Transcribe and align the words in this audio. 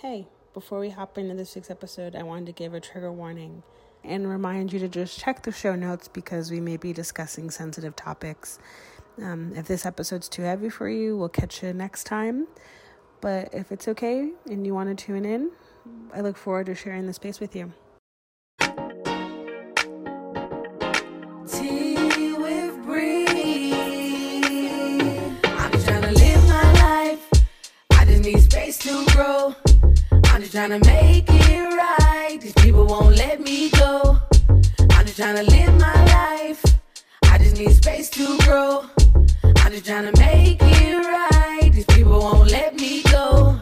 Hey, 0.00 0.28
before 0.54 0.80
we 0.80 0.88
hop 0.88 1.18
into 1.18 1.34
this 1.34 1.54
week's 1.54 1.68
episode, 1.68 2.16
I 2.16 2.22
wanted 2.22 2.46
to 2.46 2.52
give 2.52 2.72
a 2.72 2.80
trigger 2.80 3.12
warning 3.12 3.62
and 4.02 4.26
remind 4.26 4.72
you 4.72 4.78
to 4.78 4.88
just 4.88 5.20
check 5.20 5.42
the 5.42 5.52
show 5.52 5.74
notes 5.74 6.08
because 6.08 6.50
we 6.50 6.58
may 6.58 6.78
be 6.78 6.94
discussing 6.94 7.50
sensitive 7.50 7.94
topics. 7.96 8.58
Um, 9.22 9.52
if 9.54 9.66
this 9.66 9.84
episode's 9.84 10.26
too 10.26 10.40
heavy 10.40 10.70
for 10.70 10.88
you, 10.88 11.18
we'll 11.18 11.28
catch 11.28 11.62
you 11.62 11.74
next 11.74 12.04
time. 12.04 12.46
But 13.20 13.52
if 13.52 13.70
it's 13.70 13.88
okay 13.88 14.30
and 14.46 14.64
you 14.64 14.72
want 14.72 14.88
to 14.88 15.04
tune 15.04 15.26
in, 15.26 15.50
I 16.14 16.22
look 16.22 16.38
forward 16.38 16.64
to 16.66 16.74
sharing 16.74 17.06
the 17.06 17.12
space 17.12 17.38
with 17.38 17.54
you. 17.54 17.70
Just 30.50 30.68
trying 30.68 30.80
to 30.80 30.88
make 30.88 31.24
it 31.28 31.76
right. 31.76 32.38
These 32.40 32.54
people 32.54 32.84
won't 32.84 33.16
let 33.16 33.40
me 33.40 33.70
go. 33.70 34.18
I'm 34.90 35.06
just 35.06 35.16
trying 35.16 35.36
to 35.36 35.42
live 35.42 35.78
my 35.78 36.04
life. 36.06 36.64
I 37.24 37.38
just 37.38 37.56
need 37.56 37.72
space 37.72 38.10
to 38.10 38.38
grow. 38.38 38.84
I'm 39.44 39.72
just 39.72 39.86
trying 39.86 40.12
to 40.12 40.20
make 40.20 40.58
it 40.60 40.96
right. 40.96 41.70
These 41.72 41.84
people 41.86 42.18
won't 42.18 42.50
let 42.50 42.74
me 42.74 43.02
go. 43.04 43.60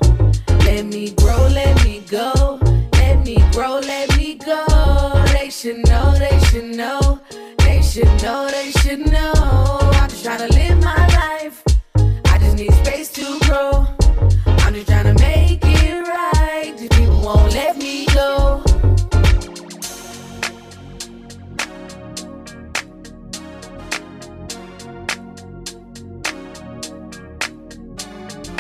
Let 0.65 0.87
me 0.87 1.11
grow, 1.11 1.49
let 1.49 1.85
me 1.85 2.01
go. 2.09 2.59
Let 2.93 3.25
me 3.25 3.37
grow, 3.53 3.81
let 3.81 4.17
me 4.17 4.37
go. 4.37 4.65
They 5.33 5.51
should 5.51 5.87
know, 5.89 6.15
they 6.19 6.39
should 6.47 6.75
know. 6.77 7.21
They 7.59 7.83
should 7.83 8.23
know, 8.23 8.49
they 8.51 8.71
should 8.71 9.01
know. 9.13 9.33
I'm 9.35 10.09
just 10.09 10.25
trying 10.25 10.49
to 10.49 10.55
live 10.55 10.79
my 10.83 11.07
life. 11.23 11.63
I 12.33 12.39
just 12.39 12.57
need 12.57 12.73
space 12.73 13.13
to 13.13 13.39
grow. 13.41 13.87
I'm 14.65 14.75
just 14.75 14.87
trying 14.87 15.15
to 15.15 15.23
make 15.23 15.48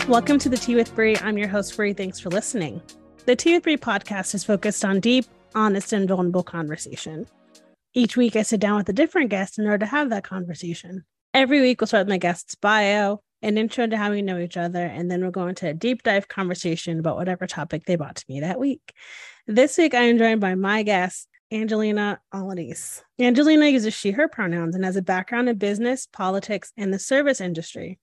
Welcome 0.09 0.39
to 0.39 0.48
the 0.48 0.56
Tea 0.56 0.75
with 0.75 0.95
Bri. 0.95 1.19
I'm 1.19 1.37
your 1.37 1.48
host, 1.48 1.77
Bri. 1.77 1.92
Thanks 1.92 2.19
for 2.19 2.31
listening. 2.31 2.81
The 3.27 3.37
Tea 3.37 3.53
with 3.53 3.64
Bri 3.64 3.77
podcast 3.77 4.34
is 4.34 4.42
focused 4.42 4.83
on 4.83 5.01
deep, 5.01 5.27
honest, 5.55 5.92
and 5.92 6.09
vulnerable 6.09 6.42
conversation. 6.42 7.27
Each 7.92 8.17
week, 8.17 8.34
I 8.34 8.41
sit 8.41 8.59
down 8.59 8.79
with 8.79 8.89
a 8.89 8.95
different 8.95 9.29
guest 9.29 9.59
in 9.59 9.67
order 9.67 9.81
to 9.81 9.86
have 9.86 10.09
that 10.09 10.25
conversation. 10.25 11.05
Every 11.34 11.61
week, 11.61 11.79
we'll 11.79 11.89
start 11.89 12.06
with 12.06 12.09
my 12.09 12.17
guest's 12.17 12.55
bio, 12.55 13.20
an 13.42 13.59
intro 13.59 13.86
to 13.86 13.98
how 13.98 14.11
we 14.11 14.23
know 14.23 14.39
each 14.39 14.56
other, 14.56 14.83
and 14.83 15.11
then 15.11 15.20
we'll 15.20 15.31
go 15.31 15.47
into 15.47 15.69
a 15.69 15.75
deep 15.75 16.03
dive 16.05 16.27
conversation 16.27 16.98
about 16.98 17.17
whatever 17.17 17.47
topic 17.47 17.84
they 17.84 17.97
brought 17.97 18.17
to 18.17 18.25
me 18.31 18.41
that 18.41 18.59
week. 18.59 18.95
This 19.47 19.77
week, 19.77 19.92
I 19.92 20.05
am 20.05 20.17
joined 20.17 20.41
by 20.41 20.55
my 20.55 20.84
guest, 20.84 21.29
Angelina 21.53 22.19
Alanis. 22.33 23.03
Angelina 23.20 23.67
uses 23.67 23.92
she, 23.92 24.12
her 24.12 24.27
pronouns 24.27 24.75
and 24.75 24.86
has 24.86 24.97
a 24.97 25.03
background 25.03 25.51
in 25.51 25.59
business, 25.59 26.09
politics, 26.11 26.73
and 26.79 26.95
the 26.95 26.98
service 26.98 27.42
industry. 27.42 27.98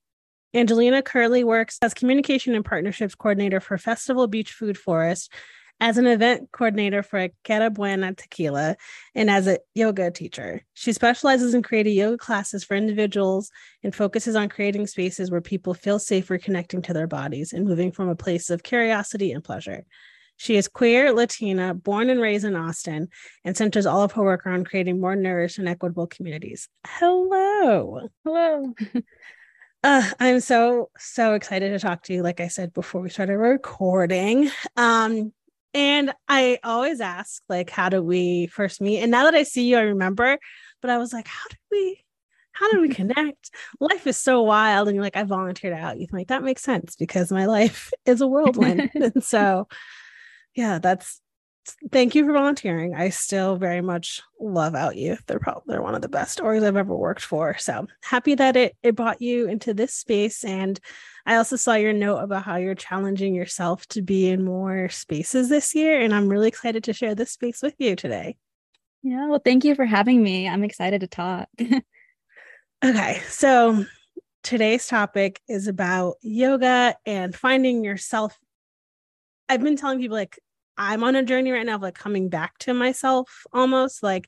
Angelina 0.56 1.02
currently 1.02 1.44
works 1.44 1.78
as 1.81 1.94
communication 1.94 2.56
and 2.56 2.64
partnerships 2.64 3.14
coordinator 3.14 3.59
for 3.59 3.78
Festival 3.78 4.25
Beach 4.25 4.53
Food 4.53 4.78
Forest, 4.78 5.34
as 5.81 5.98
an 5.98 6.08
event 6.08 6.50
coordinator 6.53 7.03
for 7.03 7.28
Cara 7.44 7.70
Buena 7.70 8.14
Tequila, 8.14 8.78
and 9.14 9.30
as 9.30 9.48
a 9.48 9.59
yoga 9.73 10.09
teacher. 10.11 10.61
She 10.73 10.94
specializes 10.94 11.53
in 11.53 11.61
creating 11.61 11.95
yoga 11.95 12.17
classes 12.17 12.64
for 12.64 12.78
individuals 12.78 13.52
and 13.83 13.94
focuses 13.94 14.38
on 14.38 14.48
creating 14.48 14.88
spaces 14.88 15.30
where 15.30 15.42
people 15.42 15.73
feel 15.73 16.00
safer 16.00 16.38
connecting 16.38 16.81
to 16.83 16.94
their 16.94 17.08
bodies 17.08 17.52
and 17.52 17.66
moving 17.66 17.92
from 17.92 18.08
a 18.08 18.16
place 18.16 18.50
of 18.50 18.64
curiosity 18.64 19.33
and 19.33 19.44
pleasure. 19.44 19.83
She 20.38 20.56
is 20.56 20.70
queer, 20.70 21.11
Latina, 21.11 21.73
born 21.73 22.09
and 22.09 22.22
raised 22.22 22.45
in 22.45 22.56
Austin, 22.56 23.09
and 23.44 23.58
centers 23.58 23.86
all 23.86 24.03
of 24.03 24.14
her 24.14 24.23
work 24.23 24.45
around 24.45 24.67
creating 24.67 25.02
more 25.02 25.17
nourished 25.17 25.58
and 25.58 25.67
equitable 25.67 26.08
communities. 26.08 26.70
Hello. 26.88 28.08
Hello. 28.23 28.73
Uh, 29.85 30.01
I'm 30.19 30.39
so 30.39 30.89
so 30.97 31.35
excited 31.35 31.69
to 31.69 31.77
talk 31.77 32.01
to 32.05 32.13
you. 32.13 32.23
Like 32.23 32.39
I 32.39 32.47
said 32.47 32.73
before 32.73 33.01
we 33.01 33.09
started 33.11 33.37
recording, 33.37 34.49
um, 34.75 35.31
and 35.75 36.11
I 36.27 36.57
always 36.63 37.01
ask 37.01 37.43
like, 37.49 37.69
how 37.69 37.89
do 37.89 38.01
we 38.01 38.47
first 38.47 38.81
meet? 38.81 39.01
And 39.01 39.11
now 39.11 39.25
that 39.25 39.35
I 39.35 39.43
see 39.43 39.69
you, 39.69 39.77
I 39.77 39.81
remember. 39.81 40.39
But 40.81 40.89
I 40.89 40.97
was 40.97 41.13
like, 41.13 41.27
how 41.27 41.47
did 41.49 41.59
we? 41.71 42.03
How 42.53 42.71
did 42.71 42.81
we 42.81 42.89
connect? 42.95 43.51
life 43.79 44.07
is 44.07 44.17
so 44.17 44.41
wild, 44.41 44.87
and 44.87 44.95
you're 44.95 45.03
like, 45.03 45.17
I 45.17 45.21
volunteered 45.21 45.73
out. 45.73 45.99
You 45.99 46.07
like 46.11 46.29
that 46.29 46.41
makes 46.41 46.63
sense 46.63 46.95
because 46.95 47.31
my 47.31 47.45
life 47.45 47.91
is 48.07 48.21
a 48.21 48.27
whirlwind, 48.27 48.89
and 48.95 49.23
so 49.23 49.67
yeah, 50.55 50.79
that's 50.79 51.21
thank 51.92 52.15
you 52.15 52.26
for 52.26 52.33
volunteering. 52.33 52.93
I 52.95 53.09
still 53.09 53.55
very 53.58 53.81
much 53.81 54.21
love 54.39 54.76
Out 54.76 54.95
Youth. 54.95 55.23
They're 55.26 55.39
probably 55.39 55.64
they're 55.67 55.81
one 55.81 55.95
of 55.95 56.02
the 56.02 56.09
best 56.09 56.39
orgs 56.39 56.65
I've 56.65 56.76
ever 56.76 56.95
worked 56.95 57.23
for. 57.23 57.58
So 57.58 57.87
happy 58.03 58.36
that 58.36 58.55
it 58.55 58.76
it 58.83 58.95
brought 58.95 59.21
you 59.21 59.48
into 59.48 59.73
this 59.73 59.93
space. 59.93 60.43
And 60.43 60.80
I 61.26 61.36
also 61.36 61.55
saw 61.55 61.73
your 61.73 61.93
note 61.93 62.20
about 62.20 62.43
how 62.43 62.55
you're 62.58 62.76
challenging 62.76 63.33
yourself 63.33 63.86
to 63.87 64.02
be 64.02 64.30
in 64.30 64.43
more 64.43 64.89
spaces 64.89 65.49
this 65.49 65.73
year. 65.76 66.02
And 66.02 66.14
I'm 66.14 66.30
really 66.30 66.48
excited 66.48 66.83
to 66.86 66.93
share 66.93 67.15
this 67.15 67.31
space 67.31 67.61
with 67.61 67.76
you 67.80 67.95
today. 67.95 68.37
Yeah, 69.03 69.27
well, 69.27 69.42
thank 69.43 69.64
you 69.64 69.76
for 69.76 69.86
having 69.86 70.23
me. 70.23 70.47
I'm 70.47 70.64
excited 70.64 71.02
to 71.02 71.08
talk. 71.08 71.47
Okay, 72.83 73.20
so 73.30 73.83
today's 74.43 74.86
topic 74.86 75.42
is 75.47 75.67
about 75.67 76.17
yoga 76.21 76.95
and 77.03 77.33
finding 77.33 77.83
yourself. 77.83 78.37
I've 79.49 79.64
been 79.64 79.77
telling 79.77 79.97
people 79.97 80.17
like 80.17 80.37
I'm 80.77 81.03
on 81.03 81.15
a 81.15 81.23
journey 81.23 81.52
right 81.52 81.65
now 81.65 81.75
of 81.75 81.81
like 81.81 81.95
coming 81.95 82.30
back 82.30 82.58
to 82.59 82.73
myself 82.73 83.45
almost 83.53 84.03
like 84.03 84.27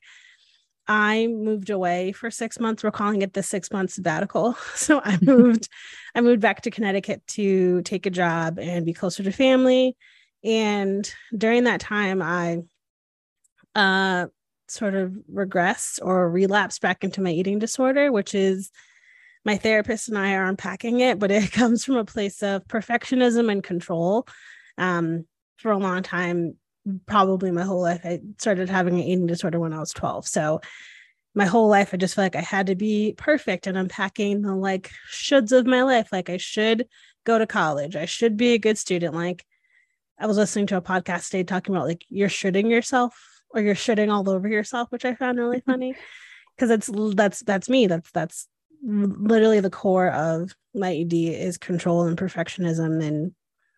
I 0.86 1.26
moved 1.26 1.68
away 1.68 2.12
for 2.12 2.30
six 2.30 2.58
months. 2.58 2.82
We're 2.82 2.90
calling 2.90 3.20
it 3.20 3.34
the 3.34 3.42
six 3.42 3.70
month 3.70 3.90
sabbatical. 3.90 4.56
So 4.74 5.00
I 5.04 5.18
moved, 5.20 5.68
I 6.14 6.22
moved 6.22 6.40
back 6.40 6.62
to 6.62 6.70
Connecticut 6.70 7.26
to 7.28 7.82
take 7.82 8.06
a 8.06 8.10
job 8.10 8.58
and 8.58 8.86
be 8.86 8.94
closer 8.94 9.22
to 9.22 9.32
family. 9.32 9.96
And 10.42 11.10
during 11.36 11.64
that 11.64 11.80
time, 11.80 12.22
I 12.22 12.58
uh 13.74 14.26
sort 14.68 14.94
of 14.94 15.12
regressed 15.32 15.98
or 16.02 16.30
relapsed 16.30 16.80
back 16.80 17.04
into 17.04 17.20
my 17.20 17.30
eating 17.30 17.58
disorder, 17.58 18.10
which 18.10 18.34
is 18.34 18.70
my 19.44 19.56
therapist 19.56 20.08
and 20.08 20.18
I 20.18 20.34
are 20.34 20.44
unpacking 20.44 21.00
it, 21.00 21.18
but 21.18 21.30
it 21.30 21.52
comes 21.52 21.84
from 21.84 21.96
a 21.96 22.04
place 22.04 22.42
of 22.42 22.66
perfectionism 22.66 23.50
and 23.50 23.62
control. 23.62 24.26
Um, 24.76 25.26
for 25.58 25.70
a 25.70 25.78
long 25.78 26.02
time, 26.02 26.54
probably 27.06 27.50
my 27.50 27.64
whole 27.64 27.82
life. 27.82 28.00
I 28.04 28.20
started 28.38 28.70
having 28.70 28.94
an 28.94 29.00
eating 29.04 29.26
disorder 29.26 29.60
when 29.60 29.72
I 29.72 29.80
was 29.80 29.92
12. 29.92 30.26
So 30.26 30.60
my 31.34 31.46
whole 31.46 31.68
life, 31.68 31.90
I 31.92 31.98
just 31.98 32.14
felt 32.14 32.24
like 32.24 32.36
I 32.36 32.40
had 32.40 32.68
to 32.68 32.74
be 32.74 33.14
perfect 33.16 33.66
and 33.66 33.76
unpacking 33.76 34.42
the 34.42 34.54
like 34.54 34.90
shoulds 35.12 35.52
of 35.52 35.66
my 35.66 35.82
life. 35.82 36.08
Like 36.10 36.30
I 36.30 36.36
should 36.38 36.86
go 37.24 37.38
to 37.38 37.46
college. 37.46 37.96
I 37.96 38.06
should 38.06 38.36
be 38.36 38.54
a 38.54 38.58
good 38.58 38.78
student. 38.78 39.14
Like 39.14 39.44
I 40.18 40.26
was 40.26 40.36
listening 40.36 40.66
to 40.68 40.76
a 40.76 40.82
podcast 40.82 41.26
today 41.26 41.44
talking 41.44 41.74
about 41.74 41.86
like 41.86 42.04
you're 42.08 42.28
shooting 42.28 42.70
yourself 42.70 43.14
or 43.50 43.60
you're 43.60 43.74
shitting 43.74 44.12
all 44.12 44.28
over 44.30 44.48
yourself, 44.48 44.90
which 44.90 45.04
I 45.04 45.14
found 45.14 45.38
really 45.38 45.60
funny 45.66 45.94
because 46.56 46.70
it's 46.70 46.90
that's 47.14 47.40
that's 47.40 47.68
me. 47.68 47.86
That's 47.86 48.10
that's 48.12 48.48
literally 48.82 49.60
the 49.60 49.70
core 49.70 50.10
of 50.10 50.54
my 50.74 50.94
ED 50.94 51.12
is 51.12 51.58
control 51.58 52.04
and 52.04 52.16
perfectionism 52.16 53.04
and 53.04 53.32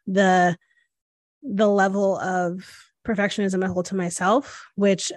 the 0.07 0.57
the 1.43 1.69
level 1.69 2.19
of 2.19 2.69
perfectionism 3.07 3.65
I 3.65 3.69
hold 3.69 3.87
to 3.87 3.97
myself, 3.97 4.67
which 4.75 5.13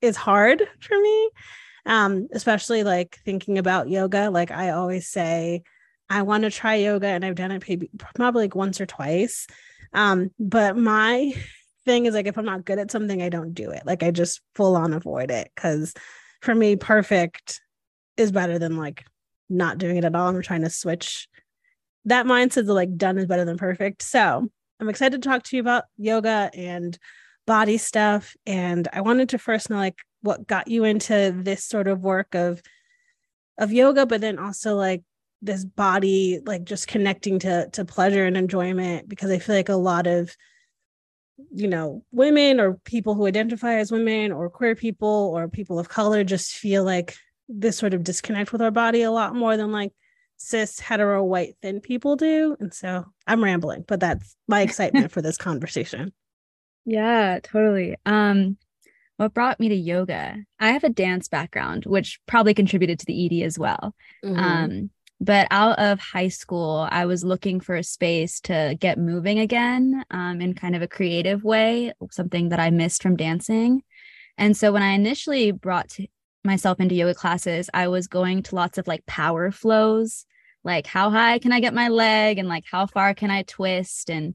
is 0.00 0.16
hard 0.16 0.66
for 0.80 0.98
me. 0.98 1.30
Um, 1.86 2.28
especially 2.32 2.84
like 2.84 3.18
thinking 3.24 3.58
about 3.58 3.88
yoga. 3.88 4.30
Like 4.30 4.50
I 4.50 4.70
always 4.70 5.08
say, 5.08 5.62
I 6.08 6.22
want 6.22 6.42
to 6.42 6.50
try 6.50 6.74
yoga 6.74 7.06
and 7.06 7.24
I've 7.24 7.36
done 7.36 7.52
it 7.52 7.64
maybe 7.68 7.88
probably 7.98 8.44
like 8.44 8.54
once 8.54 8.80
or 8.80 8.86
twice. 8.86 9.46
Um, 9.92 10.30
but 10.38 10.76
my 10.76 11.32
thing 11.84 12.06
is 12.06 12.14
like 12.14 12.26
if 12.26 12.36
I'm 12.36 12.44
not 12.44 12.64
good 12.64 12.78
at 12.78 12.90
something, 12.90 13.22
I 13.22 13.28
don't 13.28 13.54
do 13.54 13.70
it. 13.70 13.84
Like 13.86 14.02
I 14.02 14.10
just 14.10 14.40
full 14.54 14.76
on 14.76 14.92
avoid 14.92 15.30
it 15.30 15.50
because 15.54 15.94
for 16.42 16.54
me, 16.54 16.76
perfect 16.76 17.60
is 18.16 18.32
better 18.32 18.58
than 18.58 18.76
like 18.76 19.04
not 19.48 19.78
doing 19.78 19.96
it 19.96 20.04
at 20.04 20.14
all. 20.14 20.28
I'm 20.28 20.42
trying 20.42 20.62
to 20.62 20.70
switch 20.70 21.28
that 22.06 22.26
mindset 22.26 22.58
of 22.58 22.66
like 22.68 22.96
done 22.96 23.18
is 23.18 23.26
better 23.26 23.44
than 23.44 23.58
perfect. 23.58 24.02
So 24.02 24.48
I'm 24.80 24.88
excited 24.88 25.22
to 25.22 25.28
talk 25.28 25.42
to 25.44 25.56
you 25.56 25.60
about 25.60 25.84
yoga 25.98 26.50
and 26.54 26.98
body 27.46 27.76
stuff. 27.76 28.34
And 28.46 28.88
I 28.92 29.02
wanted 29.02 29.28
to 29.30 29.38
first 29.38 29.68
know 29.68 29.76
like 29.76 29.98
what 30.22 30.46
got 30.46 30.68
you 30.68 30.84
into 30.84 31.34
this 31.36 31.64
sort 31.64 31.86
of 31.86 32.00
work 32.00 32.34
of 32.34 32.62
of 33.58 33.72
yoga, 33.72 34.06
but 34.06 34.22
then 34.22 34.38
also 34.38 34.74
like 34.76 35.02
this 35.42 35.64
body, 35.64 36.40
like 36.44 36.64
just 36.64 36.88
connecting 36.88 37.38
to 37.40 37.68
to 37.72 37.84
pleasure 37.84 38.24
and 38.24 38.36
enjoyment, 38.36 39.08
because 39.08 39.30
I 39.30 39.38
feel 39.38 39.54
like 39.54 39.68
a 39.68 39.76
lot 39.76 40.06
of 40.06 40.34
you 41.52 41.68
know 41.68 42.04
women 42.12 42.60
or 42.60 42.74
people 42.84 43.14
who 43.14 43.26
identify 43.26 43.74
as 43.76 43.92
women 43.92 44.32
or 44.32 44.50
queer 44.50 44.74
people 44.74 45.32
or 45.34 45.48
people 45.48 45.78
of 45.78 45.88
color 45.88 46.24
just 46.24 46.52
feel 46.52 46.84
like 46.84 47.16
this 47.48 47.76
sort 47.76 47.94
of 47.94 48.04
disconnect 48.04 48.52
with 48.52 48.62
our 48.62 48.70
body 48.70 49.02
a 49.02 49.10
lot 49.10 49.34
more 49.34 49.56
than 49.56 49.72
like 49.72 49.92
cis 50.40 50.80
hetero 50.80 51.22
white 51.22 51.54
thin 51.60 51.80
people 51.80 52.16
do. 52.16 52.56
And 52.58 52.72
so 52.72 53.04
I'm 53.26 53.44
rambling, 53.44 53.84
but 53.86 54.00
that's 54.00 54.36
my 54.48 54.62
excitement 54.62 55.12
for 55.12 55.20
this 55.20 55.36
conversation. 55.36 56.12
Yeah, 56.86 57.38
totally. 57.42 57.96
Um, 58.06 58.56
what 59.18 59.34
brought 59.34 59.60
me 59.60 59.68
to 59.68 59.74
yoga? 59.74 60.36
I 60.58 60.72
have 60.72 60.82
a 60.82 60.88
dance 60.88 61.28
background, 61.28 61.84
which 61.84 62.18
probably 62.26 62.54
contributed 62.54 62.98
to 63.00 63.06
the 63.06 63.26
ED 63.26 63.44
as 63.44 63.58
well. 63.58 63.94
Mhm. 64.24 64.38
Um, 64.38 64.90
but 65.20 65.46
out 65.50 65.78
of 65.78 66.00
high 66.00 66.28
school, 66.28 66.88
I 66.90 67.04
was 67.04 67.22
looking 67.22 67.60
for 67.60 67.76
a 67.76 67.84
space 67.84 68.40
to 68.40 68.74
get 68.80 68.96
moving 68.96 69.38
again 69.38 70.02
um, 70.10 70.40
in 70.40 70.54
kind 70.54 70.74
of 70.74 70.80
a 70.80 70.88
creative 70.88 71.44
way, 71.44 71.92
something 72.10 72.48
that 72.48 72.60
I 72.60 72.70
missed 72.70 73.02
from 73.02 73.16
dancing. 73.16 73.82
And 74.38 74.56
so 74.56 74.72
when 74.72 74.82
I 74.82 74.92
initially 74.92 75.50
brought 75.50 75.90
to 75.90 76.06
myself 76.44 76.80
into 76.80 76.94
yoga 76.94 77.14
classes, 77.14 77.70
I 77.72 77.88
was 77.88 78.06
going 78.06 78.42
to 78.44 78.54
lots 78.54 78.78
of 78.78 78.86
like 78.86 79.04
power 79.06 79.50
flows, 79.50 80.24
like 80.64 80.86
how 80.86 81.10
high 81.10 81.38
can 81.38 81.52
I 81.52 81.60
get 81.60 81.74
my 81.74 81.88
leg 81.88 82.38
and 82.38 82.48
like 82.48 82.64
how 82.70 82.86
far 82.86 83.14
can 83.14 83.30
I 83.30 83.42
twist 83.42 84.10
and 84.10 84.34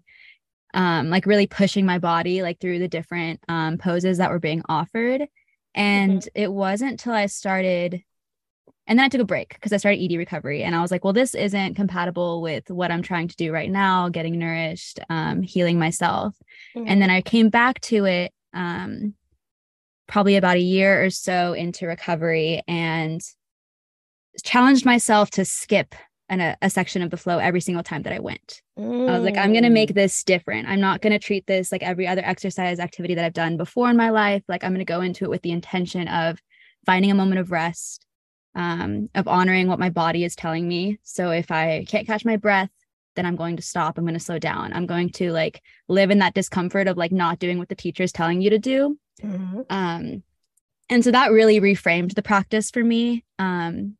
um, 0.73 1.09
like 1.09 1.25
really 1.25 1.47
pushing 1.47 1.85
my 1.85 1.99
body 1.99 2.41
like 2.41 2.59
through 2.59 2.79
the 2.79 2.87
different 2.87 3.39
um, 3.47 3.77
poses 3.77 4.17
that 4.17 4.29
were 4.29 4.39
being 4.39 4.61
offered. 4.67 5.25
And 5.73 6.27
it 6.35 6.51
wasn't 6.51 6.99
till 6.99 7.13
I 7.13 7.25
started 7.25 8.03
and 8.87 8.99
then 8.99 9.05
I 9.05 9.09
took 9.09 9.21
a 9.21 9.25
break 9.25 9.53
because 9.55 9.73
I 9.73 9.77
started 9.77 9.99
ED 9.99 10.15
recovery 10.17 10.63
and 10.63 10.75
I 10.75 10.81
was 10.81 10.91
like, 10.91 11.03
well, 11.03 11.13
this 11.13 11.33
isn't 11.33 11.75
compatible 11.75 12.41
with 12.41 12.69
what 12.69 12.91
I'm 12.91 13.01
trying 13.01 13.27
to 13.29 13.35
do 13.35 13.51
right 13.51 13.69
now, 13.69 14.09
getting 14.09 14.37
nourished, 14.37 14.99
um, 15.09 15.41
healing 15.41 15.79
myself. 15.79 16.35
And 16.87 17.01
then 17.01 17.09
I 17.09 17.21
came 17.21 17.49
back 17.49 17.81
to 17.81 18.05
it 18.05 18.31
um, 18.53 19.15
probably 20.07 20.35
about 20.35 20.57
a 20.57 20.61
year 20.61 21.03
or 21.03 21.09
so 21.09 21.53
into 21.53 21.87
recovery 21.87 22.61
and 22.67 23.21
challenged 24.43 24.85
myself 24.85 25.29
to 25.31 25.45
skip 25.45 25.95
an, 26.29 26.41
a, 26.41 26.57
a 26.61 26.69
section 26.69 27.01
of 27.01 27.11
the 27.11 27.17
flow 27.17 27.37
every 27.37 27.61
single 27.61 27.83
time 27.83 28.03
that 28.03 28.13
I 28.13 28.19
went. 28.19 28.61
I 29.09 29.13
was 29.13 29.23
like, 29.23 29.37
I'm 29.37 29.51
going 29.51 29.63
to 29.63 29.69
make 29.69 29.93
this 29.93 30.23
different. 30.23 30.67
I'm 30.67 30.81
not 30.81 31.01
going 31.01 31.13
to 31.13 31.19
treat 31.19 31.45
this 31.47 31.71
like 31.71 31.83
every 31.83 32.07
other 32.07 32.23
exercise 32.25 32.79
activity 32.79 33.15
that 33.15 33.25
I've 33.25 33.33
done 33.33 33.57
before 33.57 33.89
in 33.89 33.97
my 33.97 34.09
life. 34.09 34.43
Like, 34.47 34.63
I'm 34.63 34.71
going 34.71 34.79
to 34.79 34.85
go 34.85 35.01
into 35.01 35.23
it 35.23 35.29
with 35.29 35.43
the 35.43 35.51
intention 35.51 36.07
of 36.07 36.39
finding 36.85 37.11
a 37.11 37.15
moment 37.15 37.39
of 37.39 37.51
rest, 37.51 38.05
um, 38.55 39.09
of 39.15 39.27
honoring 39.27 39.67
what 39.67 39.79
my 39.79 39.89
body 39.89 40.23
is 40.23 40.35
telling 40.35 40.67
me. 40.67 40.97
So, 41.03 41.31
if 41.31 41.51
I 41.51 41.85
can't 41.87 42.07
catch 42.07 42.25
my 42.25 42.37
breath, 42.37 42.69
then 43.15 43.25
I'm 43.25 43.35
going 43.35 43.55
to 43.55 43.61
stop. 43.61 43.97
I'm 43.97 44.03
going 44.03 44.13
to 44.15 44.19
slow 44.19 44.39
down. 44.39 44.73
I'm 44.73 44.85
going 44.85 45.09
to 45.11 45.31
like 45.31 45.61
live 45.87 46.11
in 46.11 46.19
that 46.19 46.33
discomfort 46.33 46.87
of 46.87 46.97
like 46.97 47.11
not 47.11 47.39
doing 47.39 47.57
what 47.59 47.69
the 47.69 47.75
teacher 47.75 48.03
is 48.03 48.11
telling 48.11 48.41
you 48.41 48.49
to 48.49 48.59
do. 48.59 48.97
Mhm. 49.23 49.65
Um, 49.69 50.23
and 50.89 51.03
so 51.03 51.11
that 51.11 51.31
really 51.31 51.59
reframed 51.59 52.13
the 52.15 52.21
practice 52.21 52.69
for 52.69 52.83
me. 52.83 53.23
Um, 53.39 53.97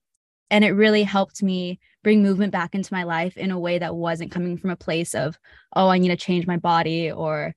and 0.52 0.64
it 0.64 0.72
really 0.72 1.04
helped 1.04 1.42
me 1.42 1.80
bring 2.04 2.22
movement 2.22 2.52
back 2.52 2.76
into 2.76 2.94
my 2.94 3.04
life 3.04 3.36
in 3.36 3.50
a 3.52 3.60
way 3.60 3.80
that 3.80 3.96
wasn't 3.96 4.32
coming 4.32 4.58
from 4.58 4.70
a 4.70 4.76
place 4.76 5.16
of, 5.16 5.40
oh, 5.76 5.90
I 5.90 5.98
need 5.98 6.10
to 6.10 6.18
change 6.18 6.46
my 6.46 6.58
body 6.58 7.12
or 7.12 7.56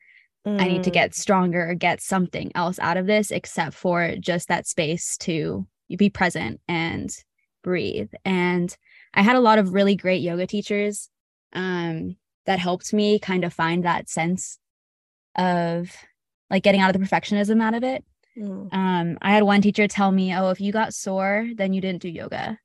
I 0.58 0.66
need 0.66 0.82
to 0.84 0.90
Mm. 0.90 0.94
get 0.94 1.14
stronger 1.14 1.70
or 1.70 1.74
get 1.74 2.00
something 2.00 2.50
else 2.54 2.78
out 2.78 2.96
of 2.96 3.06
this, 3.06 3.30
except 3.30 3.74
for 3.74 4.16
just 4.18 4.48
that 4.48 4.66
space 4.66 5.16
to 5.18 5.66
be 5.96 6.08
present 6.10 6.60
and 6.66 7.10
breathe. 7.62 8.10
And 8.24 8.74
I 9.14 9.22
had 9.22 9.36
a 9.36 9.40
lot 9.40 9.58
of 9.58 9.74
really 9.74 9.94
great 9.94 10.22
yoga 10.22 10.46
teachers 10.46 11.10
um, 11.52 12.16
that 12.46 12.58
helped 12.58 12.92
me 12.94 13.18
kind 13.18 13.44
of 13.44 13.52
find 13.52 13.84
that 13.84 14.08
sense 14.08 14.58
of 15.36 15.94
like 16.50 16.62
getting 16.62 16.80
out 16.80 16.94
of 16.94 17.00
the 17.00 17.06
perfectionism 17.06 17.62
out 17.62 17.74
of 17.74 17.84
it. 17.84 18.04
Mm. 18.36 18.72
Um, 18.72 19.18
I 19.22 19.32
had 19.32 19.42
one 19.42 19.60
teacher 19.62 19.88
tell 19.88 20.12
me, 20.12 20.34
"Oh, 20.34 20.50
if 20.50 20.60
you 20.60 20.72
got 20.72 20.94
sore, 20.94 21.48
then 21.56 21.72
you 21.72 21.80
didn't 21.80 22.02
do 22.02 22.08
yoga." 22.08 22.58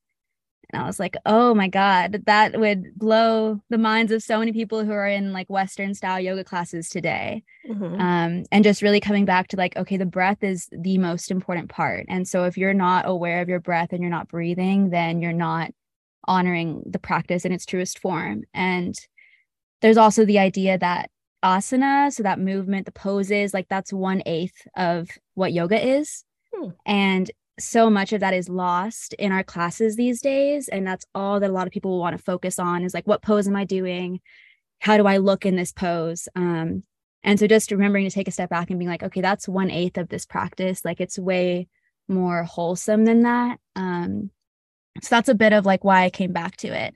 And 0.71 0.81
I 0.81 0.85
was 0.87 0.99
like, 0.99 1.15
"Oh 1.25 1.53
my 1.53 1.67
god, 1.67 2.23
that 2.25 2.59
would 2.59 2.95
blow 2.95 3.59
the 3.69 3.77
minds 3.77 4.11
of 4.11 4.23
so 4.23 4.39
many 4.39 4.51
people 4.51 4.83
who 4.83 4.91
are 4.91 5.07
in 5.07 5.31
like 5.33 5.49
Western 5.49 5.93
style 5.93 6.19
yoga 6.19 6.43
classes 6.43 6.89
today." 6.89 7.43
Mhm. 7.69 7.99
Um, 7.99 8.43
and 8.51 8.63
just 8.63 8.81
really 8.81 8.99
coming 8.99 9.25
back 9.25 9.47
to 9.49 9.57
like, 9.57 9.75
okay, 9.77 9.97
the 9.97 10.05
breath 10.05 10.43
is 10.43 10.67
the 10.71 10.97
most 10.97 11.31
important 11.31 11.69
part. 11.69 12.05
And 12.09 12.27
so 12.27 12.45
if 12.45 12.57
you're 12.57 12.73
not 12.73 13.07
aware 13.07 13.41
of 13.41 13.49
your 13.49 13.59
breath 13.59 13.93
and 13.93 14.01
you're 14.01 14.09
not 14.09 14.27
breathing, 14.29 14.89
then 14.89 15.21
you're 15.21 15.31
not 15.33 15.71
honoring 16.27 16.83
the 16.85 16.99
practice 16.99 17.45
in 17.45 17.51
its 17.51 17.65
truest 17.65 17.99
form. 17.99 18.43
And 18.53 18.95
there's 19.81 19.97
also 19.97 20.25
the 20.25 20.39
idea 20.39 20.77
that 20.77 21.09
asana, 21.43 22.11
so 22.11 22.23
that 22.23 22.39
movement, 22.39 22.85
the 22.85 22.91
poses, 22.91 23.53
like 23.53 23.67
that's 23.69 23.93
one 23.93 24.23
eighth 24.25 24.67
of 24.75 25.09
what 25.33 25.53
yoga 25.53 25.85
is. 25.85 26.23
Hmm. 26.53 26.69
And 26.85 27.31
so 27.59 27.89
much 27.89 28.13
of 28.13 28.21
that 28.21 28.33
is 28.33 28.49
lost 28.49 29.13
in 29.13 29.31
our 29.31 29.43
classes 29.43 29.95
these 29.95 30.21
days. 30.21 30.67
And 30.67 30.87
that's 30.87 31.05
all 31.13 31.39
that 31.39 31.49
a 31.49 31.53
lot 31.53 31.67
of 31.67 31.73
people 31.73 31.99
want 31.99 32.17
to 32.17 32.23
focus 32.23 32.57
on 32.57 32.83
is 32.83 32.93
like, 32.93 33.07
what 33.07 33.21
pose 33.21 33.47
am 33.47 33.55
I 33.55 33.65
doing? 33.65 34.21
How 34.79 34.97
do 34.97 35.05
I 35.05 35.17
look 35.17 35.45
in 35.45 35.55
this 35.55 35.71
pose? 35.71 36.27
Um, 36.35 36.83
and 37.23 37.39
so 37.39 37.47
just 37.47 37.71
remembering 37.71 38.05
to 38.05 38.13
take 38.13 38.27
a 38.27 38.31
step 38.31 38.49
back 38.49 38.69
and 38.69 38.79
being 38.79 38.89
like, 38.89 39.03
okay, 39.03 39.21
that's 39.21 39.47
one 39.47 39.69
eighth 39.69 39.97
of 39.97 40.09
this 40.09 40.25
practice. 40.25 40.83
Like 40.83 40.99
it's 40.99 41.19
way 41.19 41.67
more 42.07 42.43
wholesome 42.43 43.05
than 43.05 43.21
that. 43.21 43.59
Um, 43.75 44.31
so 45.01 45.15
that's 45.15 45.29
a 45.29 45.35
bit 45.35 45.53
of 45.53 45.65
like 45.65 45.83
why 45.83 46.03
I 46.03 46.09
came 46.09 46.33
back 46.33 46.57
to 46.57 46.67
it. 46.67 46.95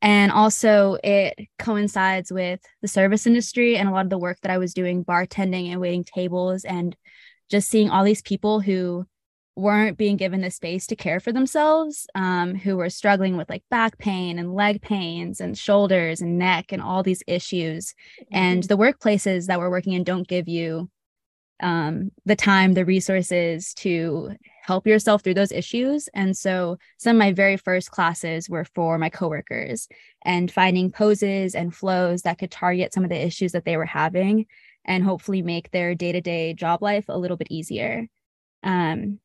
And 0.00 0.30
also, 0.30 0.96
it 1.02 1.48
coincides 1.58 2.30
with 2.30 2.60
the 2.82 2.88
service 2.88 3.26
industry 3.26 3.76
and 3.76 3.88
a 3.88 3.92
lot 3.92 4.06
of 4.06 4.10
the 4.10 4.18
work 4.18 4.38
that 4.42 4.52
I 4.52 4.58
was 4.58 4.74
doing, 4.74 5.04
bartending 5.04 5.70
and 5.72 5.80
waiting 5.80 6.04
tables, 6.04 6.64
and 6.64 6.96
just 7.50 7.68
seeing 7.68 7.90
all 7.90 8.04
these 8.04 8.22
people 8.22 8.60
who 8.60 9.06
weren't 9.56 9.98
being 9.98 10.16
given 10.16 10.40
the 10.40 10.52
space 10.52 10.86
to 10.86 10.94
care 10.94 11.18
for 11.18 11.32
themselves, 11.32 12.06
um, 12.14 12.54
who 12.54 12.76
were 12.76 12.88
struggling 12.88 13.36
with 13.36 13.50
like 13.50 13.64
back 13.70 13.98
pain 13.98 14.38
and 14.38 14.54
leg 14.54 14.80
pains 14.80 15.40
and 15.40 15.58
shoulders 15.58 16.20
and 16.20 16.38
neck 16.38 16.70
and 16.70 16.80
all 16.80 17.02
these 17.02 17.24
issues. 17.26 17.92
And 18.30 18.62
the 18.62 18.78
workplaces 18.78 19.46
that 19.46 19.58
we're 19.58 19.70
working 19.70 19.94
in 19.94 20.04
don't 20.04 20.28
give 20.28 20.46
you 20.46 20.88
um, 21.60 22.12
the 22.24 22.36
time, 22.36 22.74
the 22.74 22.84
resources 22.84 23.74
to 23.74 24.30
help 24.68 24.86
yourself 24.86 25.22
through 25.22 25.32
those 25.32 25.50
issues. 25.50 26.10
And 26.12 26.36
so 26.36 26.76
some 26.98 27.16
of 27.16 27.18
my 27.18 27.32
very 27.32 27.56
first 27.56 27.90
classes 27.90 28.50
were 28.50 28.66
for 28.66 28.98
my 28.98 29.08
coworkers 29.08 29.88
and 30.26 30.52
finding 30.52 30.92
poses 30.92 31.54
and 31.54 31.74
flows 31.74 32.20
that 32.22 32.38
could 32.38 32.50
target 32.50 32.92
some 32.92 33.02
of 33.02 33.08
the 33.08 33.26
issues 33.28 33.52
that 33.52 33.64
they 33.64 33.78
were 33.78 33.86
having 33.86 34.44
and 34.84 35.02
hopefully 35.02 35.40
make 35.40 35.70
their 35.70 35.94
day-to-day 35.94 36.52
job 36.52 36.82
life 36.82 37.06
a 37.08 37.18
little 37.18 37.38
bit 37.38 37.48
easier. 37.50 38.08
Um, 38.62 39.20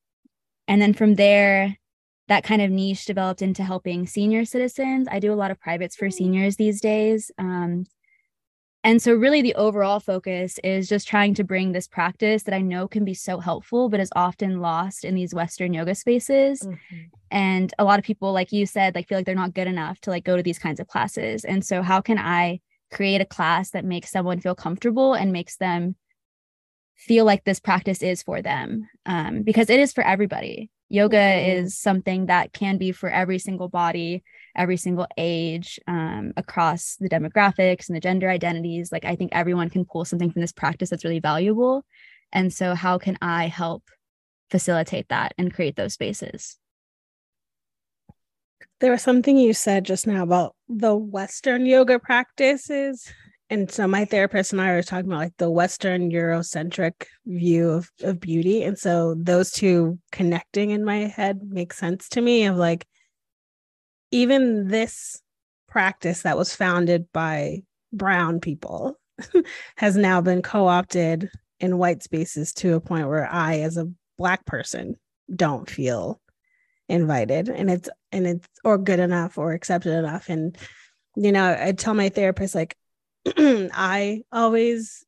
and 0.69 0.81
then 0.81 0.93
from 0.93 1.15
there, 1.15 1.77
that 2.29 2.45
kind 2.45 2.61
of 2.61 2.71
niche 2.71 3.05
developed 3.05 3.41
into 3.41 3.63
helping 3.63 4.07
senior 4.07 4.45
citizens. 4.45 5.09
I 5.11 5.19
do 5.19 5.33
a 5.33 5.41
lot 5.41 5.51
of 5.51 5.59
privates 5.59 5.97
for 5.97 6.09
seniors 6.09 6.55
these 6.55 6.79
days. 6.79 7.31
Um, 7.37 7.83
and 8.83 9.01
so, 9.01 9.13
really, 9.13 9.41
the 9.41 9.56
overall 9.56 10.00
focus 10.00 10.59
is 10.63 10.89
just 10.89 11.07
trying 11.07 11.33
to 11.35 11.44
bring 11.44 11.71
this 11.71 11.88
practice 11.88 12.43
that 12.43 12.53
I 12.55 12.62
know 12.62 12.88
can 12.88 13.05
be 13.05 13.13
so 13.13 13.39
helpful, 13.39 13.89
but 13.89 14.00
is 14.00 14.12
often 14.15 14.60
lost 14.60 15.05
in 15.05 15.15
these 15.15 15.34
Western 15.34 15.74
yoga 15.74 15.96
spaces. 15.96 16.67
Mhm. 16.67 17.12
And 17.31 17.74
a 17.79 17.86
lot 17.86 18.00
of 18.00 18.05
people, 18.05 18.34
like 18.34 18.51
you 18.51 18.65
said, 18.65 18.96
like 18.96 19.07
feel 19.07 19.17
like 19.17 19.25
they're 19.25 19.36
not 19.36 19.53
good 19.55 19.67
enough 19.67 20.00
to 20.01 20.10
like 20.12 20.24
go 20.25 20.38
to 20.38 20.43
these 20.43 20.60
kinds 20.60 20.79
of 20.79 20.88
classes. 20.88 21.46
And 21.46 21.65
so, 21.65 21.81
how 21.81 22.01
can 22.01 22.17
I 22.19 22.62
create 22.91 23.22
a 23.22 23.25
class 23.25 23.72
that 23.72 23.86
makes 23.86 24.12
someone 24.12 24.39
feel 24.39 24.55
comfortable 24.55 25.13
and 25.13 25.31
makes 25.34 25.57
them 25.57 25.96
feel 26.96 27.25
like 27.25 27.43
this 27.43 27.60
practice 27.60 28.01
is 28.01 28.24
for 28.24 28.41
them? 28.41 28.88
Um, 29.05 29.43
because 29.43 29.69
it 29.69 29.79
is 29.79 29.93
for 29.93 30.03
everybody. 30.03 30.69
Yoga 30.93 31.17
Mhm. 31.17 31.55
is 31.57 31.77
something 31.77 32.27
that 32.27 32.53
can 32.53 32.77
be 32.77 32.91
for 32.91 33.09
every 33.09 33.39
single 33.39 33.67
body 33.67 34.23
every 34.55 34.77
single 34.77 35.07
age 35.17 35.79
um, 35.88 36.33
across 36.38 36.97
the 37.00 37.09
demographics 37.09 37.88
and 37.89 37.95
the 37.95 38.00
gender 38.00 38.29
identities. 38.29 38.91
Like, 38.91 39.05
I 39.05 39.15
think 39.15 39.31
everyone 39.33 39.69
can 39.69 39.85
pull 39.85 40.05
something 40.05 40.31
from 40.31 40.41
this 40.41 40.51
practice 40.51 40.89
that's 40.89 41.03
really 41.03 41.19
valuable. 41.19 41.83
And 42.31 42.53
so, 42.53 42.75
how 42.75 42.97
can 42.97 43.17
I 43.21 43.47
help 43.47 43.83
facilitate 44.50 45.09
that 45.09 45.33
and 45.38 45.53
create 45.53 45.75
those 45.75 45.93
spaces? 45.93 46.57
There 48.79 48.91
was 48.91 49.01
something 49.01 49.38
you 49.38 49.53
said 49.53 49.85
just 49.85 50.07
now 50.07 50.23
about 50.23 50.55
the 50.67 50.95
Western 50.95 51.65
yoga 51.65 52.00
practices. 52.00 53.12
And 53.50 53.69
so 53.69 53.88
my 53.88 54.05
therapist 54.05 54.51
and 54.51 54.62
I 54.62 54.71
were 54.71 54.81
talking 54.81 55.07
about 55.07 55.19
like 55.19 55.38
the 55.38 55.51
Western 55.51 56.12
Eurocentric 56.12 57.05
view 57.25 57.69
of, 57.69 57.91
of 58.01 58.19
beauty. 58.19 58.63
And 58.63 58.77
so 58.77 59.15
those 59.17 59.51
two 59.51 60.00
connecting 60.12 60.71
in 60.71 60.83
my 60.83 61.00
head 61.00 61.41
make 61.43 61.73
sense 61.73 62.09
to 62.09 62.21
me 62.21 62.45
of 62.45 62.55
like, 62.55 62.85
even 64.12 64.67
this 64.67 65.21
practice 65.67 66.21
that 66.21 66.38
was 66.38 66.55
founded 66.55 67.12
by 67.12 67.63
brown 67.91 68.39
people 68.39 68.97
has 69.77 69.95
now 69.95 70.21
been 70.21 70.41
co-opted 70.41 71.29
in 71.59 71.77
white 71.77 72.03
spaces 72.03 72.53
to 72.53 72.75
a 72.75 72.81
point 72.81 73.07
where 73.07 73.27
I, 73.29 73.59
as 73.59 73.77
a 73.77 73.89
black 74.17 74.45
person, 74.45 74.95
don't 75.33 75.69
feel 75.69 76.19
invited 76.89 77.47
and 77.47 77.71
it's 77.71 77.89
and 78.12 78.27
it's 78.27 78.47
or 78.63 78.77
good 78.77 79.00
enough 79.00 79.38
or 79.38 79.53
accepted 79.53 79.93
enough 79.93 80.27
and 80.27 80.57
you 81.15 81.31
know 81.31 81.57
i 81.59 81.71
tell 81.71 81.93
my 81.93 82.09
therapist 82.09 82.53
like 82.53 82.75
i 83.38 84.22
always 84.32 85.06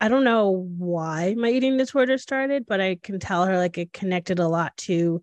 i 0.00 0.08
don't 0.08 0.24
know 0.24 0.68
why 0.78 1.34
my 1.36 1.48
eating 1.48 1.76
disorder 1.76 2.18
started 2.18 2.64
but 2.66 2.80
i 2.80 2.96
can 3.02 3.18
tell 3.18 3.44
her 3.46 3.56
like 3.56 3.78
it 3.78 3.92
connected 3.92 4.38
a 4.38 4.48
lot 4.48 4.76
to 4.76 5.22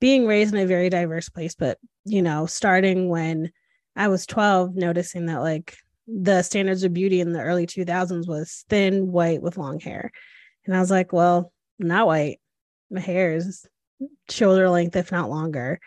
being 0.00 0.26
raised 0.26 0.54
in 0.54 0.60
a 0.60 0.66
very 0.66 0.90
diverse 0.90 1.28
place, 1.28 1.54
but 1.54 1.78
you 2.04 2.22
know, 2.22 2.46
starting 2.46 3.08
when 3.08 3.50
I 3.96 4.08
was 4.08 4.26
12, 4.26 4.76
noticing 4.76 5.26
that 5.26 5.40
like 5.40 5.76
the 6.06 6.42
standards 6.42 6.84
of 6.84 6.94
beauty 6.94 7.20
in 7.20 7.32
the 7.32 7.42
early 7.42 7.66
2000s 7.66 8.26
was 8.26 8.64
thin, 8.68 9.10
white 9.10 9.42
with 9.42 9.58
long 9.58 9.80
hair. 9.80 10.10
And 10.64 10.76
I 10.76 10.80
was 10.80 10.90
like, 10.90 11.12
well, 11.12 11.52
not 11.78 12.06
white. 12.06 12.40
My 12.90 13.00
hair 13.00 13.34
is 13.34 13.66
shoulder 14.30 14.70
length, 14.70 14.96
if 14.96 15.12
not 15.12 15.30
longer. 15.30 15.80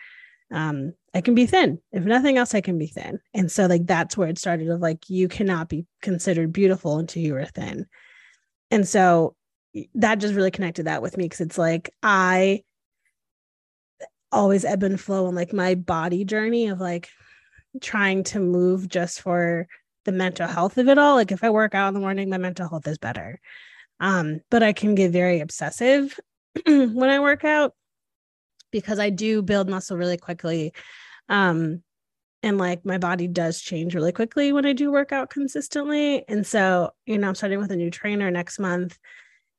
Um, 0.52 0.92
I 1.14 1.20
can 1.20 1.34
be 1.34 1.46
thin. 1.46 1.80
If 1.92 2.04
nothing 2.04 2.36
else, 2.36 2.54
I 2.54 2.60
can 2.60 2.78
be 2.78 2.86
thin. 2.86 3.20
And 3.34 3.50
so, 3.50 3.66
like, 3.66 3.86
that's 3.86 4.16
where 4.16 4.28
it 4.28 4.38
started 4.38 4.68
of 4.68 4.80
like, 4.80 5.08
you 5.08 5.28
cannot 5.28 5.68
be 5.68 5.86
considered 6.02 6.52
beautiful 6.52 6.98
until 6.98 7.22
you 7.22 7.36
are 7.36 7.46
thin. 7.46 7.86
And 8.70 8.86
so 8.86 9.34
that 9.94 10.16
just 10.16 10.34
really 10.34 10.50
connected 10.50 10.86
that 10.86 11.02
with 11.02 11.16
me 11.16 11.24
because 11.24 11.40
it's 11.40 11.58
like, 11.58 11.90
I 12.02 12.62
always 14.30 14.64
ebb 14.64 14.82
and 14.82 15.00
flow 15.00 15.26
on 15.26 15.34
like 15.34 15.52
my 15.52 15.74
body 15.74 16.24
journey 16.24 16.68
of 16.68 16.80
like 16.80 17.08
trying 17.80 18.24
to 18.24 18.40
move 18.40 18.88
just 18.88 19.20
for 19.20 19.66
the 20.04 20.12
mental 20.12 20.48
health 20.48 20.78
of 20.78 20.88
it 20.88 20.98
all. 20.98 21.16
Like 21.16 21.32
if 21.32 21.44
I 21.44 21.50
work 21.50 21.74
out 21.74 21.88
in 21.88 21.94
the 21.94 22.00
morning, 22.00 22.28
my 22.28 22.38
mental 22.38 22.68
health 22.68 22.86
is 22.86 22.98
better. 22.98 23.40
Um, 24.00 24.40
but 24.50 24.62
I 24.62 24.72
can 24.72 24.94
get 24.94 25.12
very 25.12 25.40
obsessive 25.40 26.18
when 26.66 27.08
I 27.08 27.20
work 27.20 27.44
out 27.44 27.74
because 28.72 28.98
I 28.98 29.10
do 29.10 29.42
build 29.42 29.68
muscle 29.68 29.96
really 29.96 30.16
quickly. 30.16 30.72
Um, 31.28 31.82
and 32.42 32.58
like 32.58 32.84
my 32.84 32.98
body 32.98 33.28
does 33.28 33.60
change 33.60 33.94
really 33.94 34.10
quickly 34.10 34.52
when 34.52 34.66
I 34.66 34.72
do 34.72 34.90
work 34.90 35.12
out 35.12 35.30
consistently. 35.30 36.24
And 36.26 36.44
so, 36.44 36.90
you 37.06 37.16
know, 37.18 37.28
I'm 37.28 37.36
starting 37.36 37.60
with 37.60 37.70
a 37.70 37.76
new 37.76 37.90
trainer 37.90 38.30
next 38.32 38.58
month. 38.58 38.98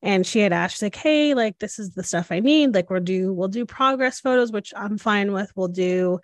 And 0.02 0.28
she 0.28 0.40
had 0.40 0.52
asked, 0.52 0.82
like, 0.82 0.96
hey, 0.96 1.34
like 1.34 1.60
this 1.60 1.80
is 1.80 1.92
the 1.92 2.04
stuff 2.04 2.30
I 2.30 2.42
need. 2.42 2.76
Like 2.76 2.90
we'll 2.90 3.00
do, 3.00 3.32
we'll 3.32 3.48
do 3.48 3.66
progress 3.66 4.20
photos, 4.20 4.52
which 4.52 4.74
I'm 4.76 4.98
fine 4.98 5.32
with. 5.32 5.50
We'll 5.56 5.70
do 5.70 6.20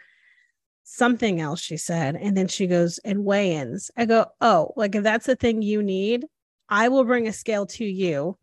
something 0.83 1.39
else, 1.39 1.61
she 1.61 1.77
said. 1.77 2.17
And 2.17 2.35
then 2.35 2.49
she 2.49 2.67
goes, 2.67 2.97
and 3.05 3.23
weigh-ins. 3.23 3.89
I 3.95 4.05
go, 4.05 4.25
oh, 4.41 4.73
like 4.75 4.95
if 4.95 5.03
that's 5.03 5.27
the 5.27 5.37
thing 5.37 5.61
you 5.61 5.81
need, 5.81 6.25
I 6.67 6.89
will 6.89 7.05
bring 7.05 7.29
a 7.29 7.33
scale 7.33 7.67
to 7.67 7.85
you. 7.85 8.37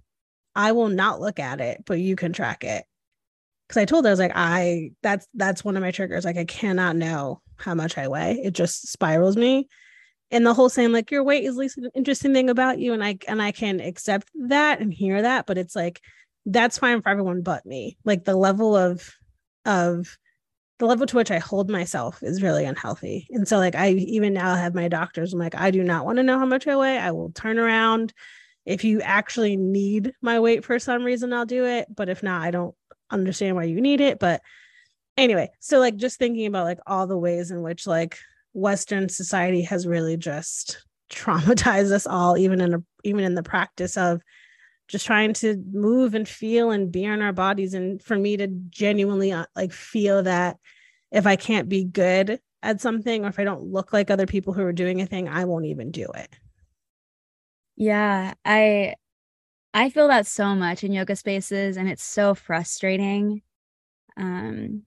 I 0.55 0.73
will 0.73 0.89
not 0.89 1.21
look 1.21 1.39
at 1.39 1.61
it, 1.61 1.83
but 1.85 1.99
you 1.99 2.17
can 2.17 2.33
track 2.33 2.65
it. 2.65 2.87
Cause 3.69 3.79
I 3.79 3.85
told 3.85 4.05
her 4.05 4.11
I 4.11 4.13
was 4.13 4.21
like, 4.21 4.33
I 4.35 4.91
that's 5.03 5.27
that's 5.35 5.65
one 5.65 5.77
of 5.77 5.83
my 5.83 5.91
triggers. 5.91 6.25
Like 6.25 6.37
I 6.37 6.45
cannot 6.45 6.97
know 6.97 7.41
how 7.57 7.75
much 7.75 7.99
I 7.99 8.09
weigh. 8.09 8.41
It 8.43 8.53
just 8.53 8.93
spirals 8.93 9.37
me. 9.37 9.69
And 10.31 10.45
the 10.45 10.55
whole 10.55 10.69
saying, 10.69 10.93
like, 10.93 11.11
your 11.13 11.23
weight 11.23 11.45
is 11.45 11.57
least 11.57 11.79
an 11.79 11.91
interesting 11.95 12.33
thing 12.33 12.51
about 12.51 12.79
you. 12.79 12.93
And 12.93 13.03
I 13.03 13.19
and 13.29 13.41
I 13.41 13.53
can 13.53 13.81
accept 13.81 14.29
that 14.49 14.81
and 14.81 14.93
hear 14.93 15.23
that, 15.23 15.47
but 15.47 15.59
it's 15.59 15.77
like 15.77 16.01
that's 16.45 16.79
fine 16.79 17.03
for 17.03 17.09
everyone 17.09 17.43
but 17.43 17.67
me. 17.67 17.97
Like 18.05 18.25
the 18.25 18.37
level 18.37 18.77
of 18.77 19.13
of 19.65 20.17
the 20.79 20.87
level 20.87 21.07
to 21.07 21.17
which 21.17 21.31
I 21.31 21.39
hold 21.39 21.71
myself 21.71 22.23
is 22.23 22.43
really 22.43 22.65
unhealthy. 22.65 23.27
And 23.31 23.49
so, 23.49 23.57
like, 23.57 23.75
I 23.75 23.91
even 23.91 24.35
now 24.35 24.55
have 24.55 24.75
my 24.75 24.89
doctors, 24.89 25.33
I'm 25.33 25.39
like, 25.39 25.55
I 25.55 25.71
do 25.71 25.83
not 25.83 26.05
want 26.05 26.17
to 26.19 26.23
know 26.23 26.39
how 26.39 26.47
much 26.47 26.67
I 26.67 26.77
weigh. 26.77 26.99
I 26.99 27.13
will 27.13 27.31
turn 27.31 27.59
around. 27.59 28.13
If 28.67 28.85
you 28.85 29.01
actually 29.01 29.57
need 29.57 30.13
my 30.21 30.41
weight 30.41 30.65
for 30.65 30.79
some 30.79 31.05
reason, 31.05 31.33
I'll 31.33 31.47
do 31.47 31.65
it. 31.65 31.87
But 31.95 32.09
if 32.09 32.23
not, 32.23 32.43
I 32.43 32.51
don't 32.51 32.75
understand 33.11 33.57
why 33.57 33.65
you 33.65 33.81
need 33.81 34.01
it. 34.01 34.19
But 34.19 34.43
anyway, 35.17 35.51
so 35.61 35.79
like, 35.79 35.97
just 35.97 36.19
thinking 36.19 36.47
about 36.47 36.65
like 36.65 36.81
all 36.87 37.07
the 37.07 37.19
ways 37.19 37.51
in 37.51 37.63
which 37.63 37.87
like 37.87 38.19
Western 38.53 39.09
society 39.09 39.63
has 39.63 39.87
really 39.87 40.17
just 40.17 40.85
traumatized 41.11 41.93
us 41.93 42.07
all, 42.07 42.37
even 42.37 42.61
in 42.61 42.75
a, 42.75 42.83
even 43.05 43.25
in 43.25 43.35
the 43.35 43.43
practice 43.43 43.97
of 43.97 44.21
just 44.89 45.07
trying 45.07 45.33
to 45.33 45.63
move 45.73 46.15
and 46.15 46.29
feel 46.29 46.71
and 46.71 46.93
be 46.93 47.05
in 47.05 47.23
our 47.23 47.33
bodies 47.33 47.75
and 47.75 48.03
for 48.03 48.17
me 48.17 48.37
to 48.37 48.47
genuinely 48.71 49.33
uh, 49.33 49.47
like 49.55 49.73
feel 49.73 50.23
that 50.23 50.59
if 51.11 51.27
i 51.27 51.37
can't 51.37 51.69
be 51.69 51.85
good 51.85 52.41
at 52.63 52.81
something 52.81 53.25
or 53.25 53.29
if 53.29 53.39
i 53.39 53.45
don't 53.45 53.65
look 53.65 53.93
like 53.93 54.11
other 54.11 54.27
people 54.27 54.53
who 54.53 54.63
are 54.63 54.73
doing 54.73 55.01
a 55.01 55.07
thing 55.07 55.29
i 55.29 55.45
won't 55.45 55.67
even 55.67 55.91
do 55.91 56.07
it 56.15 56.39
yeah 57.77 58.35
i 58.45 58.95
i 59.77 59.89
feel 59.91 60.09
that 60.09 60.27
so 60.27 60.55
much 60.55 60.83
in 60.83 60.93
yoga 60.93 61.15
spaces 61.15 61.77
and 61.77 61.89
it's 61.89 62.03
so 62.03 62.35
frustrating 62.35 63.43
um 64.17 64.83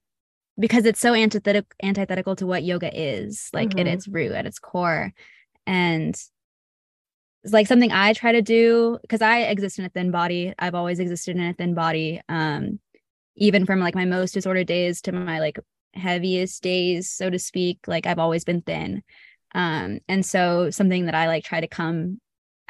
because 0.59 0.85
it's 0.85 0.99
so 0.99 1.13
antithetical 1.13 1.69
antithetical 1.81 2.35
to 2.35 2.45
what 2.45 2.63
yoga 2.63 2.91
is 2.93 3.49
like 3.53 3.69
mm-hmm. 3.69 3.79
at 3.79 3.87
its 3.87 4.07
root 4.07 4.33
at 4.33 4.45
its 4.45 4.59
core 4.59 5.13
and 5.65 6.19
it's 7.43 7.53
like 7.53 7.67
something 7.67 7.91
I 7.91 8.13
try 8.13 8.33
to 8.33 8.41
do 8.41 8.97
because 9.01 9.21
I 9.21 9.41
exist 9.41 9.79
in 9.79 9.85
a 9.85 9.89
thin 9.89 10.11
body. 10.11 10.53
I've 10.59 10.75
always 10.75 10.99
existed 10.99 11.37
in 11.37 11.43
a 11.43 11.53
thin 11.53 11.73
body. 11.73 12.21
Um, 12.27 12.79
even 13.35 13.65
from 13.65 13.79
like 13.79 13.95
my 13.95 14.05
most 14.05 14.33
disordered 14.33 14.67
days 14.67 15.01
to 15.03 15.13
my 15.13 15.39
like 15.39 15.57
heaviest 15.93 16.61
days, 16.61 17.09
so 17.09 17.29
to 17.29 17.39
speak, 17.39 17.79
like 17.87 18.05
I've 18.05 18.19
always 18.19 18.43
been 18.43 18.61
thin. 18.61 19.03
Um, 19.55 19.99
and 20.09 20.25
so 20.25 20.69
something 20.69 21.05
that 21.05 21.15
I 21.15 21.27
like 21.27 21.45
try 21.45 21.61
to 21.61 21.67
come 21.67 22.19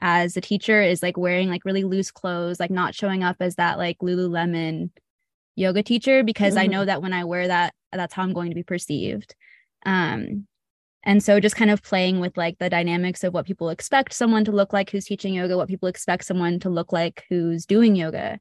as 0.01 0.37
a 0.37 0.41
teacher 0.41 0.81
is 0.81 1.03
like 1.03 1.17
wearing 1.17 1.49
like 1.49 1.65
really 1.65 1.83
loose 1.83 2.11
clothes, 2.11 2.59
like 2.59 2.71
not 2.71 2.95
showing 2.95 3.23
up 3.23 3.37
as 3.39 3.55
that 3.55 3.77
like 3.77 3.99
Lululemon 3.99 4.89
yoga 5.55 5.83
teacher 5.83 6.23
because 6.23 6.53
mm-hmm. 6.53 6.63
I 6.63 6.67
know 6.67 6.85
that 6.85 7.01
when 7.01 7.13
I 7.13 7.25
wear 7.25 7.47
that, 7.47 7.73
that's 7.91 8.13
how 8.13 8.23
I'm 8.23 8.33
going 8.33 8.49
to 8.49 8.55
be 8.55 8.63
perceived. 8.63 9.35
Um, 9.85 10.47
and 11.03 11.23
so 11.23 11.39
just 11.39 11.55
kind 11.55 11.71
of 11.71 11.81
playing 11.81 12.19
with 12.19 12.37
like 12.37 12.57
the 12.59 12.69
dynamics 12.69 13.23
of 13.23 13.33
what 13.33 13.45
people 13.45 13.69
expect 13.69 14.13
someone 14.13 14.45
to 14.45 14.51
look 14.51 14.73
like 14.73 14.89
who's 14.89 15.05
teaching 15.05 15.33
yoga, 15.33 15.57
what 15.57 15.69
people 15.69 15.87
expect 15.87 16.25
someone 16.25 16.59
to 16.59 16.69
look 16.69 16.91
like 16.91 17.23
who's 17.29 17.65
doing 17.65 17.95
yoga. 17.95 18.39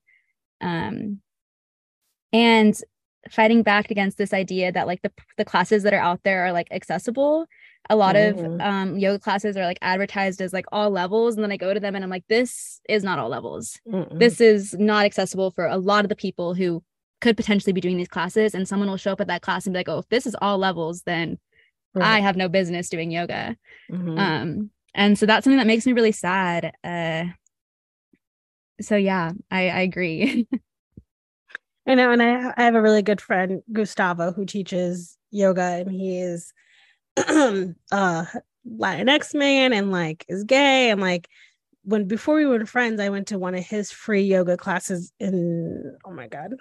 Um, 0.60 1.20
and 2.32 2.78
fighting 3.30 3.62
back 3.62 3.90
against 3.90 4.18
this 4.18 4.32
idea 4.32 4.72
that 4.72 4.86
like 4.86 5.02
the, 5.02 5.12
the 5.36 5.44
classes 5.44 5.82
that 5.84 5.94
are 5.94 6.00
out 6.00 6.20
there 6.24 6.46
are 6.46 6.52
like 6.52 6.68
accessible. 6.70 7.46
A 7.90 7.96
lot 7.96 8.16
mm-hmm. 8.16 8.44
of 8.44 8.60
um, 8.60 8.98
yoga 8.98 9.18
classes 9.18 9.56
are 9.56 9.64
like 9.64 9.78
advertised 9.80 10.42
as 10.42 10.52
like 10.52 10.66
all 10.72 10.90
levels. 10.90 11.36
And 11.36 11.44
then 11.44 11.52
I 11.52 11.56
go 11.56 11.72
to 11.72 11.80
them 11.80 11.94
and 11.94 12.04
I'm 12.04 12.10
like, 12.10 12.26
this 12.28 12.80
is 12.88 13.02
not 13.02 13.18
all 13.18 13.28
levels. 13.28 13.80
Mm-mm. 13.90 14.18
This 14.18 14.40
is 14.40 14.74
not 14.78 15.06
accessible 15.06 15.50
for 15.50 15.66
a 15.66 15.78
lot 15.78 16.04
of 16.04 16.08
the 16.10 16.16
people 16.16 16.54
who 16.54 16.82
could 17.20 17.36
potentially 17.36 17.72
be 17.72 17.80
doing 17.80 17.96
these 17.96 18.08
classes. 18.08 18.54
And 18.54 18.68
someone 18.68 18.90
will 18.90 18.98
show 18.98 19.12
up 19.12 19.20
at 19.20 19.28
that 19.28 19.42
class 19.42 19.66
and 19.66 19.72
be 19.72 19.78
like, 19.78 19.88
oh, 19.88 19.98
if 19.98 20.08
this 20.08 20.26
is 20.26 20.36
all 20.42 20.58
levels, 20.58 21.02
then 21.02 21.38
right. 21.94 22.16
I 22.16 22.20
have 22.20 22.36
no 22.36 22.48
business 22.48 22.90
doing 22.90 23.10
yoga. 23.10 23.56
Mm-hmm. 23.90 24.18
Um, 24.18 24.70
and 24.94 25.18
so 25.18 25.26
that's 25.26 25.44
something 25.44 25.58
that 25.58 25.66
makes 25.66 25.86
me 25.86 25.92
really 25.92 26.12
sad. 26.12 26.72
Uh, 26.84 27.24
so 28.80 28.96
yeah, 28.96 29.32
I, 29.50 29.68
I 29.68 29.80
agree. 29.80 30.46
I 31.86 31.94
know, 31.94 32.10
and 32.10 32.22
I, 32.22 32.52
I 32.54 32.64
have 32.64 32.74
a 32.74 32.82
really 32.82 33.00
good 33.00 33.20
friend, 33.20 33.62
Gustavo, 33.72 34.32
who 34.32 34.44
teaches 34.44 35.16
yoga, 35.30 35.62
and 35.62 35.90
he 35.90 36.18
is 36.18 36.52
uh 37.92 38.24
Latinx 38.68 39.34
man 39.34 39.72
and 39.72 39.90
like 39.90 40.24
is 40.28 40.44
gay 40.44 40.90
and 40.90 41.00
like 41.00 41.28
when 41.88 42.06
before 42.06 42.36
we 42.36 42.44
were 42.44 42.66
friends, 42.66 43.00
I 43.00 43.08
went 43.08 43.28
to 43.28 43.38
one 43.38 43.54
of 43.54 43.64
his 43.64 43.90
free 43.90 44.22
yoga 44.22 44.58
classes 44.58 45.10
in 45.18 45.96
oh 46.04 46.12
my 46.12 46.28
god, 46.28 46.54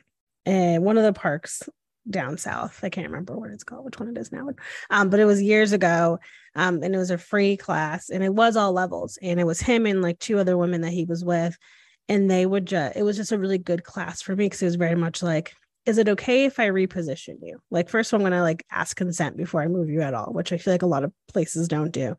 and 0.45 0.83
one 0.83 0.97
of 0.97 1.03
the 1.03 1.11
parks 1.11 1.63
down 2.09 2.37
south. 2.37 2.79
I 2.83 2.89
can't 2.89 3.07
remember 3.07 3.37
what 3.37 3.51
it's 3.51 3.65
called, 3.65 3.83
which 3.83 3.99
one 3.99 4.09
it 4.09 4.17
is 4.17 4.31
now. 4.31 4.47
Um, 4.89 5.09
but 5.09 5.19
it 5.19 5.25
was 5.25 5.41
years 5.41 5.73
ago. 5.73 6.19
Um, 6.55 6.81
and 6.81 6.95
it 6.95 6.97
was 6.97 7.11
a 7.11 7.17
free 7.17 7.57
class 7.57 8.09
and 8.09 8.23
it 8.23 8.33
was 8.33 8.55
all 8.55 8.71
levels. 8.71 9.19
And 9.21 9.39
it 9.39 9.45
was 9.45 9.59
him 9.59 9.85
and 9.85 10.01
like 10.01 10.19
two 10.19 10.39
other 10.39 10.57
women 10.57 10.81
that 10.81 10.93
he 10.93 11.03
was 11.03 11.25
with. 11.25 11.57
And 12.07 12.31
they 12.31 12.45
would 12.45 12.65
just, 12.65 12.95
it 12.95 13.03
was 13.03 13.17
just 13.17 13.33
a 13.33 13.37
really 13.37 13.57
good 13.57 13.83
class 13.83 14.21
for 14.21 14.35
me 14.35 14.45
because 14.45 14.61
it 14.61 14.65
was 14.65 14.75
very 14.75 14.95
much 14.95 15.21
like, 15.21 15.53
is 15.87 15.97
it 15.97 16.09
okay 16.09 16.45
if 16.45 16.59
I 16.59 16.67
reposition 16.67 17.37
you? 17.41 17.59
Like, 17.71 17.89
first, 17.89 18.13
I'm 18.13 18.19
going 18.21 18.33
to 18.33 18.41
like 18.41 18.65
ask 18.71 18.95
consent 18.95 19.37
before 19.37 19.61
I 19.61 19.67
move 19.67 19.89
you 19.89 20.01
at 20.01 20.13
all, 20.13 20.33
which 20.33 20.51
I 20.53 20.57
feel 20.57 20.73
like 20.73 20.83
a 20.83 20.87
lot 20.87 21.03
of 21.03 21.13
places 21.27 21.67
don't 21.67 21.91
do. 21.91 22.15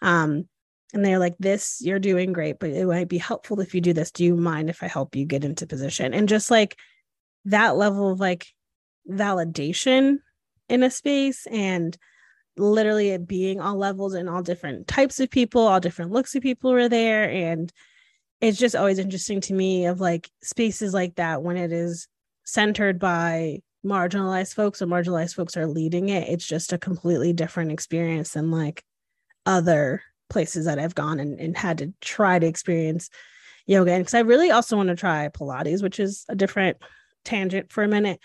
Um, 0.00 0.48
and 0.94 1.04
they're 1.04 1.18
like, 1.18 1.36
this, 1.38 1.80
you're 1.80 1.98
doing 1.98 2.32
great, 2.32 2.58
but 2.58 2.70
it 2.70 2.86
might 2.86 3.08
be 3.08 3.18
helpful 3.18 3.60
if 3.60 3.74
you 3.74 3.80
do 3.80 3.92
this. 3.92 4.10
Do 4.10 4.24
you 4.24 4.36
mind 4.36 4.70
if 4.70 4.82
I 4.82 4.88
help 4.88 5.14
you 5.14 5.26
get 5.26 5.44
into 5.44 5.66
position? 5.66 6.14
And 6.14 6.28
just 6.28 6.50
like 6.50 6.76
that 7.44 7.76
level 7.76 8.10
of 8.10 8.20
like, 8.20 8.46
validation 9.08 10.18
in 10.68 10.82
a 10.82 10.90
space 10.90 11.46
and 11.46 11.96
literally 12.56 13.10
it 13.10 13.26
being 13.26 13.60
all 13.60 13.76
levels 13.76 14.14
and 14.14 14.28
all 14.28 14.42
different 14.42 14.86
types 14.86 15.18
of 15.18 15.30
people, 15.30 15.62
all 15.62 15.80
different 15.80 16.12
looks 16.12 16.34
of 16.34 16.42
people 16.42 16.70
were 16.70 16.88
there. 16.88 17.28
And 17.28 17.72
it's 18.40 18.58
just 18.58 18.76
always 18.76 18.98
interesting 18.98 19.40
to 19.42 19.54
me 19.54 19.86
of 19.86 20.00
like 20.00 20.30
spaces 20.42 20.94
like 20.94 21.16
that 21.16 21.42
when 21.42 21.56
it 21.56 21.72
is 21.72 22.08
centered 22.44 22.98
by 22.98 23.62
marginalized 23.84 24.54
folks 24.54 24.82
or 24.82 24.86
marginalized 24.86 25.34
folks 25.34 25.56
are 25.56 25.66
leading 25.66 26.08
it. 26.08 26.28
It's 26.28 26.46
just 26.46 26.72
a 26.72 26.78
completely 26.78 27.32
different 27.32 27.72
experience 27.72 28.32
than 28.32 28.50
like 28.50 28.84
other 29.46 30.02
places 30.28 30.66
that 30.66 30.78
I've 30.78 30.94
gone 30.94 31.18
and, 31.18 31.40
and 31.40 31.56
had 31.56 31.78
to 31.78 31.92
try 32.00 32.38
to 32.38 32.46
experience 32.46 33.10
yoga. 33.66 33.92
And 33.92 34.02
because 34.02 34.14
I 34.14 34.20
really 34.20 34.50
also 34.50 34.76
want 34.76 34.90
to 34.90 34.96
try 34.96 35.28
Pilates, 35.28 35.82
which 35.82 35.98
is 35.98 36.24
a 36.28 36.34
different 36.34 36.76
tangent 37.24 37.72
for 37.72 37.82
a 37.82 37.88
minute 37.88 38.20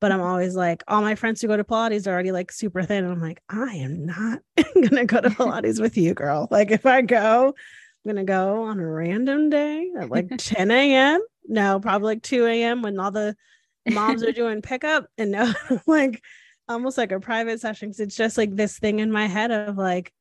but 0.00 0.12
I'm 0.12 0.20
always 0.20 0.54
like, 0.54 0.84
all 0.86 1.00
my 1.02 1.14
friends 1.14 1.40
who 1.40 1.48
go 1.48 1.56
to 1.56 1.64
Pilates 1.64 2.06
are 2.06 2.10
already 2.10 2.32
like 2.32 2.52
super 2.52 2.82
thin. 2.82 3.04
And 3.04 3.12
I'm 3.12 3.20
like, 3.20 3.42
I 3.48 3.74
am 3.76 4.06
not 4.06 4.40
gonna 4.74 5.04
go 5.04 5.20
to 5.20 5.30
Pilates 5.30 5.80
with 5.80 5.96
you, 5.96 6.14
girl. 6.14 6.46
Like 6.50 6.70
if 6.70 6.86
I 6.86 7.02
go, 7.02 7.48
I'm 7.48 8.08
gonna 8.08 8.24
go 8.24 8.64
on 8.64 8.78
a 8.78 8.86
random 8.86 9.50
day 9.50 9.90
at 9.98 10.10
like 10.10 10.28
10 10.38 10.70
a.m. 10.70 11.20
No, 11.46 11.80
probably 11.80 12.14
like 12.14 12.22
2 12.22 12.46
a.m. 12.46 12.82
when 12.82 12.98
all 13.00 13.10
the 13.10 13.36
moms 13.92 14.22
are 14.22 14.32
doing 14.32 14.62
pickup 14.62 15.06
and 15.16 15.30
no 15.30 15.52
like 15.86 16.22
almost 16.68 16.98
like 16.98 17.12
a 17.12 17.20
private 17.20 17.60
session 17.60 17.88
because 17.88 18.00
it's 18.00 18.16
just 18.16 18.36
like 18.36 18.54
this 18.54 18.78
thing 18.78 18.98
in 19.00 19.10
my 19.10 19.26
head 19.26 19.50
of 19.50 19.76
like 19.76 20.12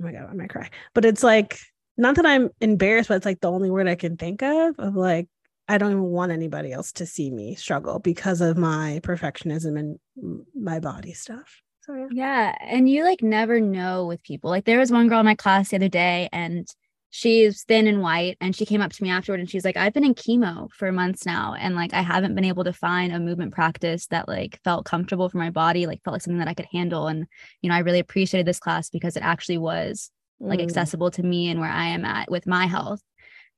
oh 0.00 0.04
my 0.04 0.12
god 0.12 0.28
i 0.30 0.34
might 0.34 0.50
cry 0.50 0.68
but 0.94 1.04
it's 1.04 1.22
like 1.22 1.58
not 1.96 2.16
that 2.16 2.26
i'm 2.26 2.50
embarrassed 2.60 3.08
but 3.08 3.16
it's 3.16 3.26
like 3.26 3.40
the 3.40 3.50
only 3.50 3.70
word 3.70 3.88
i 3.88 3.94
can 3.94 4.16
think 4.16 4.42
of 4.42 4.74
of 4.78 4.96
like 4.96 5.28
i 5.68 5.78
don't 5.78 5.92
even 5.92 6.02
want 6.02 6.32
anybody 6.32 6.72
else 6.72 6.92
to 6.92 7.06
see 7.06 7.30
me 7.30 7.54
struggle 7.54 7.98
because 7.98 8.40
of 8.40 8.56
my 8.56 9.00
perfectionism 9.02 9.78
and 9.78 9.98
my 10.54 10.80
body 10.80 11.12
stuff 11.12 11.62
so 11.82 11.94
yeah 11.94 12.08
Yeah. 12.10 12.54
And 12.60 12.88
you 12.88 13.04
like 13.04 13.22
never 13.22 13.60
know 13.60 14.06
with 14.06 14.22
people. 14.22 14.50
Like 14.50 14.64
there 14.64 14.78
was 14.78 14.92
one 14.92 15.08
girl 15.08 15.20
in 15.20 15.26
my 15.26 15.34
class 15.34 15.70
the 15.70 15.76
other 15.76 15.88
day 15.88 16.28
and 16.32 16.68
she's 17.10 17.64
thin 17.64 17.86
and 17.86 18.00
white 18.00 18.36
and 18.40 18.54
she 18.54 18.64
came 18.64 18.80
up 18.80 18.92
to 18.92 19.02
me 19.02 19.10
afterward 19.10 19.40
and 19.40 19.50
she's 19.50 19.64
like 19.64 19.76
I've 19.76 19.92
been 19.92 20.04
in 20.04 20.14
chemo 20.14 20.70
for 20.72 20.92
months 20.92 21.26
now 21.26 21.54
and 21.58 21.74
like 21.74 21.92
I 21.92 22.02
haven't 22.02 22.34
been 22.36 22.44
able 22.44 22.64
to 22.64 22.72
find 22.72 23.12
a 23.12 23.18
movement 23.20 23.52
practice 23.52 24.06
that 24.06 24.28
like 24.28 24.60
felt 24.62 24.84
comfortable 24.84 25.28
for 25.28 25.38
my 25.38 25.50
body 25.50 25.86
like 25.86 26.02
felt 26.04 26.12
like 26.14 26.22
something 26.22 26.38
that 26.38 26.48
I 26.48 26.54
could 26.54 26.68
handle 26.72 27.08
and 27.08 27.26
you 27.62 27.68
know 27.68 27.74
I 27.74 27.80
really 27.80 27.98
appreciated 27.98 28.46
this 28.46 28.60
class 28.60 28.90
because 28.90 29.16
it 29.16 29.22
actually 29.24 29.58
was 29.58 30.10
like 30.42 30.60
Mm. 30.60 30.64
accessible 30.64 31.10
to 31.12 31.22
me 31.22 31.50
and 31.50 31.60
where 31.60 31.70
I 31.70 31.88
am 31.88 32.04
at 32.04 32.30
with 32.30 32.46
my 32.46 32.66
health. 32.66 33.02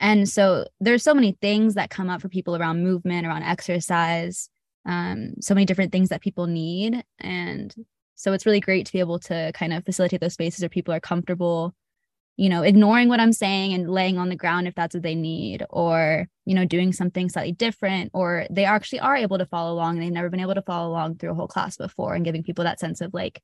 And 0.01 0.29
so 0.29 0.67
there's 0.81 1.05
so 1.05 1.15
many 1.15 1.37
things 1.41 1.75
that 1.75 1.91
come 1.91 2.11
up 2.11 2.21
for 2.21 2.29
people 2.29 2.57
around 2.57 2.83
movement, 2.83 3.25
around 3.25 3.45
exercise, 3.45 4.49
um, 4.85 5.35
so 5.41 5.55
many 5.55 5.65
different 5.65 5.93
things 5.93 6.09
that 6.09 6.23
people 6.23 6.49
need. 6.49 7.05
And 7.21 7.73
so 8.17 8.33
it's 8.33 8.47
really 8.47 8.59
great 8.59 8.87
to 8.87 8.93
be 8.93 8.99
able 8.99 9.21
to 9.21 9.53
kind 9.55 9.73
of 9.73 9.85
facilitate 9.85 10.21
those 10.21 10.33
spaces 10.33 10.61
where 10.63 10.69
people 10.69 10.93
are 10.93 10.99
comfortable, 11.01 11.73
you 12.37 12.49
know, 12.49 12.63
ignoring 12.63 13.09
what 13.09 13.21
I'm 13.21 13.33
saying 13.33 13.73
and 13.75 13.91
laying 13.91 14.19
on 14.19 14.29
the 14.29 14.37
ground 14.37 14.67
if 14.69 14.75
that's 14.75 14.95
what 14.95 15.03
they 15.03 15.15
need, 15.15 15.65
or, 15.71 16.29
you 16.47 16.55
know, 16.55 16.65
doing 16.65 16.93
something 16.93 17.29
slightly 17.29 17.53
different, 17.53 18.11
or 18.15 18.47
they 18.51 18.65
actually 18.65 19.01
are 19.01 19.17
able 19.17 19.39
to 19.39 19.47
follow 19.47 19.73
along 19.73 19.97
and 19.97 20.03
they've 20.03 20.13
never 20.13 20.31
been 20.31 20.41
able 20.41 20.55
to 20.55 20.63
follow 20.63 20.91
along 20.91 21.17
through 21.17 21.31
a 21.31 21.35
whole 21.35 21.49
class 21.49 21.77
before 21.77 22.15
and 22.15 22.25
giving 22.25 22.43
people 22.43 22.65
that 22.65 22.81
sense 22.81 23.01
of 23.01 23.13
like 23.15 23.43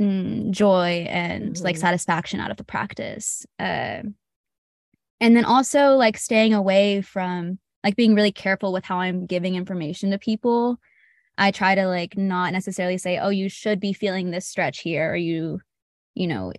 mm, 0.00 0.50
joy 0.50 1.06
and 1.08 1.60
like 1.60 1.76
Mhm. 1.76 1.80
satisfaction 1.80 2.40
out 2.40 2.50
of 2.50 2.56
the 2.56 2.64
practice. 2.64 3.46
Um 3.58 4.14
and 5.20 5.36
then 5.36 5.44
also 5.44 5.94
like 5.96 6.16
staying 6.16 6.54
away 6.54 7.00
from 7.02 7.58
like 7.84 7.96
being 7.96 8.14
really 8.14 8.32
careful 8.32 8.72
with 8.72 8.84
how 8.84 8.98
I'm 9.00 9.26
giving 9.26 9.54
information 9.54 10.10
to 10.10 10.18
people. 10.18 10.78
I 11.38 11.50
try 11.52 11.74
to 11.74 11.86
like 11.86 12.16
not 12.16 12.52
necessarily 12.52 12.98
say, 12.98 13.18
oh, 13.18 13.30
you 13.30 13.48
should 13.48 13.80
be 13.80 13.92
feeling 13.92 14.30
this 14.30 14.46
stretch 14.46 14.80
here, 14.80 15.12
or 15.12 15.16
you, 15.16 15.60
you 16.14 16.26
know, 16.26 16.52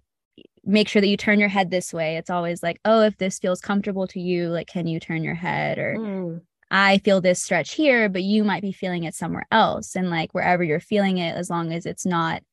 make 0.64 0.88
sure 0.88 1.02
that 1.02 1.08
you 1.08 1.18
turn 1.18 1.40
your 1.40 1.50
head 1.50 1.72
this 1.72 1.94
way. 1.94 2.18
It's 2.18 2.30
always 2.30 2.62
like, 2.62 2.80
oh, 2.86 3.02
if 3.02 3.18
this 3.18 3.40
feels 3.40 3.62
comfortable 3.62 4.08
to 4.08 4.20
you, 4.20 4.50
like, 4.50 4.68
can 4.68 4.88
you 4.88 5.00
turn 5.00 5.24
your 5.24 5.36
head? 5.36 5.78
Or 5.78 5.96
Mm. 5.98 6.42
I 6.72 7.00
feel 7.00 7.20
this 7.20 7.42
stretch 7.42 7.74
here, 7.74 8.10
but 8.10 8.22
you 8.22 8.44
might 8.44 8.62
be 8.62 8.72
feeling 8.72 9.04
it 9.04 9.16
somewhere 9.16 9.48
else. 9.52 9.96
And 9.96 10.10
like 10.10 10.34
wherever 10.34 10.64
you're 10.64 10.80
feeling 10.80 11.18
it, 11.18 11.36
as 11.36 11.50
long 11.50 11.74
as 11.74 11.86
it's 11.86 12.06
not 12.06 12.44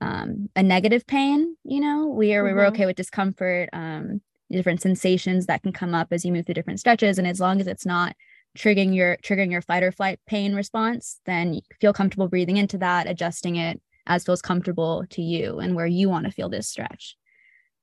um, 0.00 0.48
a 0.54 0.62
negative 0.62 1.06
pain, 1.06 1.56
you 1.64 1.80
know, 1.80 2.06
we 2.06 2.34
are 2.34 2.44
we 2.44 2.52
we're 2.52 2.66
okay 2.66 2.86
with 2.86 2.96
discomfort, 2.96 3.68
um, 3.72 4.20
different 4.50 4.82
sensations 4.82 5.46
that 5.46 5.62
can 5.62 5.72
come 5.72 5.94
up 5.94 6.08
as 6.12 6.24
you 6.24 6.32
move 6.32 6.46
through 6.46 6.54
different 6.54 6.78
stretches. 6.78 7.18
And 7.18 7.26
as 7.26 7.40
long 7.40 7.60
as 7.60 7.66
it's 7.66 7.86
not 7.86 8.14
triggering 8.56 8.94
your 8.94 9.16
triggering 9.18 9.50
your 9.50 9.62
fight 9.62 9.82
or 9.82 9.90
flight 9.90 10.20
pain 10.26 10.54
response, 10.54 11.20
then 11.26 11.54
you 11.54 11.62
feel 11.80 11.92
comfortable 11.92 12.28
breathing 12.28 12.58
into 12.58 12.78
that, 12.78 13.08
adjusting 13.08 13.56
it 13.56 13.80
as 14.06 14.24
feels 14.24 14.42
comfortable 14.42 15.04
to 15.10 15.22
you 15.22 15.58
and 15.58 15.74
where 15.74 15.86
you 15.86 16.08
want 16.08 16.26
to 16.26 16.32
feel 16.32 16.48
this 16.48 16.68
stretch. 16.68 17.16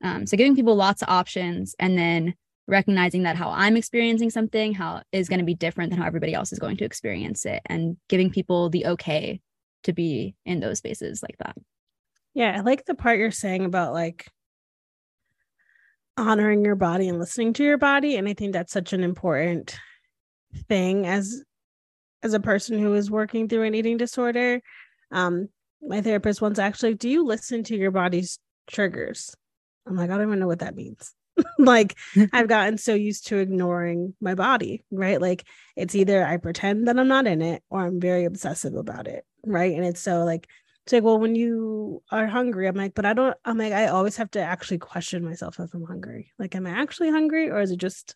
Um, 0.04 0.28
so 0.28 0.38
giving 0.38 0.56
people 0.56 0.76
lots 0.76 1.02
of 1.02 1.10
options 1.10 1.76
and 1.80 1.98
then 1.98 2.36
recognizing 2.68 3.24
that 3.24 3.36
how 3.36 3.50
I'm 3.50 3.76
experiencing 3.76 4.30
something 4.30 4.74
how 4.74 5.02
is 5.12 5.28
going 5.28 5.40
to 5.40 5.46
be 5.46 5.56
different 5.56 5.90
than 5.90 6.00
how 6.00 6.08
everybody 6.08 6.34
else 6.34 6.54
is 6.54 6.60
going 6.60 6.78
to 6.78 6.86
experience 6.86 7.46
it 7.46 7.62
and 7.66 7.98
giving 8.08 8.30
people 8.30 8.70
the 8.70 8.86
okay 8.86 9.42
to 9.84 9.94
be 9.94 10.36
in 10.46 10.60
those 10.60 10.78
spaces 10.78 11.22
like 11.22 11.38
that. 11.40 11.58
Yeah, 12.34 12.56
I 12.58 12.62
like 12.62 12.86
the 12.86 12.96
part 12.96 13.20
you're 13.20 13.32
saying 13.32 13.66
about 13.66 13.94
like 13.94 14.28
honoring 16.18 16.64
your 16.64 16.76
body 16.76 17.10
and 17.10 17.20
listening 17.20 17.54
to 17.54 17.64
your 17.64 17.78
body. 17.78 18.16
And 18.16 18.28
I 18.28 18.34
think 18.34 18.54
that's 18.54 18.74
such 18.74 18.94
an 18.94 19.04
important 19.04 19.78
thing 20.68 21.06
as 21.06 21.44
as 22.22 22.34
a 22.34 22.40
person 22.40 22.80
who 22.80 22.94
is 22.94 23.12
working 23.12 23.50
through 23.50 23.64
an 23.64 23.76
eating 23.76 23.98
disorder. 23.98 24.62
Um, 25.12 25.50
my 25.82 26.02
therapist 26.02 26.42
once 26.42 26.58
actually, 26.58 26.94
do 26.94 27.10
you 27.10 27.26
listen 27.26 27.64
to 27.66 27.76
your 27.76 27.92
body's 27.92 28.40
triggers? 28.68 29.36
I'm 29.88 29.96
like, 29.96 30.10
I 30.10 30.18
don't 30.18 30.28
even 30.28 30.40
know 30.40 30.48
what 30.48 30.60
that 30.60 30.76
means. 30.76 31.14
like 31.58 31.98
I've 32.34 32.48
gotten 32.48 32.78
so 32.78 32.94
used 32.94 33.28
to 33.28 33.38
ignoring 33.38 34.16
my 34.22 34.36
body, 34.36 34.84
right? 34.92 35.20
Like 35.22 35.46
it's 35.76 35.96
either 35.96 36.26
I 36.26 36.38
pretend 36.38 36.88
that 36.88 36.98
I'm 37.00 37.08
not 37.08 37.28
in 37.28 37.42
it 37.42 37.64
or 37.70 37.82
I'm 37.82 38.00
very 38.00 38.26
obsessive 38.26 38.76
about 38.76 39.08
it, 39.08 39.26
right? 39.46 39.74
And 39.76 39.86
it's 39.86 40.02
so 40.02 40.24
like 40.24 40.48
it's 40.84 40.92
like, 40.92 41.04
well, 41.04 41.20
when 41.20 41.36
you 41.36 42.04
are 42.12 42.28
hungry, 42.28 42.68
I'm 42.68 42.76
like, 42.76 42.94
but 42.94 43.06
I 43.06 43.14
don't, 43.14 43.38
I'm 43.46 43.58
like, 43.58 43.72
I 43.72 43.88
always 43.88 44.18
have 44.18 44.32
to 44.32 44.42
actually 44.42 44.80
question 44.80 45.24
myself 45.24 45.58
if 45.60 45.74
I'm 45.74 45.86
hungry. 45.86 46.34
Like, 46.38 46.56
am 46.56 46.68
I 46.68 46.72
actually 46.72 47.10
hungry 47.10 47.50
or 47.50 47.62
is 47.62 47.72
it 47.72 47.78
just, 47.78 48.16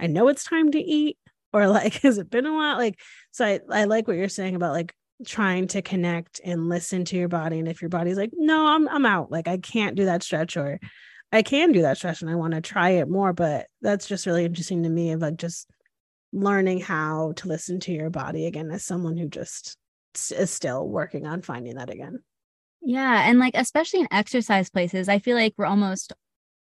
I 0.00 0.08
know 0.08 0.26
it's 0.28 0.42
time 0.42 0.72
to 0.72 0.80
eat 0.80 1.16
or 1.52 1.68
like, 1.68 1.94
has 2.02 2.18
it 2.18 2.28
been 2.28 2.46
a 2.46 2.54
while? 2.54 2.76
Like, 2.76 2.98
so 3.30 3.44
I, 3.44 3.60
I 3.70 3.84
like 3.84 4.08
what 4.08 4.16
you're 4.16 4.28
saying 4.28 4.56
about 4.56 4.72
like 4.72 4.94
trying 5.26 5.66
to 5.68 5.82
connect 5.82 6.40
and 6.44 6.68
listen 6.68 7.04
to 7.06 7.16
your 7.16 7.28
body. 7.28 7.58
And 7.58 7.68
if 7.68 7.82
your 7.82 7.88
body's 7.88 8.16
like, 8.16 8.30
no, 8.34 8.66
I'm, 8.66 8.88
I'm 8.88 9.06
out, 9.06 9.30
like, 9.30 9.48
I 9.48 9.58
can't 9.58 9.96
do 9.96 10.06
that 10.06 10.22
stretch 10.22 10.56
or 10.56 10.80
I 11.32 11.42
can 11.42 11.72
do 11.72 11.82
that 11.82 11.96
stretch 11.98 12.22
and 12.22 12.30
I 12.30 12.34
want 12.34 12.54
to 12.54 12.60
try 12.60 12.90
it 12.90 13.08
more. 13.08 13.32
But 13.32 13.66
that's 13.82 14.06
just 14.06 14.26
really 14.26 14.44
interesting 14.44 14.82
to 14.82 14.88
me 14.88 15.12
of 15.12 15.20
like 15.20 15.36
just 15.36 15.68
learning 16.32 16.80
how 16.80 17.32
to 17.36 17.48
listen 17.48 17.80
to 17.80 17.92
your 17.92 18.10
body 18.10 18.46
again 18.46 18.70
as 18.70 18.84
someone 18.84 19.16
who 19.16 19.28
just 19.28 19.76
is 20.14 20.50
still 20.50 20.86
working 20.88 21.26
on 21.26 21.42
finding 21.42 21.76
that 21.76 21.90
again. 21.90 22.20
Yeah. 22.82 23.28
And 23.28 23.38
like, 23.38 23.54
especially 23.56 24.00
in 24.00 24.08
exercise 24.10 24.70
places, 24.70 25.08
I 25.08 25.18
feel 25.18 25.36
like 25.36 25.54
we're 25.56 25.66
almost 25.66 26.12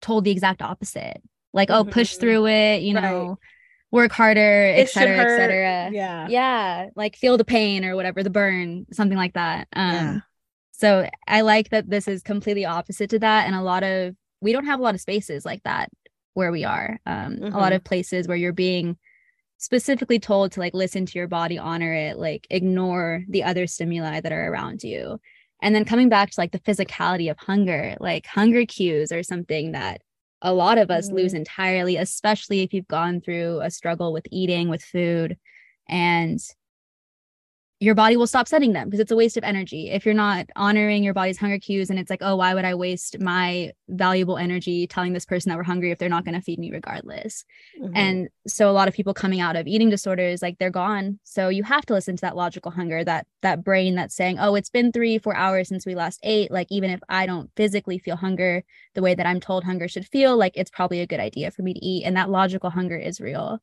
told 0.01 0.23
the 0.23 0.31
exact 0.31 0.61
opposite. 0.61 1.21
Like, 1.53 1.69
oh, 1.69 1.83
push 1.83 2.15
Mhm. 2.15 2.19
through 2.19 2.47
it, 2.47 2.81
you 2.81 2.95
Right. 2.95 3.03
know, 3.03 3.37
work 3.91 4.11
harder, 4.11 4.65
et 4.65 4.79
It 4.79 4.89
should 4.89 5.01
cetera, 5.01 5.17
et 5.17 5.37
cetera. 5.37 5.89
Yeah. 5.91 6.27
Yeah. 6.29 6.89
Like 6.95 7.15
feel 7.15 7.37
the 7.37 7.45
pain 7.45 7.83
or 7.83 7.95
whatever, 7.95 8.21
the 8.23 8.29
burn, 8.29 8.85
something 8.91 9.17
like 9.17 9.33
that. 9.33 9.67
Um, 9.73 9.93
Yeah. 9.93 10.19
So 10.71 11.09
I 11.27 11.41
like 11.41 11.69
that 11.71 11.89
this 11.89 12.07
is 12.07 12.21
completely 12.21 12.65
opposite 12.65 13.09
to 13.09 13.19
that. 13.19 13.47
And 13.47 13.55
a 13.55 13.61
lot 13.61 13.83
of, 13.83 14.15
we 14.41 14.53
don't 14.53 14.65
have 14.65 14.79
a 14.79 14.83
lot 14.83 14.95
of 14.95 15.01
spaces 15.01 15.43
like 15.43 15.63
that 15.63 15.89
where 16.35 16.51
we 16.51 16.63
are. 16.63 16.99
Um, 17.05 17.39
A 17.41 17.49
lot 17.57 17.73
Mhm. 17.73 17.77
of 17.77 17.83
places 17.83 18.27
where 18.27 18.37
you're 18.37 18.53
being 18.53 18.97
specifically 19.57 20.19
told 20.19 20.53
to 20.53 20.61
like 20.61 20.73
listen 20.73 21.05
to 21.05 21.17
your 21.17 21.27
body, 21.27 21.57
honor 21.57 21.93
it, 21.93 22.17
like 22.17 22.47
ignore 22.49 23.23
the 23.27 23.43
other 23.43 23.67
stimuli 23.67 24.21
that 24.21 24.31
are 24.31 24.47
around 24.47 24.83
you. 24.83 25.19
And 25.61 25.75
then 25.75 25.83
coming 25.83 26.07
back 26.07 26.29
to 26.29 26.39
like 26.39 26.53
the 26.53 26.59
physicality 26.59 27.29
of 27.29 27.37
hunger, 27.37 27.97
like 27.99 28.25
hunger 28.25 28.65
cues 28.65 29.11
are 29.11 29.23
something 29.23 29.73
that 29.73 30.01
a 30.41 30.53
lot 30.53 30.77
of 30.77 30.89
us 30.89 31.11
lose 31.11 31.31
mm-hmm. 31.31 31.37
entirely, 31.39 31.97
especially 31.97 32.61
if 32.61 32.73
you've 32.73 32.87
gone 32.87 33.21
through 33.21 33.59
a 33.61 33.69
struggle 33.69 34.13
with 34.13 34.25
eating, 34.31 34.69
with 34.69 34.83
food, 34.83 35.37
and 35.87 36.39
your 37.81 37.95
body 37.95 38.17
will 38.17 38.27
stop 38.27 38.45
sending 38.45 38.73
them 38.73 38.89
because 38.89 38.99
it's 38.99 39.11
a 39.11 39.15
waste 39.15 39.37
of 39.37 39.43
energy. 39.45 39.89
If 39.89 40.05
you're 40.05 40.13
not 40.13 40.47
honoring 40.57 41.01
your 41.01 41.13
body's 41.13 41.37
hunger 41.37 41.57
cues 41.57 41.89
and 41.89 41.97
it's 41.97 42.09
like, 42.09 42.21
oh, 42.21 42.35
why 42.35 42.53
would 42.53 42.65
I 42.65 42.75
waste 42.75 43.19
my 43.21 43.71
valuable 43.87 44.37
energy 44.37 44.85
telling 44.85 45.13
this 45.13 45.25
person 45.25 45.49
that 45.49 45.55
we're 45.55 45.63
hungry 45.63 45.91
if 45.91 45.97
they're 45.97 46.09
not 46.09 46.25
going 46.25 46.35
to 46.35 46.41
feed 46.41 46.59
me 46.59 46.71
regardless? 46.71 47.45
Mhm. 47.79 47.91
And 47.95 48.29
so 48.47 48.69
a 48.69 48.73
lot 48.73 48.89
of 48.89 48.93
people 48.93 49.13
coming 49.13 49.39
out 49.39 49.55
of 49.55 49.65
eating 49.65 49.89
disorders, 49.89 50.41
like 50.41 50.57
they're 50.57 50.69
gone. 50.69 51.19
So 51.23 51.47
you 51.47 51.63
have 51.63 51.85
to 51.85 51.93
listen 51.93 52.17
to 52.17 52.21
that 52.21 52.35
logical 52.35 52.71
hunger, 52.71 53.01
that 53.05 53.27
that 53.43 53.63
brain 53.63 53.95
that's 53.95 54.15
saying, 54.15 54.39
oh, 54.39 54.55
it's 54.55 54.69
been 54.69 54.91
three, 54.91 55.17
four 55.17 55.35
hours 55.35 55.69
since 55.69 55.85
we 55.85 55.95
last 55.95 56.19
ate. 56.21 56.51
Like 56.51 56.67
even 56.69 56.89
if 56.89 56.99
I 57.07 57.25
don't 57.25 57.49
physically 57.55 57.97
feel 57.97 58.17
hunger 58.17 58.63
the 58.93 59.01
way 59.01 59.15
that 59.15 59.25
I'm 59.25 59.39
told 59.39 59.63
hunger 59.63 59.87
should 59.87 60.05
feel, 60.05 60.35
like 60.35 60.57
it's 60.57 60.71
probably 60.71 60.99
a 60.99 61.07
good 61.07 61.21
idea 61.21 61.49
for 61.49 61.61
me 61.61 61.73
to 61.73 61.85
eat. 61.85 62.03
And 62.03 62.17
that 62.17 62.29
logical 62.29 62.71
hunger 62.71 62.97
is 62.97 63.21
real. 63.21 63.61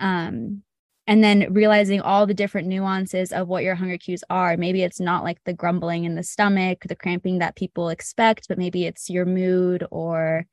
Um, 0.00 0.62
and 1.06 1.22
then 1.22 1.52
realizing 1.52 2.00
all 2.00 2.26
the 2.26 2.34
different 2.34 2.66
nuances 2.66 3.32
of 3.32 3.48
what 3.48 3.64
your 3.64 3.74
hunger 3.74 3.98
cues 3.98 4.24
are. 4.30 4.56
Maybe 4.56 4.82
it's 4.82 5.00
not 5.00 5.24
like 5.24 5.38
the 5.44 5.52
grumbling 5.52 6.04
in 6.04 6.14
the 6.14 6.22
stomach, 6.22 6.84
the 6.88 6.96
cramping 6.96 7.38
that 7.38 7.56
people 7.56 7.90
expect, 7.90 8.48
but 8.48 8.58
maybe 8.58 8.86
it's 8.86 9.10
your 9.10 9.26
mood 9.26 9.86
or 9.90 10.46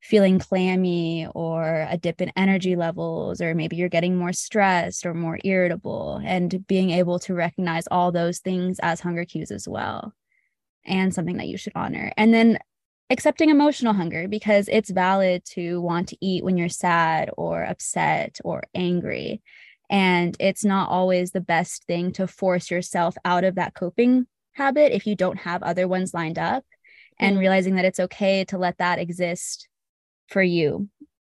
feeling 0.00 0.38
clammy 0.38 1.26
or 1.34 1.88
a 1.90 1.96
dip 1.96 2.20
in 2.20 2.30
energy 2.36 2.76
levels, 2.76 3.40
or 3.40 3.54
maybe 3.54 3.74
you're 3.76 3.88
getting 3.88 4.16
more 4.16 4.34
stressed 4.34 5.06
or 5.06 5.14
more 5.14 5.38
irritable, 5.44 6.20
and 6.24 6.66
being 6.66 6.90
able 6.90 7.18
to 7.18 7.34
recognize 7.34 7.86
all 7.90 8.12
those 8.12 8.38
things 8.38 8.78
as 8.82 9.00
hunger 9.00 9.24
cues 9.24 9.50
as 9.50 9.66
well, 9.66 10.12
and 10.84 11.14
something 11.14 11.38
that 11.38 11.48
you 11.48 11.56
should 11.56 11.72
honor. 11.74 12.12
And 12.16 12.34
then 12.34 12.58
accepting 13.10 13.48
emotional 13.48 13.94
hunger 13.94 14.28
because 14.28 14.68
it's 14.68 14.90
valid 14.90 15.44
to 15.44 15.80
want 15.80 16.08
to 16.08 16.16
eat 16.20 16.44
when 16.44 16.56
you're 16.56 16.68
sad 16.68 17.30
or 17.36 17.64
upset 17.64 18.38
or 18.44 18.64
angry. 18.74 19.42
And 19.90 20.36
it's 20.40 20.64
not 20.64 20.88
always 20.88 21.30
the 21.30 21.40
best 21.40 21.84
thing 21.84 22.12
to 22.12 22.26
force 22.26 22.70
yourself 22.70 23.16
out 23.24 23.44
of 23.44 23.56
that 23.56 23.74
coping 23.74 24.26
habit 24.52 24.94
if 24.94 25.06
you 25.06 25.14
don't 25.14 25.38
have 25.38 25.62
other 25.62 25.86
ones 25.86 26.14
lined 26.14 26.38
up, 26.38 26.64
and 27.18 27.36
Mhm. 27.36 27.40
realizing 27.40 27.74
that 27.76 27.84
it's 27.84 28.00
okay 28.00 28.44
to 28.46 28.58
let 28.58 28.78
that 28.78 28.98
exist 28.98 29.68
for 30.28 30.42
you 30.42 30.88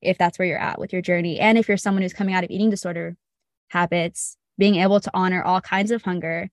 if 0.03 0.19
that's 0.19 0.39
where 0.39 0.47
you're 0.47 0.59
at 0.59 0.79
with 0.79 0.93
your 0.93 1.03
journey. 1.03 1.41
And 1.41 1.57
if 1.57 1.69
you're 1.69 1.77
someone 1.77 2.03
who's 2.03 2.13
coming 2.13 2.35
out 2.35 2.45
of 2.45 2.51
eating 2.51 2.71
disorder 2.71 3.17
habits, 3.69 4.37
being 4.59 4.77
able 4.77 5.01
to 5.01 5.11
honor 5.15 5.43
all 5.43 5.61
kinds 5.61 5.91
of 5.91 6.03
hunger 6.03 6.51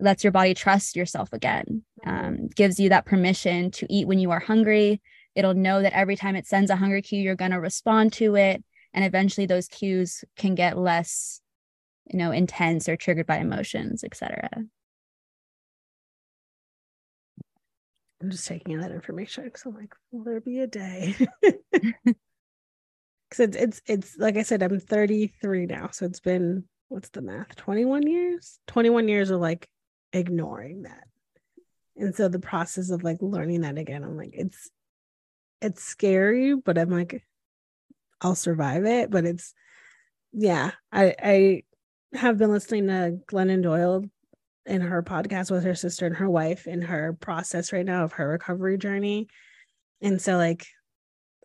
lets 0.00 0.24
your 0.24 0.30
body 0.30 0.54
trust 0.54 0.96
yourself 0.96 1.32
again, 1.32 1.82
um, 2.04 2.48
gives 2.48 2.80
you 2.80 2.88
that 2.88 3.06
permission 3.06 3.70
to 3.72 3.86
eat 3.90 4.06
when 4.06 4.18
you 4.18 4.30
are 4.30 4.40
hungry. 4.40 5.00
It'll 5.34 5.54
know 5.54 5.82
that 5.82 5.96
every 5.96 6.16
time 6.16 6.36
it 6.36 6.46
sends 6.46 6.70
a 6.70 6.76
hunger 6.76 7.00
cue, 7.00 7.20
you're 7.20 7.34
going 7.34 7.50
to 7.50 7.60
respond 7.60 8.12
to 8.14 8.36
it. 8.36 8.64
And 8.96 9.04
eventually 9.04 9.46
those 9.46 9.68
cues 9.68 10.24
can 10.36 10.56
get 10.56 10.76
less, 10.76 11.40
you 12.10 12.18
know, 12.18 12.32
intense 12.32 12.88
or 12.88 12.96
triggered 12.96 13.26
by 13.26 13.38
emotions, 13.38 14.02
etc. 14.02 14.48
I'm 18.20 18.30
just 18.30 18.48
taking 18.48 18.72
in 18.72 18.80
that 18.80 18.90
information 18.90 19.44
because 19.44 19.64
I'm 19.66 19.74
like, 19.76 19.94
will 20.10 20.24
there 20.24 20.40
be 20.40 20.58
a 20.60 20.66
day? 20.66 21.14
Because 23.28 23.40
it's 23.40 23.56
it's 23.56 23.82
it's 23.86 24.18
like 24.18 24.36
I 24.36 24.42
said, 24.42 24.62
I'm 24.62 24.78
33 24.78 25.66
now, 25.66 25.88
so 25.90 26.06
it's 26.06 26.20
been 26.20 26.64
what's 26.88 27.08
the 27.08 27.22
math? 27.22 27.56
21 27.56 28.06
years. 28.06 28.58
21 28.68 29.08
years 29.08 29.30
of 29.30 29.40
like 29.40 29.68
ignoring 30.12 30.82
that, 30.82 31.04
and 31.96 32.14
so 32.14 32.28
the 32.28 32.38
process 32.38 32.90
of 32.90 33.02
like 33.02 33.18
learning 33.20 33.62
that 33.62 33.78
again, 33.78 34.04
I'm 34.04 34.16
like, 34.16 34.30
it's 34.32 34.70
it's 35.60 35.82
scary, 35.82 36.54
but 36.54 36.78
I'm 36.78 36.90
like, 36.90 37.24
I'll 38.20 38.34
survive 38.34 38.84
it. 38.84 39.10
But 39.10 39.24
it's 39.24 39.54
yeah, 40.32 40.72
I 40.92 41.14
I 41.22 41.62
have 42.16 42.38
been 42.38 42.50
listening 42.50 42.86
to 42.88 43.18
Glennon 43.30 43.62
Doyle 43.62 44.04
in 44.64 44.80
her 44.80 45.02
podcast 45.02 45.50
with 45.50 45.64
her 45.64 45.74
sister 45.74 46.06
and 46.06 46.16
her 46.16 46.28
wife 46.28 46.66
in 46.66 46.82
her 46.82 47.16
process 47.20 47.72
right 47.72 47.86
now 47.86 48.04
of 48.04 48.12
her 48.12 48.28
recovery 48.28 48.78
journey. 48.78 49.28
And 50.02 50.20
so 50.20 50.36
like 50.36 50.66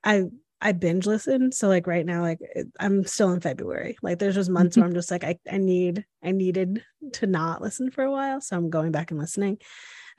I 0.04 0.24
I 0.62 0.74
binge 0.74 1.08
listen. 1.08 1.52
So 1.52 1.68
like 1.68 1.88
right 1.88 2.06
now, 2.06 2.22
like 2.22 2.40
I'm 2.80 3.04
still 3.06 3.32
in 3.32 3.42
February. 3.42 3.98
Like 4.04 4.20
there's 4.20 4.36
just 4.36 4.50
months 4.50 4.78
where 4.78 4.84
mm-hmm. 4.84 4.92
I'm 4.92 4.96
just 4.96 5.10
like 5.10 5.24
I, 5.24 5.38
I 5.52 5.58
need 5.58 6.06
I 6.24 6.32
needed 6.32 6.84
to 7.14 7.28
not 7.28 7.62
listen 7.62 7.90
for 7.90 8.04
a 8.04 8.12
while. 8.12 8.42
So 8.42 8.56
I'm 8.56 8.70
going 8.70 8.92
back 8.92 9.12
and 9.12 9.20
listening. 9.20 9.58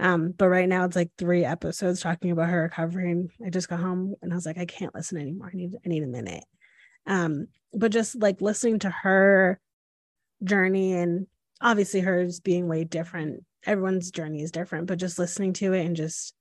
Um, 0.02 0.34
but 0.36 0.48
right 0.48 0.68
now 0.68 0.84
it's 0.84 0.96
like 0.96 1.12
three 1.16 1.44
episodes 1.44 2.00
talking 2.00 2.32
about 2.32 2.48
her 2.48 2.62
recovery. 2.62 3.12
And 3.12 3.30
I 3.46 3.50
just 3.50 3.68
got 3.68 3.78
home 3.78 4.16
and 4.20 4.32
I 4.32 4.34
was 4.34 4.44
like, 4.44 4.58
I 4.58 4.66
can't 4.66 4.94
listen 4.94 5.16
anymore. 5.16 5.50
I 5.52 5.56
need 5.56 5.76
I 5.76 5.88
need 5.88 6.02
a 6.02 6.08
minute. 6.08 6.42
Um, 7.06 7.46
but 7.72 7.92
just 7.92 8.16
like 8.16 8.40
listening 8.40 8.80
to 8.80 8.90
her 8.90 9.60
journey 10.42 10.94
and 10.94 11.28
obviously 11.60 12.00
hers 12.00 12.40
being 12.40 12.66
way 12.66 12.82
different. 12.82 13.44
Everyone's 13.64 14.10
journey 14.10 14.42
is 14.42 14.50
different, 14.50 14.88
but 14.88 14.98
just 14.98 15.20
listening 15.20 15.52
to 15.54 15.72
it 15.72 15.86
and 15.86 15.94
just 15.94 16.34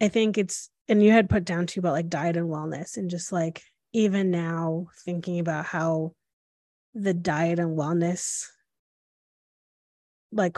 I 0.00 0.08
think 0.08 0.38
it's 0.38 0.70
and 0.88 1.02
you 1.02 1.12
had 1.12 1.28
put 1.28 1.44
down 1.44 1.66
too 1.66 1.80
about 1.80 1.92
like 1.92 2.08
diet 2.08 2.38
and 2.38 2.48
wellness 2.48 2.96
and 2.96 3.10
just 3.10 3.32
like 3.32 3.62
even 3.92 4.30
now 4.30 4.86
thinking 5.04 5.40
about 5.40 5.66
how 5.66 6.12
the 6.94 7.12
diet 7.12 7.58
and 7.58 7.78
wellness 7.78 8.46
like 10.32 10.56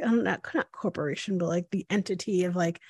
not 0.00 0.40
not 0.54 0.72
corporation 0.72 1.38
but 1.38 1.48
like 1.48 1.70
the 1.70 1.86
entity 1.90 2.44
of 2.44 2.56
like 2.56 2.80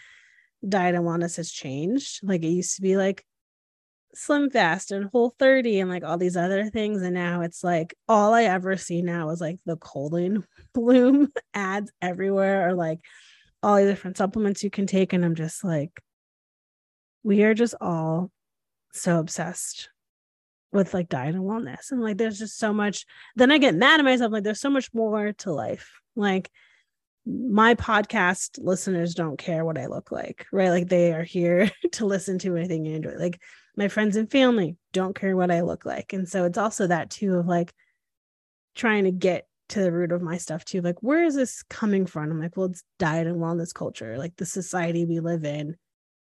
diet 0.67 0.95
and 0.95 1.05
wellness 1.05 1.37
has 1.37 1.51
changed. 1.51 2.21
Like 2.23 2.43
it 2.43 2.49
used 2.49 2.77
to 2.77 2.83
be 2.83 2.97
like 2.97 3.25
slim 4.15 4.51
fast 4.51 4.91
and 4.91 5.09
whole 5.13 5.35
30 5.39 5.81
and 5.81 5.91
like 5.91 6.03
all 6.03 6.19
these 6.19 6.37
other 6.37 6.69
things 6.69 7.01
and 7.03 7.15
now 7.15 7.43
it's 7.43 7.63
like 7.63 7.95
all 8.09 8.35
i 8.35 8.43
ever 8.43 8.77
see 8.77 9.03
now 9.03 9.31
is 9.31 9.41
like 9.41 9.61
the 9.67 9.77
colon 9.77 10.45
bloom 10.75 11.29
ads 11.55 11.93
everywhere 12.03 12.69
or 12.69 12.75
like 12.75 12.99
all 13.63 13.77
the 13.77 13.85
different 13.85 14.17
supplements 14.17 14.65
you 14.65 14.71
can 14.71 14.85
take 14.85 15.13
and 15.13 15.25
i'm 15.25 15.37
just 15.37 15.63
like 15.63 16.03
we 17.23 17.45
are 17.45 17.55
just 17.55 17.77
all 17.81 18.33
so 18.93 19.21
obsessed 19.21 19.91
with 20.73 20.93
like 20.93 21.09
diet 21.09 21.37
and 21.37 21.45
wellness 21.45 21.93
and 21.93 22.01
like 22.01 22.17
there's 22.17 22.41
just 22.41 22.59
so 22.59 22.73
much 22.73 23.07
then 23.37 23.53
i 23.53 23.59
get 23.59 23.77
mad 23.77 24.01
at 24.01 24.05
myself 24.05 24.33
like 24.33 24.43
there's 24.43 24.61
so 24.61 24.71
much 24.71 24.93
more 24.93 25.33
to 25.35 25.53
life. 25.53 26.01
Like 26.17 26.51
my 27.27 27.75
podcast 27.75 28.59
listeners 28.63 29.15
don't 29.15 29.37
care 29.37 29.65
what 29.65 29.79
i 29.79 29.87
look 29.87 30.11
like 30.11 30.47
right 30.53 30.71
like 30.71 30.89
they 30.89 31.13
are 31.13 31.23
here 31.23 31.71
to 31.93 32.07
listen 32.07 32.39
to 32.39 32.57
anything 32.57 32.85
you 32.85 32.97
enjoy 32.97 33.15
like 33.17 33.41
my 33.77 33.89
friends 33.89 34.17
and 34.17 34.31
family 34.31 34.77
don't 34.93 35.19
care 35.19 35.37
what 35.37 35.51
I 35.51 35.63
look 35.63 35.85
like. 35.85 36.13
And 36.13 36.29
so 36.29 36.45
it's 36.45 36.59
also 36.59 36.87
that 36.87 37.11
too 37.11 37.37
of 37.37 37.47
like 37.47 37.73
trying 38.75 39.05
to 39.05 39.11
get 39.11 39.47
to 39.71 39.81
the 39.81 39.93
root 39.93 40.13
of 40.13 40.23
my 40.23 40.37
stuff 40.37 40.65
too. 40.65 40.81
Like, 40.81 41.03
where 41.03 41.25
is 41.25 41.35
this 41.35 41.63
coming 41.63 42.07
from? 42.07 42.31
I'm 42.31 42.41
like, 42.41 42.57
well, 42.57 42.67
it's 42.67 42.83
diet 42.99 43.27
and 43.27 43.37
wellness 43.37 43.73
culture, 43.73 44.19
like 44.19 44.37
the 44.37 44.47
society 44.47 45.05
we 45.05 45.21
live 45.21 45.45
in 45.45 45.77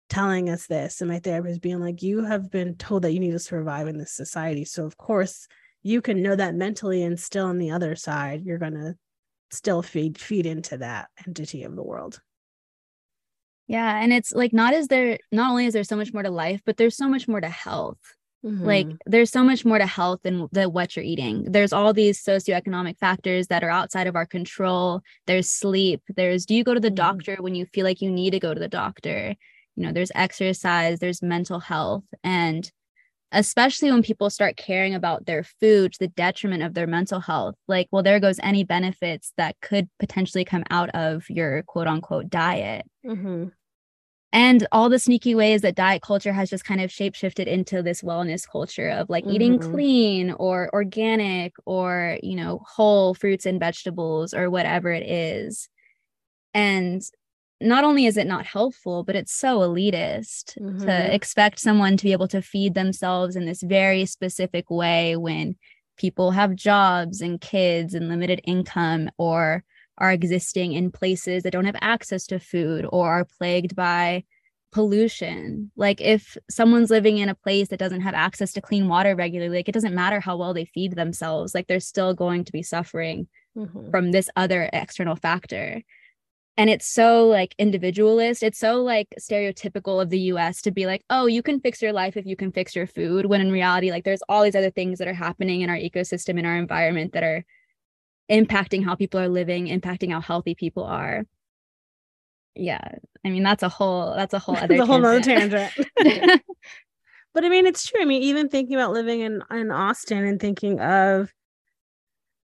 telling 0.10 0.50
us 0.50 0.68
this. 0.68 1.02
And 1.02 1.10
my 1.10 1.20
therapist 1.20 1.62
being 1.62 1.80
like, 1.80 2.02
you 2.02 2.24
have 2.24 2.52
been 2.52 2.76
told 2.76 3.02
that 3.02 3.12
you 3.12 3.20
need 3.20 3.32
to 3.32 3.40
survive 3.40 3.88
in 3.88 3.98
this 3.98 4.14
society. 4.14 4.64
So 4.66 4.86
of 4.86 4.98
course 4.98 5.48
you 5.82 6.02
can 6.02 6.22
know 6.22 6.36
that 6.36 6.56
mentally 6.56 7.04
and 7.04 7.20
still 7.20 7.48
on 7.48 7.58
the 7.58 7.72
other 7.72 7.96
side, 7.96 8.44
you're 8.46 8.58
gonna 8.58 8.96
still 9.54 9.82
feed 9.82 10.18
feed 10.18 10.46
into 10.46 10.78
that 10.78 11.10
entity 11.26 11.64
of 11.64 11.76
the 11.76 11.84
world. 11.84 12.22
Yeah. 13.68 14.02
And 14.02 14.12
it's 14.12 14.34
like, 14.34 14.54
not 14.54 14.74
is 14.74 14.88
there, 14.88 15.18
not 15.32 15.52
only 15.52 15.66
is 15.66 15.74
there 15.74 15.84
so 15.84 15.96
much 15.96 16.14
more 16.14 16.24
to 16.24 16.30
life, 16.30 16.62
but 16.66 16.78
there's 16.78 16.98
so 16.98 17.08
much 17.08 17.28
more 17.28 17.40
to 17.40 17.50
health. 17.50 17.98
Mm-hmm. 18.46 18.66
Like, 18.66 18.88
there's 19.06 19.32
so 19.32 19.42
much 19.42 19.64
more 19.64 19.78
to 19.78 19.86
health 19.86 20.20
than 20.24 20.50
the 20.52 20.68
what 20.70 20.96
you're 20.96 21.06
eating. 21.06 21.46
There's 21.50 21.72
all 21.72 21.94
these 21.94 22.22
socioeconomic 22.22 23.00
factors 23.00 23.48
that 23.48 23.64
are 23.64 23.70
outside 23.70 24.06
of 24.08 24.18
our 24.18 24.26
control. 24.26 25.02
There's 25.28 25.50
sleep. 25.50 26.02
There's 26.14 26.46
do 26.46 26.54
you 26.54 26.66
go 26.66 26.74
to 26.74 26.80
the 26.80 26.90
mm-hmm. 26.90 26.96
doctor 26.96 27.38
when 27.40 27.56
you 27.56 27.66
feel 27.66 27.86
like 27.86 28.02
you 28.02 28.12
need 28.12 28.32
to 28.32 28.40
go 28.40 28.54
to 28.54 28.60
the 28.60 28.68
doctor? 28.68 29.34
You 29.76 29.86
know, 29.86 29.94
there's 29.94 30.12
exercise, 30.14 31.00
there's 31.00 31.22
mental 31.22 31.60
health. 31.60 32.04
And 32.22 32.70
especially 33.34 33.92
when 33.92 34.04
people 34.04 34.30
start 34.30 34.56
caring 34.56 34.94
about 34.94 35.26
their 35.26 35.44
food 35.44 35.92
to 35.92 36.00
the 36.00 36.08
detriment 36.08 36.64
of 36.64 36.74
their 36.74 36.88
mental 36.88 37.20
health 37.20 37.56
like 37.68 37.88
well 37.92 38.04
there 38.04 38.20
goes 38.20 38.40
any 38.44 38.64
benefits 38.64 39.34
that 39.38 39.56
could 39.62 39.90
potentially 40.00 40.46
come 40.46 40.64
out 40.70 40.90
of 40.92 41.30
your 41.30 41.64
quote 41.64 41.88
unquote 41.88 42.30
diet 42.30 42.86
mm-hmm. 43.06 43.46
and 44.32 44.68
all 44.72 44.88
the 44.88 45.00
sneaky 45.00 45.36
ways 45.36 45.62
that 45.62 45.76
diet 45.76 46.02
culture 46.02 46.34
has 46.34 46.50
just 46.50 46.64
kind 46.64 46.80
of 46.80 46.90
shapeshifted 46.90 47.48
into 47.48 47.82
this 47.82 48.02
wellness 48.02 48.48
culture 48.50 48.90
of 48.90 49.10
like 49.10 49.24
mm-hmm. 49.24 49.36
eating 49.36 49.60
clean 49.60 50.32
or 50.34 50.70
organic 50.74 51.54
or 51.66 52.18
you 52.22 52.36
know 52.36 52.62
whole 52.66 53.14
fruits 53.14 53.46
and 53.46 53.60
vegetables 53.60 54.34
or 54.34 54.50
whatever 54.50 54.92
it 54.92 55.04
is 55.10 55.68
and 56.54 57.02
not 57.64 57.84
only 57.84 58.06
is 58.06 58.18
it 58.18 58.28
not 58.28 58.46
helpful, 58.46 59.04
but 59.04 59.16
it's 59.16 59.34
so 59.34 59.60
elitist 59.60 60.58
mm-hmm. 60.60 60.86
to 60.86 61.14
expect 61.14 61.60
someone 61.60 61.98
to 61.98 62.04
be 62.04 62.12
able 62.12 62.28
to 62.30 62.42
feed 62.42 62.74
themselves 62.74 63.36
in 63.36 63.46
this 63.46 63.62
very 63.62 64.06
specific 64.06 64.70
way 64.70 65.16
when 65.16 65.56
people 65.98 66.32
have 66.32 66.56
jobs 66.56 67.22
and 67.22 67.42
kids 67.42 67.94
and 67.94 68.10
limited 68.10 68.42
income 68.44 69.10
or 69.18 69.64
are 69.98 70.12
existing 70.12 70.74
in 70.74 70.92
places 70.92 71.44
that 71.44 71.52
don't 71.52 71.66
have 71.66 71.76
access 71.82 72.26
to 72.28 72.40
food 72.40 72.86
or 72.92 73.10
are 73.10 73.28
plagued 73.38 73.76
by 73.76 74.24
pollution. 74.72 75.72
Like 75.76 76.02
if 76.02 76.36
someone's 76.50 76.90
living 76.90 77.20
in 77.20 77.30
a 77.30 77.36
place 77.36 77.68
that 77.70 77.80
doesn't 77.80 78.02
have 78.02 78.16
access 78.16 78.54
to 78.54 78.62
clean 78.62 78.88
water 78.88 79.16
regularly, 79.16 79.58
like 79.58 79.70
it 79.70 79.74
doesn't 79.74 79.94
matter 79.94 80.20
how 80.20 80.36
well 80.36 80.54
they 80.54 80.66
feed 80.66 80.96
themselves, 80.96 81.54
like 81.54 81.68
they're 81.68 81.80
still 81.80 82.14
going 82.14 82.44
to 82.46 82.52
be 82.52 82.64
suffering 82.64 83.28
mm-hmm. 83.56 83.92
from 83.92 84.12
this 84.12 84.30
other 84.36 84.70
external 84.74 85.16
factor 85.16 85.84
and 86.58 86.70
it's 86.70 86.86
so 86.86 87.28
like 87.28 87.56
individualist. 87.58 88.44
It's 88.44 88.60
so 88.60 88.82
like 88.82 89.08
stereotypical 89.20 90.02
of 90.02 90.10
the 90.10 90.20
us 90.20 90.62
to 90.62 90.72
be 90.72 90.86
like 90.86 91.04
oh 91.10 91.26
you 91.26 91.42
can 91.42 91.60
fix 91.60 91.82
your 91.82 91.94
life 91.94 92.16
if 92.18 92.26
you 92.26 92.36
can 92.36 92.52
fix 92.52 92.76
your 92.76 92.88
food 92.88 93.26
when 93.26 93.42
in 93.42 93.52
reality 93.52 93.92
like 93.92 94.04
there's 94.04 94.22
all 94.30 94.44
these 94.44 94.56
other 94.56 94.70
things 94.70 95.00
that 95.00 95.08
are 95.08 95.14
happening 95.14 95.62
in 95.62 95.70
our 95.70 95.78
ecosystem 95.78 96.38
in 96.38 96.46
our 96.46 96.58
environment 96.58 97.14
that 97.14 97.24
are 97.24 97.44
impacting 98.32 98.84
how 98.84 98.96
people 98.96 99.20
are 99.20 99.28
living 99.28 99.68
impacting 99.68 100.12
how 100.12 100.22
healthy 100.22 100.56
people 100.56 100.84
are. 100.84 101.24
Yeah 102.56 102.88
i 103.26 103.30
mean 103.30 103.44
that's 103.44 103.64
a 103.64 103.70
whole 103.70 104.14
that's 104.16 104.34
a 104.34 104.40
whole 104.40 104.58
other 104.62 104.76
a 104.76 104.86
whole 104.86 105.04
other 105.06 105.22
tangent. 105.22 105.72
But 107.34 107.44
i 107.44 107.50
mean 107.50 107.66
it's 107.66 107.88
true. 107.88 108.00
I 108.00 108.06
mean 108.06 108.22
even 108.22 108.48
thinking 108.48 108.76
about 108.76 108.94
living 108.94 109.22
in 109.22 109.42
in 109.50 109.72
austin 109.72 110.24
and 110.24 110.40
thinking 110.40 110.80
of 110.80 111.34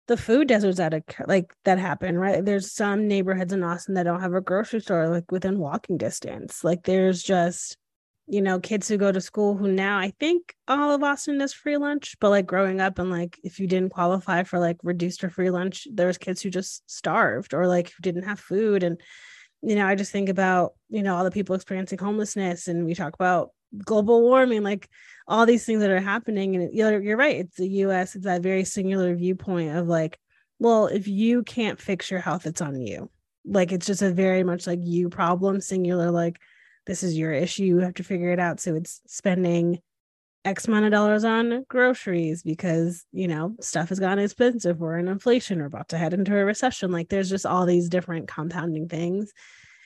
the 0.08 0.16
food 0.16 0.48
deserts 0.48 0.78
that 0.78 0.94
occur, 0.94 1.24
like 1.28 1.52
that 1.64 1.78
happen, 1.78 2.18
right? 2.18 2.44
There's 2.44 2.72
some 2.72 3.06
neighborhoods 3.06 3.52
in 3.52 3.62
Austin 3.62 3.94
that 3.94 4.02
don't 4.02 4.20
have 4.20 4.34
a 4.34 4.40
grocery 4.40 4.80
store 4.80 5.08
like 5.08 5.30
within 5.30 5.58
walking 5.58 5.96
distance. 5.96 6.64
Like 6.64 6.82
there's 6.84 7.22
just, 7.22 7.76
you 8.26 8.42
know, 8.42 8.58
kids 8.58 8.88
who 8.88 8.96
go 8.96 9.12
to 9.12 9.20
school 9.20 9.56
who 9.56 9.70
now 9.70 9.98
I 9.98 10.12
think 10.18 10.54
all 10.66 10.92
of 10.92 11.02
Austin 11.02 11.40
is 11.40 11.52
free 11.54 11.76
lunch, 11.76 12.16
but 12.20 12.30
like 12.30 12.46
growing 12.46 12.80
up 12.80 12.98
and 12.98 13.10
like 13.10 13.38
if 13.44 13.60
you 13.60 13.66
didn't 13.66 13.92
qualify 13.92 14.42
for 14.42 14.58
like 14.58 14.78
reduced 14.82 15.22
or 15.22 15.30
free 15.30 15.50
lunch, 15.50 15.86
there's 15.92 16.18
kids 16.18 16.42
who 16.42 16.50
just 16.50 16.82
starved 16.90 17.54
or 17.54 17.66
like 17.66 17.88
who 17.88 18.02
didn't 18.02 18.24
have 18.24 18.40
food. 18.40 18.82
And, 18.82 19.00
you 19.62 19.76
know, 19.76 19.86
I 19.86 19.94
just 19.94 20.10
think 20.10 20.28
about, 20.28 20.72
you 20.88 21.02
know, 21.04 21.16
all 21.16 21.24
the 21.24 21.30
people 21.30 21.54
experiencing 21.54 21.98
homelessness 21.98 22.66
and 22.66 22.84
we 22.84 22.94
talk 22.94 23.14
about 23.14 23.50
global 23.84 24.22
warming, 24.22 24.62
like 24.62 24.88
all 25.26 25.46
these 25.46 25.64
things 25.64 25.80
that 25.80 25.90
are 25.90 26.00
happening. 26.00 26.56
And 26.56 26.74
you're, 26.74 27.02
you're 27.02 27.16
right. 27.16 27.36
It's 27.36 27.56
the 27.56 27.68
US, 27.68 28.14
it's 28.14 28.24
that 28.24 28.42
very 28.42 28.64
singular 28.64 29.14
viewpoint 29.14 29.76
of 29.76 29.88
like, 29.88 30.18
well, 30.58 30.86
if 30.86 31.08
you 31.08 31.42
can't 31.42 31.80
fix 31.80 32.10
your 32.10 32.20
health, 32.20 32.46
it's 32.46 32.60
on 32.60 32.80
you. 32.80 33.10
Like 33.44 33.72
it's 33.72 33.86
just 33.86 34.02
a 34.02 34.12
very 34.12 34.44
much 34.44 34.66
like 34.66 34.80
you 34.82 35.08
problem, 35.08 35.60
singular, 35.60 36.10
like 36.10 36.40
this 36.86 37.02
is 37.02 37.16
your 37.16 37.32
issue. 37.32 37.64
You 37.64 37.78
have 37.78 37.94
to 37.94 38.04
figure 38.04 38.30
it 38.30 38.38
out. 38.38 38.60
So 38.60 38.74
it's 38.74 39.00
spending 39.06 39.80
X 40.44 40.66
amount 40.66 40.86
of 40.86 40.90
dollars 40.92 41.24
on 41.24 41.64
groceries 41.68 42.42
because, 42.42 43.04
you 43.12 43.28
know, 43.28 43.54
stuff 43.60 43.90
has 43.90 44.00
gotten 44.00 44.24
expensive. 44.24 44.78
We're 44.78 44.98
in 44.98 45.08
inflation. 45.08 45.58
We're 45.58 45.66
about 45.66 45.88
to 45.90 45.98
head 45.98 46.14
into 46.14 46.36
a 46.36 46.44
recession. 46.44 46.90
Like 46.90 47.08
there's 47.08 47.30
just 47.30 47.46
all 47.46 47.66
these 47.66 47.88
different 47.88 48.28
compounding 48.28 48.88
things. 48.88 49.32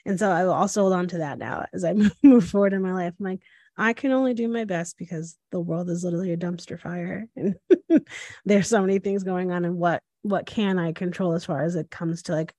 And 0.07 0.19
so 0.19 0.31
I 0.31 0.45
will 0.45 0.53
also 0.53 0.83
hold 0.83 0.93
on 0.95 1.09
to 1.09 1.19
that 1.19 1.39
now 1.39 1.67
as 1.73 1.85
I 1.85 1.95
move 2.23 2.49
forward 2.49 2.73
in 2.73 2.83
my 2.83 2.93
life. 2.93 3.15
I'm 3.19 3.27
like, 3.27 3.43
I 3.77 3.93
can 3.93 4.13
only 4.13 4.35
do 4.35 4.49
my 4.49 4.65
best 4.65 4.97
because 4.97 5.37
the 5.53 5.61
world 5.61 5.91
is 5.91 6.03
literally 6.03 6.33
a 6.33 6.37
dumpster 6.37 6.81
fire. 6.81 7.27
And 7.37 7.57
there's 8.45 8.69
so 8.69 8.81
many 8.81 8.99
things 8.99 9.23
going 9.23 9.53
on 9.53 9.65
and 9.65 9.77
what 9.77 10.03
what 10.23 10.47
can 10.47 10.79
I 10.79 10.93
control 10.93 11.35
as 11.35 11.45
far 11.45 11.63
as 11.63 11.77
it 11.77 11.91
comes 11.91 12.23
to 12.23 12.33
like 12.33 12.55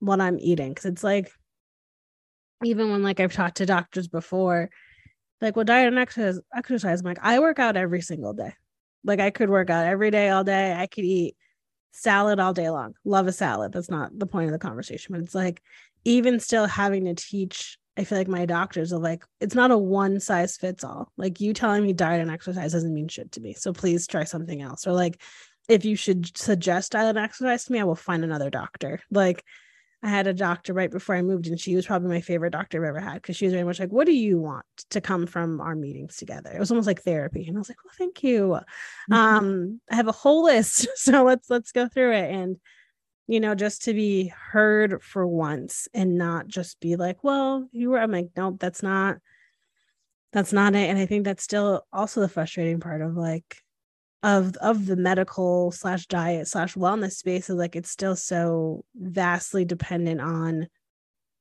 what 0.00 0.20
I'm 0.20 0.38
eating. 0.38 0.74
Cause 0.74 0.86
it's 0.86 1.04
like 1.04 1.30
even 2.64 2.90
when 2.90 3.02
like 3.02 3.20
I've 3.20 3.32
talked 3.32 3.58
to 3.58 3.66
doctors 3.66 4.08
before, 4.08 4.70
like 5.40 5.56
well 5.56 5.64
diet 5.64 5.88
and 5.88 5.98
exercise 5.98 6.40
exercise 6.54 7.00
i'm 7.00 7.06
like 7.06 7.18
i 7.22 7.38
work 7.38 7.58
out 7.58 7.76
every 7.76 8.00
single 8.00 8.32
day 8.32 8.52
like 9.04 9.20
i 9.20 9.30
could 9.30 9.50
work 9.50 9.70
out 9.70 9.86
every 9.86 10.10
day 10.10 10.28
all 10.28 10.44
day 10.44 10.74
i 10.74 10.86
could 10.86 11.04
eat 11.04 11.36
salad 11.92 12.38
all 12.38 12.52
day 12.52 12.70
long 12.70 12.94
love 13.04 13.26
a 13.26 13.32
salad 13.32 13.72
that's 13.72 13.90
not 13.90 14.16
the 14.16 14.26
point 14.26 14.46
of 14.46 14.52
the 14.52 14.58
conversation 14.58 15.14
but 15.14 15.22
it's 15.22 15.34
like 15.34 15.62
even 16.04 16.38
still 16.38 16.66
having 16.66 17.04
to 17.04 17.14
teach 17.14 17.78
i 17.98 18.04
feel 18.04 18.16
like 18.16 18.28
my 18.28 18.46
doctors 18.46 18.92
are 18.92 18.98
like 18.98 19.24
it's 19.40 19.54
not 19.54 19.70
a 19.70 19.78
one 19.78 20.18
size 20.20 20.56
fits 20.56 20.84
all 20.84 21.12
like 21.16 21.40
you 21.40 21.52
telling 21.52 21.82
me 21.82 21.92
diet 21.92 22.20
and 22.20 22.30
exercise 22.30 22.72
doesn't 22.72 22.94
mean 22.94 23.08
shit 23.08 23.30
to 23.32 23.40
me 23.40 23.52
so 23.52 23.72
please 23.72 24.06
try 24.06 24.24
something 24.24 24.62
else 24.62 24.86
or 24.86 24.92
like 24.92 25.20
if 25.68 25.84
you 25.84 25.96
should 25.96 26.36
suggest 26.36 26.92
diet 26.92 27.16
and 27.16 27.18
exercise 27.18 27.64
to 27.64 27.72
me 27.72 27.80
i 27.80 27.84
will 27.84 27.94
find 27.94 28.24
another 28.24 28.48
doctor 28.48 29.00
like 29.10 29.44
I 30.02 30.08
had 30.08 30.28
a 30.28 30.32
doctor 30.32 30.72
right 30.72 30.90
before 30.90 31.16
I 31.16 31.22
moved, 31.22 31.48
and 31.48 31.58
she 31.58 31.74
was 31.74 31.86
probably 31.86 32.08
my 32.08 32.20
favorite 32.20 32.52
doctor 32.52 32.78
I've 32.78 32.88
ever 32.88 33.00
had 33.00 33.14
because 33.14 33.36
she 33.36 33.46
was 33.46 33.52
very 33.52 33.64
much 33.64 33.80
like, 33.80 33.90
What 33.90 34.06
do 34.06 34.14
you 34.14 34.38
want 34.38 34.64
to 34.90 35.00
come 35.00 35.26
from 35.26 35.60
our 35.60 35.74
meetings 35.74 36.16
together? 36.16 36.50
It 36.54 36.60
was 36.60 36.70
almost 36.70 36.86
like 36.86 37.02
therapy. 37.02 37.46
And 37.46 37.56
I 37.56 37.58
was 37.58 37.68
like, 37.68 37.84
Well, 37.84 37.94
thank 37.98 38.22
you. 38.22 38.60
Mm-hmm. 39.10 39.12
Um, 39.12 39.80
I 39.90 39.96
have 39.96 40.06
a 40.06 40.12
whole 40.12 40.44
list. 40.44 40.86
So 40.96 41.24
let's 41.24 41.48
let's 41.48 41.72
go 41.72 41.88
through 41.88 42.12
it. 42.12 42.30
And 42.30 42.56
you 43.28 43.40
know, 43.40 43.54
just 43.54 43.84
to 43.84 43.94
be 43.94 44.32
heard 44.34 45.02
for 45.02 45.26
once 45.26 45.86
and 45.94 46.16
not 46.16 46.48
just 46.48 46.80
be 46.80 46.96
like, 46.96 47.22
Well, 47.22 47.68
you 47.70 47.90
were 47.90 48.00
I'm 48.00 48.10
like, 48.10 48.30
nope, 48.36 48.56
that's 48.58 48.82
not 48.82 49.18
that's 50.32 50.52
not 50.52 50.74
it. 50.74 50.90
And 50.90 50.98
I 50.98 51.06
think 51.06 51.24
that's 51.24 51.44
still 51.44 51.86
also 51.92 52.20
the 52.20 52.28
frustrating 52.28 52.80
part 52.80 53.02
of 53.02 53.16
like 53.16 53.62
of 54.22 54.56
of 54.56 54.86
the 54.86 54.96
medical 54.96 55.70
slash 55.70 56.06
diet 56.06 56.48
slash 56.48 56.74
wellness 56.74 57.12
space 57.12 57.48
is 57.48 57.56
like 57.56 57.76
it's 57.76 57.90
still 57.90 58.16
so 58.16 58.84
vastly 58.96 59.64
dependent 59.64 60.20
on 60.20 60.66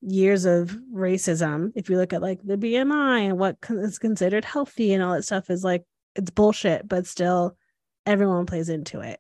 years 0.02 0.46
of 0.46 0.78
racism 0.94 1.72
if 1.76 1.90
you 1.90 1.98
look 1.98 2.14
at 2.14 2.22
like 2.22 2.40
the 2.44 2.56
bmi 2.56 3.22
and 3.22 3.40
what 3.40 3.58
is 3.70 3.98
considered 3.98 4.46
healthy 4.46 4.94
and 4.94 5.02
all 5.02 5.16
that 5.16 5.24
stuff 5.24 5.50
is 5.50 5.64
like 5.64 5.84
it's 6.16 6.30
bullshit 6.30 6.88
but 6.88 7.08
still 7.08 7.58
everyone 8.06 8.46
plays 8.46 8.70
into 8.70 9.00
it 9.00 9.20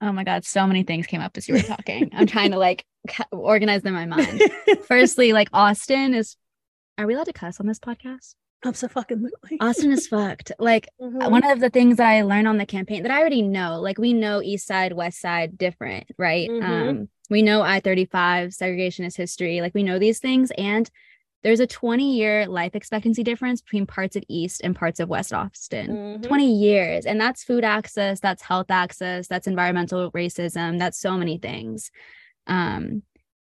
oh 0.00 0.12
my 0.12 0.24
god 0.24 0.44
so 0.44 0.66
many 0.66 0.82
things 0.82 1.06
came 1.06 1.20
up 1.20 1.36
as 1.36 1.48
you 1.48 1.54
were 1.54 1.62
talking 1.62 2.10
i'm 2.12 2.26
trying 2.26 2.50
to 2.50 2.58
like 2.58 2.84
organize 3.32 3.82
them 3.82 3.96
in 3.96 4.08
my 4.08 4.16
mind 4.16 4.42
firstly 4.86 5.32
like 5.32 5.48
austin 5.52 6.14
is 6.14 6.36
are 6.98 7.06
we 7.06 7.14
allowed 7.14 7.24
to 7.24 7.32
cuss 7.32 7.60
on 7.60 7.66
this 7.66 7.78
podcast 7.78 8.34
Absolutely. 8.64 9.58
Austin 9.60 9.92
is 9.92 10.08
fucked. 10.08 10.52
Like 10.58 10.88
mm-hmm. 11.00 11.30
one 11.30 11.44
of 11.44 11.60
the 11.60 11.70
things 11.70 11.98
that 11.98 12.08
I 12.08 12.22
learned 12.22 12.48
on 12.48 12.58
the 12.58 12.66
campaign 12.66 13.02
that 13.02 13.12
I 13.12 13.20
already 13.20 13.42
know, 13.42 13.80
like 13.80 13.98
we 13.98 14.12
know 14.12 14.42
East 14.42 14.66
Side, 14.66 14.92
West 14.92 15.20
Side 15.20 15.56
different, 15.56 16.10
right? 16.18 16.48
Mm-hmm. 16.48 16.88
Um, 16.88 17.08
we 17.30 17.42
know 17.42 17.62
I 17.62 17.80
35, 17.80 18.54
segregation 18.54 19.04
is 19.04 19.16
history. 19.16 19.60
Like 19.60 19.74
we 19.74 19.82
know 19.82 19.98
these 19.98 20.18
things. 20.18 20.50
And 20.56 20.90
there's 21.46 21.60
a 21.60 21.66
20 21.66 22.16
year 22.16 22.48
life 22.48 22.74
expectancy 22.74 23.22
difference 23.22 23.60
between 23.60 23.86
parts 23.86 24.16
of 24.16 24.24
East 24.28 24.62
and 24.64 24.74
parts 24.74 24.98
of 24.98 25.08
West 25.08 25.32
Austin. 25.32 25.86
Mm-hmm. 25.86 26.22
20 26.22 26.52
years. 26.52 27.06
And 27.06 27.20
that's 27.20 27.44
food 27.44 27.62
access, 27.62 28.18
that's 28.18 28.42
health 28.42 28.68
access, 28.68 29.28
that's 29.28 29.46
environmental 29.46 30.10
racism, 30.10 30.80
that's 30.80 30.98
so 30.98 31.16
many 31.16 31.38
things. 31.38 31.92
Um, 32.48 33.04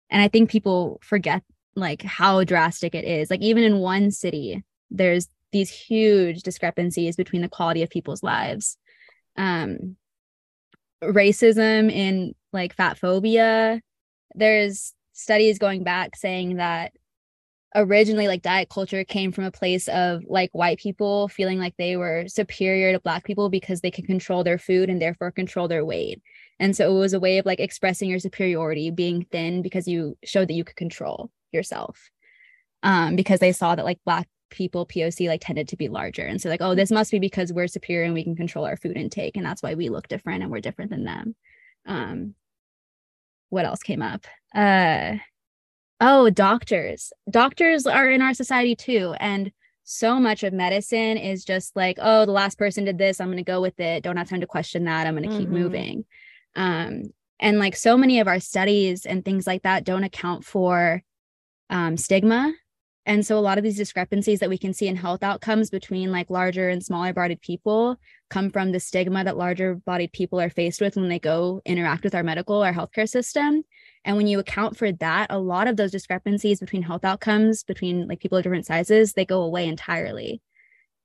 and 0.10 0.20
I 0.20 0.30
think 0.30 0.50
people 0.50 1.00
forget 1.04 1.44
like 1.76 2.02
how 2.02 2.44
drastic 2.44 2.96
it 2.96 3.06
is. 3.06 3.30
Like 3.30 3.42
even 3.42 3.64
in 3.64 3.78
one 3.78 4.10
city, 4.10 4.64
there's 4.90 5.28
these 5.52 5.70
huge 5.70 6.42
discrepancies 6.42 7.16
between 7.16 7.44
the 7.44 7.50
quality 7.50 7.84
of 7.84 7.90
people's 7.92 8.24
lives 8.24 8.78
um 9.38 9.96
racism 11.02 11.90
in 11.90 12.36
like 12.52 12.76
fat 12.76 12.98
phobia 12.98 13.80
there's 14.36 14.94
studies 15.14 15.58
going 15.58 15.84
back 15.84 16.16
saying 16.16 16.58
that 16.58 16.92
originally 17.75 18.27
like 18.27 18.41
diet 18.41 18.69
culture 18.69 19.03
came 19.03 19.31
from 19.31 19.45
a 19.45 19.51
place 19.51 19.88
of 19.88 20.23
like 20.27 20.49
white 20.51 20.77
people 20.77 21.27
feeling 21.29 21.57
like 21.57 21.75
they 21.77 21.95
were 21.95 22.25
superior 22.27 22.91
to 22.91 22.99
black 22.99 23.23
people 23.23 23.49
because 23.49 23.81
they 23.81 23.91
could 23.91 24.05
control 24.05 24.43
their 24.43 24.57
food 24.57 24.89
and 24.89 25.01
therefore 25.01 25.31
control 25.31 25.67
their 25.67 25.86
weight 25.86 26.21
and 26.60 26.75
so 26.75 26.93
it 26.93 26.99
was 26.99 27.13
a 27.13 27.19
way 27.19 27.38
of 27.38 27.45
like 27.45 27.60
expressing 27.60 28.10
your 28.10 28.19
superiority 28.19 28.91
being 28.91 29.25
thin 29.31 29.62
because 29.62 29.88
you 29.88 30.17
showed 30.23 30.47
that 30.47 30.53
you 30.53 30.63
could 30.63 30.75
control 30.75 31.31
yourself 31.51 32.12
um 32.84 33.15
because 33.15 33.39
they 33.39 33.51
saw 33.51 33.73
that 33.75 33.86
like 33.86 33.99
black 34.05 34.27
people 34.51 34.86
POC 34.86 35.27
like 35.27 35.41
tended 35.41 35.69
to 35.69 35.77
be 35.77 35.88
larger. 35.88 36.23
And 36.23 36.39
so 36.39 36.49
like, 36.49 36.62
oh, 36.62 36.75
this 36.75 36.91
must 36.91 37.10
be 37.10 37.19
because 37.19 37.51
we're 37.51 37.67
superior 37.67 38.03
and 38.03 38.13
we 38.13 38.23
can 38.23 38.36
control 38.36 38.65
our 38.65 38.75
food 38.75 38.97
intake. 38.97 39.38
And 39.38 39.45
that's 39.45 39.63
why 39.63 39.73
we 39.73 39.88
look 39.89 40.10
different 40.10 40.43
and 40.43 40.51
we're 40.51 40.60
different 40.60 40.91
than 40.91 41.05
them. 41.05 41.36
Um, 41.86 42.36
what 43.49 43.65
else 43.65 43.81
came 43.81 44.01
up? 44.01 44.27
Uh 44.53 45.17
oh, 46.02 46.30
doctors. 46.30 47.14
Doctors 47.30 47.88
are 47.88 48.10
in 48.10 48.22
our 48.22 48.34
society 48.34 48.76
too. 48.76 49.16
And 49.20 49.52
so 49.84 50.20
much 50.20 50.44
of 50.44 50.54
medicine 50.54 51.18
is 51.18 51.46
just 51.46 51.76
like, 51.76 51.98
oh, 52.02 52.26
the 52.26 52.32
last 52.32 52.58
person 52.58 52.86
did 52.86 52.98
this. 52.98 53.22
I'm 53.22 53.30
gonna 53.30 53.44
go 53.44 53.62
with 53.62 53.80
it. 53.80 54.04
Don't 54.04 54.18
have 54.18 54.30
time 54.30 54.42
to 54.42 54.48
question 54.48 54.86
that. 54.86 55.08
I'm 55.08 55.16
gonna 55.16 55.28
mm-hmm. 55.28 55.38
keep 55.38 55.50
moving. 55.50 56.06
Um, 56.56 57.04
and 57.40 57.60
like 57.60 57.76
so 57.76 57.98
many 57.98 58.20
of 58.20 58.28
our 58.28 58.40
studies 58.40 59.06
and 59.06 59.24
things 59.24 59.48
like 59.48 59.64
that 59.64 59.84
don't 59.84 60.04
account 60.04 60.44
for 60.44 61.02
um, 61.70 61.96
stigma 61.98 62.54
and 63.06 63.26
so 63.26 63.38
a 63.38 63.42
lot 63.42 63.58
of 63.58 63.64
these 63.64 63.78
discrepancies 63.78 64.40
that 64.40 64.50
we 64.50 64.58
can 64.58 64.74
see 64.74 64.88
in 64.88 64.96
health 64.96 65.24
outcomes 65.24 65.70
between 65.70 66.12
like 66.12 66.30
larger 66.30 66.70
and 66.70 66.84
smaller 66.84 67.14
bodied 67.14 67.42
people 67.42 67.98
come 68.30 68.52
from 68.52 68.72
the 68.72 68.80
stigma 68.80 69.24
that 69.24 69.38
larger 69.38 69.76
bodied 69.76 70.14
people 70.14 70.40
are 70.40 70.50
faced 70.50 70.82
with 70.82 70.96
when 70.96 71.10
they 71.10 71.20
go 71.20 71.62
interact 71.66 72.04
with 72.04 72.14
our 72.14 72.24
medical 72.24 72.64
or 72.64 72.72
healthcare 72.72 73.10
system. 73.10 73.64
And 74.04 74.18
when 74.18 74.28
you 74.28 74.40
account 74.40 74.78
for 74.78 74.92
that, 74.92 75.28
a 75.30 75.40
lot 75.40 75.68
of 75.68 75.78
those 75.78 75.92
discrepancies 75.92 76.60
between 76.60 76.82
health 76.82 77.06
outcomes 77.06 77.64
between 77.64 78.08
like 78.08 78.20
people 78.20 78.38
of 78.38 78.44
different 78.44 78.66
sizes, 78.66 79.14
they 79.14 79.26
go 79.26 79.44
away 79.44 79.68
entirely. 79.68 80.42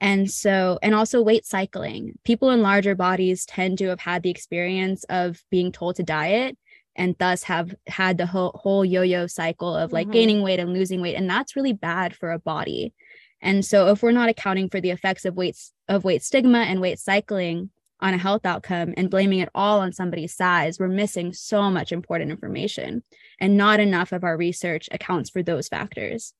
And 0.00 0.30
so, 0.30 0.78
and 0.82 0.94
also 0.94 1.22
weight 1.22 1.46
cycling. 1.46 2.18
People 2.24 2.50
in 2.50 2.62
larger 2.62 2.94
bodies 2.94 3.46
tend 3.46 3.78
to 3.78 3.88
have 3.88 4.00
had 4.00 4.22
the 4.22 4.30
experience 4.30 5.04
of 5.04 5.42
being 5.50 5.72
told 5.72 5.96
to 5.96 6.02
diet 6.02 6.56
and 6.96 7.14
thus 7.18 7.44
have 7.44 7.74
had 7.86 8.18
the 8.18 8.26
whole, 8.26 8.58
whole 8.62 8.84
yo-yo 8.84 9.26
cycle 9.26 9.74
of 9.74 9.92
like 9.92 10.06
mm-hmm. 10.06 10.12
gaining 10.12 10.42
weight 10.42 10.58
and 10.58 10.72
losing 10.72 11.00
weight 11.00 11.14
and 11.14 11.28
that's 11.28 11.54
really 11.54 11.72
bad 11.72 12.16
for 12.16 12.32
a 12.32 12.38
body 12.38 12.92
and 13.40 13.64
so 13.64 13.88
if 13.88 14.02
we're 14.02 14.12
not 14.12 14.28
accounting 14.28 14.68
for 14.68 14.80
the 14.80 14.90
effects 14.90 15.24
of 15.24 15.36
weight 15.36 15.56
of 15.88 16.04
weight 16.04 16.22
stigma 16.22 16.60
and 16.60 16.80
weight 16.80 16.98
cycling 16.98 17.70
on 18.00 18.14
a 18.14 18.18
health 18.18 18.44
outcome 18.44 18.92
and 18.96 19.10
blaming 19.10 19.38
it 19.38 19.48
all 19.54 19.80
on 19.80 19.92
somebody's 19.92 20.34
size 20.34 20.78
we're 20.78 20.88
missing 20.88 21.32
so 21.32 21.70
much 21.70 21.92
important 21.92 22.30
information 22.30 23.02
and 23.40 23.56
not 23.56 23.80
enough 23.80 24.12
of 24.12 24.24
our 24.24 24.36
research 24.36 24.88
accounts 24.92 25.30
for 25.30 25.42
those 25.42 25.68
factors 25.68 26.34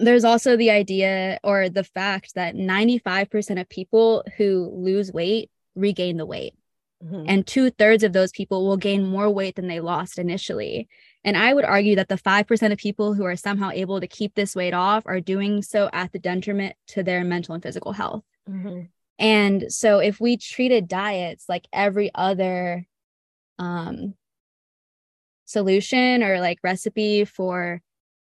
there's 0.00 0.24
also 0.24 0.56
the 0.56 0.70
idea 0.70 1.40
or 1.42 1.68
the 1.68 1.82
fact 1.82 2.36
that 2.36 2.54
95% 2.54 3.60
of 3.60 3.68
people 3.68 4.22
who 4.36 4.70
lose 4.72 5.12
weight 5.12 5.50
regain 5.74 6.16
the 6.16 6.26
weight 6.26 6.54
Mm-hmm. 7.04 7.24
And 7.28 7.46
two 7.46 7.70
thirds 7.70 8.02
of 8.02 8.12
those 8.12 8.32
people 8.32 8.66
will 8.66 8.76
gain 8.76 9.06
more 9.06 9.30
weight 9.30 9.54
than 9.54 9.68
they 9.68 9.80
lost 9.80 10.18
initially. 10.18 10.88
And 11.24 11.36
I 11.36 11.54
would 11.54 11.64
argue 11.64 11.96
that 11.96 12.08
the 12.08 12.16
5% 12.16 12.72
of 12.72 12.78
people 12.78 13.14
who 13.14 13.24
are 13.24 13.36
somehow 13.36 13.70
able 13.70 14.00
to 14.00 14.06
keep 14.06 14.34
this 14.34 14.56
weight 14.56 14.74
off 14.74 15.04
are 15.06 15.20
doing 15.20 15.62
so 15.62 15.88
at 15.92 16.12
the 16.12 16.18
detriment 16.18 16.74
to 16.88 17.02
their 17.02 17.22
mental 17.22 17.54
and 17.54 17.62
physical 17.62 17.92
health. 17.92 18.24
Mm-hmm. 18.50 18.82
And 19.18 19.72
so 19.72 19.98
if 19.98 20.20
we 20.20 20.36
treated 20.36 20.88
diets 20.88 21.48
like 21.48 21.66
every 21.72 22.10
other 22.14 22.86
um, 23.58 24.14
solution 25.44 26.22
or 26.22 26.40
like 26.40 26.58
recipe 26.62 27.24
for 27.24 27.82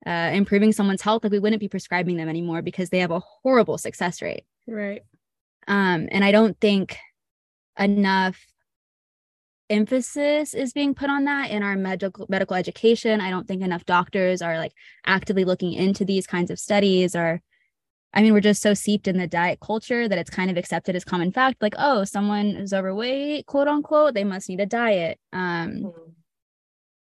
uh, 0.05 0.31
improving 0.33 0.73
someone's 0.73 1.01
health, 1.01 1.23
like 1.23 1.31
we 1.31 1.39
wouldn't 1.39 1.61
be 1.61 1.69
prescribing 1.69 2.17
them 2.17 2.27
anymore 2.27 2.61
because 2.61 2.89
they 2.89 2.99
have 2.99 3.11
a 3.11 3.21
horrible 3.21 3.77
success 3.77 4.21
rate. 4.21 4.43
Right. 4.67 5.03
Um, 5.67 6.09
and 6.11 6.25
I 6.25 6.31
don't 6.31 6.59
think 6.59 6.97
enough 7.79 8.37
emphasis 9.69 10.53
is 10.53 10.73
being 10.73 10.93
put 10.93 11.09
on 11.09 11.23
that 11.25 11.49
in 11.49 11.63
our 11.63 11.75
medical 11.75 12.25
medical 12.29 12.55
education. 12.55 13.21
I 13.21 13.29
don't 13.29 13.47
think 13.47 13.63
enough 13.63 13.85
doctors 13.85 14.41
are 14.41 14.57
like 14.57 14.73
actively 15.05 15.45
looking 15.45 15.73
into 15.73 16.03
these 16.03 16.27
kinds 16.27 16.51
of 16.51 16.59
studies 16.59 17.15
or 17.15 17.41
I 18.13 18.21
mean, 18.21 18.33
we're 18.33 18.41
just 18.41 18.61
so 18.61 18.73
seeped 18.73 19.07
in 19.07 19.17
the 19.17 19.27
diet 19.27 19.59
culture 19.59 20.07
that 20.07 20.17
it's 20.17 20.29
kind 20.29 20.51
of 20.51 20.57
accepted 20.57 20.95
as 20.95 21.03
common 21.03 21.31
fact, 21.31 21.61
like, 21.61 21.73
oh, 21.77 22.03
someone 22.03 22.47
is 22.55 22.73
overweight, 22.73 23.47
quote 23.47 23.67
unquote, 23.67 24.13
they 24.13 24.23
must 24.23 24.49
need 24.49 24.59
a 24.59 24.65
diet. 24.65 25.19
Um, 25.31 25.69
mm-hmm. 25.83 26.09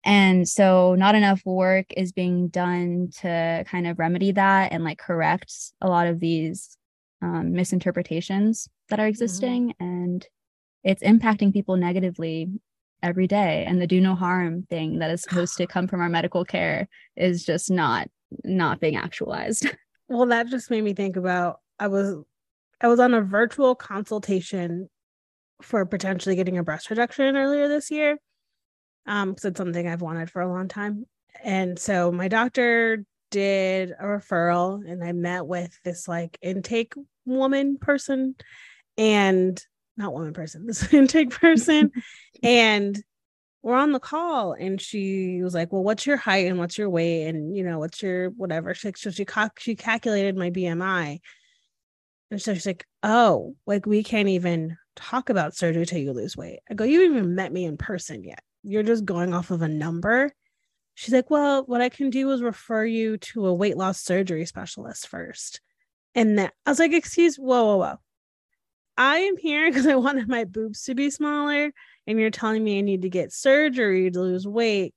And 0.04 0.48
so, 0.48 0.96
not 0.96 1.14
enough 1.14 1.42
work 1.44 1.86
is 1.96 2.12
being 2.12 2.48
done 2.48 3.10
to 3.20 3.64
kind 3.68 3.86
of 3.86 3.98
remedy 3.98 4.32
that 4.32 4.72
and 4.72 4.82
like 4.82 4.98
correct 4.98 5.54
a 5.80 5.88
lot 5.88 6.08
of 6.08 6.18
these 6.18 6.76
um, 7.20 7.52
misinterpretations 7.52 8.68
that 8.88 8.98
Mm-hmm. 8.98 9.04
are 9.04 9.08
existing 9.08 9.74
and 9.80 10.26
it's 10.84 11.02
impacting 11.02 11.52
people 11.52 11.76
negatively 11.76 12.48
every 13.02 13.26
day 13.26 13.64
and 13.66 13.80
the 13.80 13.86
do 13.86 14.00
no 14.00 14.14
harm 14.14 14.64
thing 14.68 14.98
that 14.98 15.10
is 15.10 15.22
supposed 15.22 15.56
to 15.56 15.66
come 15.74 15.88
from 15.88 16.00
our 16.00 16.08
medical 16.08 16.44
care 16.44 16.88
is 17.16 17.44
just 17.44 17.70
not 17.70 18.08
not 18.44 18.80
being 18.80 18.96
actualized 18.96 19.66
Well, 20.08 20.26
that 20.26 20.48
just 20.48 20.70
made 20.70 20.84
me 20.84 20.94
think 20.94 21.16
about 21.16 21.60
I 21.78 21.88
was 21.88 22.16
I 22.80 22.88
was 22.88 23.00
on 23.00 23.14
a 23.14 23.22
virtual 23.22 23.74
consultation 23.74 24.88
for 25.62 25.86
potentially 25.86 26.34
getting 26.34 26.58
a 26.58 26.64
breast 26.64 26.90
reduction 26.90 27.36
earlier 27.36 27.68
this 27.68 27.90
year. 27.90 28.18
Um, 29.06 29.30
because 29.30 29.46
it's 29.46 29.58
something 29.58 29.88
I've 29.88 30.02
wanted 30.02 30.30
for 30.30 30.42
a 30.42 30.48
long 30.48 30.68
time. 30.68 31.06
And 31.42 31.78
so 31.78 32.12
my 32.12 32.28
doctor 32.28 33.04
did 33.30 33.90
a 33.90 34.04
referral 34.04 34.88
and 34.88 35.02
I 35.02 35.12
met 35.12 35.46
with 35.46 35.76
this 35.82 36.06
like 36.06 36.38
intake 36.42 36.94
woman 37.24 37.78
person 37.78 38.36
and 38.96 39.60
not 39.96 40.12
woman 40.12 40.32
person, 40.32 40.66
this 40.66 40.92
intake 40.92 41.30
person. 41.30 41.90
and 42.42 43.02
we're 43.62 43.76
on 43.76 43.92
the 43.92 44.00
call 44.00 44.52
and 44.52 44.80
she 44.80 45.40
was 45.42 45.54
like, 45.54 45.72
Well, 45.72 45.84
what's 45.84 46.06
your 46.06 46.16
height 46.16 46.46
and 46.46 46.58
what's 46.58 46.76
your 46.76 46.90
weight? 46.90 47.28
And 47.28 47.56
you 47.56 47.62
know, 47.62 47.78
what's 47.78 48.02
your 48.02 48.30
whatever? 48.30 48.74
She, 48.74 48.92
so 48.96 49.10
she 49.10 49.24
she 49.58 49.76
calculated 49.76 50.36
my 50.36 50.50
BMI. 50.50 51.20
And 52.30 52.42
so 52.42 52.54
she's 52.54 52.66
like, 52.66 52.84
Oh, 53.02 53.54
like 53.66 53.86
we 53.86 54.02
can't 54.02 54.28
even 54.28 54.76
talk 54.96 55.30
about 55.30 55.54
surgery 55.54 55.86
till 55.86 55.98
you 55.98 56.12
lose 56.12 56.36
weight. 56.36 56.60
I 56.68 56.74
go, 56.74 56.84
You 56.84 57.02
haven't 57.02 57.18
even 57.18 57.34
met 57.36 57.52
me 57.52 57.64
in 57.64 57.76
person 57.76 58.24
yet. 58.24 58.42
You're 58.64 58.82
just 58.82 59.04
going 59.04 59.32
off 59.32 59.50
of 59.50 59.62
a 59.62 59.68
number. 59.68 60.32
She's 60.94 61.14
like, 61.14 61.30
Well, 61.30 61.62
what 61.64 61.80
I 61.80 61.88
can 61.88 62.10
do 62.10 62.30
is 62.32 62.42
refer 62.42 62.84
you 62.84 63.16
to 63.18 63.46
a 63.46 63.54
weight 63.54 63.76
loss 63.76 64.00
surgery 64.00 64.44
specialist 64.44 65.06
first. 65.06 65.60
And 66.16 66.38
that 66.38 66.52
I 66.66 66.70
was 66.70 66.80
like, 66.80 66.92
Excuse, 66.92 67.36
whoa, 67.36 67.64
whoa, 67.64 67.76
whoa. 67.76 68.00
I 68.96 69.18
am 69.18 69.36
here 69.36 69.68
because 69.70 69.86
I 69.86 69.96
wanted 69.96 70.28
my 70.28 70.44
boobs 70.44 70.82
to 70.84 70.94
be 70.94 71.10
smaller 71.10 71.72
and 72.06 72.18
you're 72.20 72.30
telling 72.30 72.62
me 72.62 72.78
I 72.78 72.82
need 72.82 73.02
to 73.02 73.10
get 73.10 73.32
surgery 73.32 74.10
to 74.10 74.20
lose 74.20 74.46
weight 74.46 74.94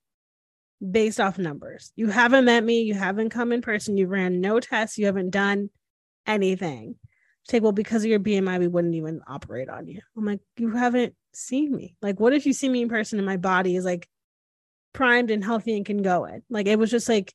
based 0.92 1.20
off 1.20 1.38
numbers. 1.38 1.92
You 1.96 2.08
haven't 2.08 2.46
met 2.46 2.64
me, 2.64 2.82
you 2.82 2.94
haven't 2.94 3.30
come 3.30 3.52
in 3.52 3.62
person, 3.62 3.98
you 3.98 4.08
ran 4.08 4.42
no 4.42 4.60
tests, 4.60 4.98
you 4.98 5.06
haven't 5.06 5.30
done 5.30 5.70
anything. 6.28 6.96
Like, 7.54 7.62
well, 7.62 7.72
because 7.72 8.04
of 8.04 8.10
your 8.10 8.20
BMI, 8.20 8.60
we 8.60 8.68
wouldn't 8.68 8.96
even 8.96 9.22
operate 9.28 9.70
on 9.70 9.88
you. 9.88 10.02
I'm 10.18 10.26
like, 10.26 10.40
you 10.58 10.72
haven't 10.72 11.14
seen 11.34 11.76
me. 11.76 11.96
Like, 12.02 12.20
what 12.20 12.34
if 12.34 12.46
you 12.48 12.54
see 12.54 12.68
me 12.68 12.82
in 12.82 12.90
person 12.90 13.20
and 13.20 13.26
my 13.26 13.38
body 13.38 13.76
is 13.76 13.86
like 13.86 14.08
primed 14.94 15.30
and 15.30 15.44
healthy 15.44 15.78
and 15.78 15.86
can 15.86 16.02
go 16.02 16.26
in? 16.26 16.42
Like, 16.50 16.66
it 16.66 16.80
was 16.80 16.90
just 16.90 17.08
like 17.08 17.34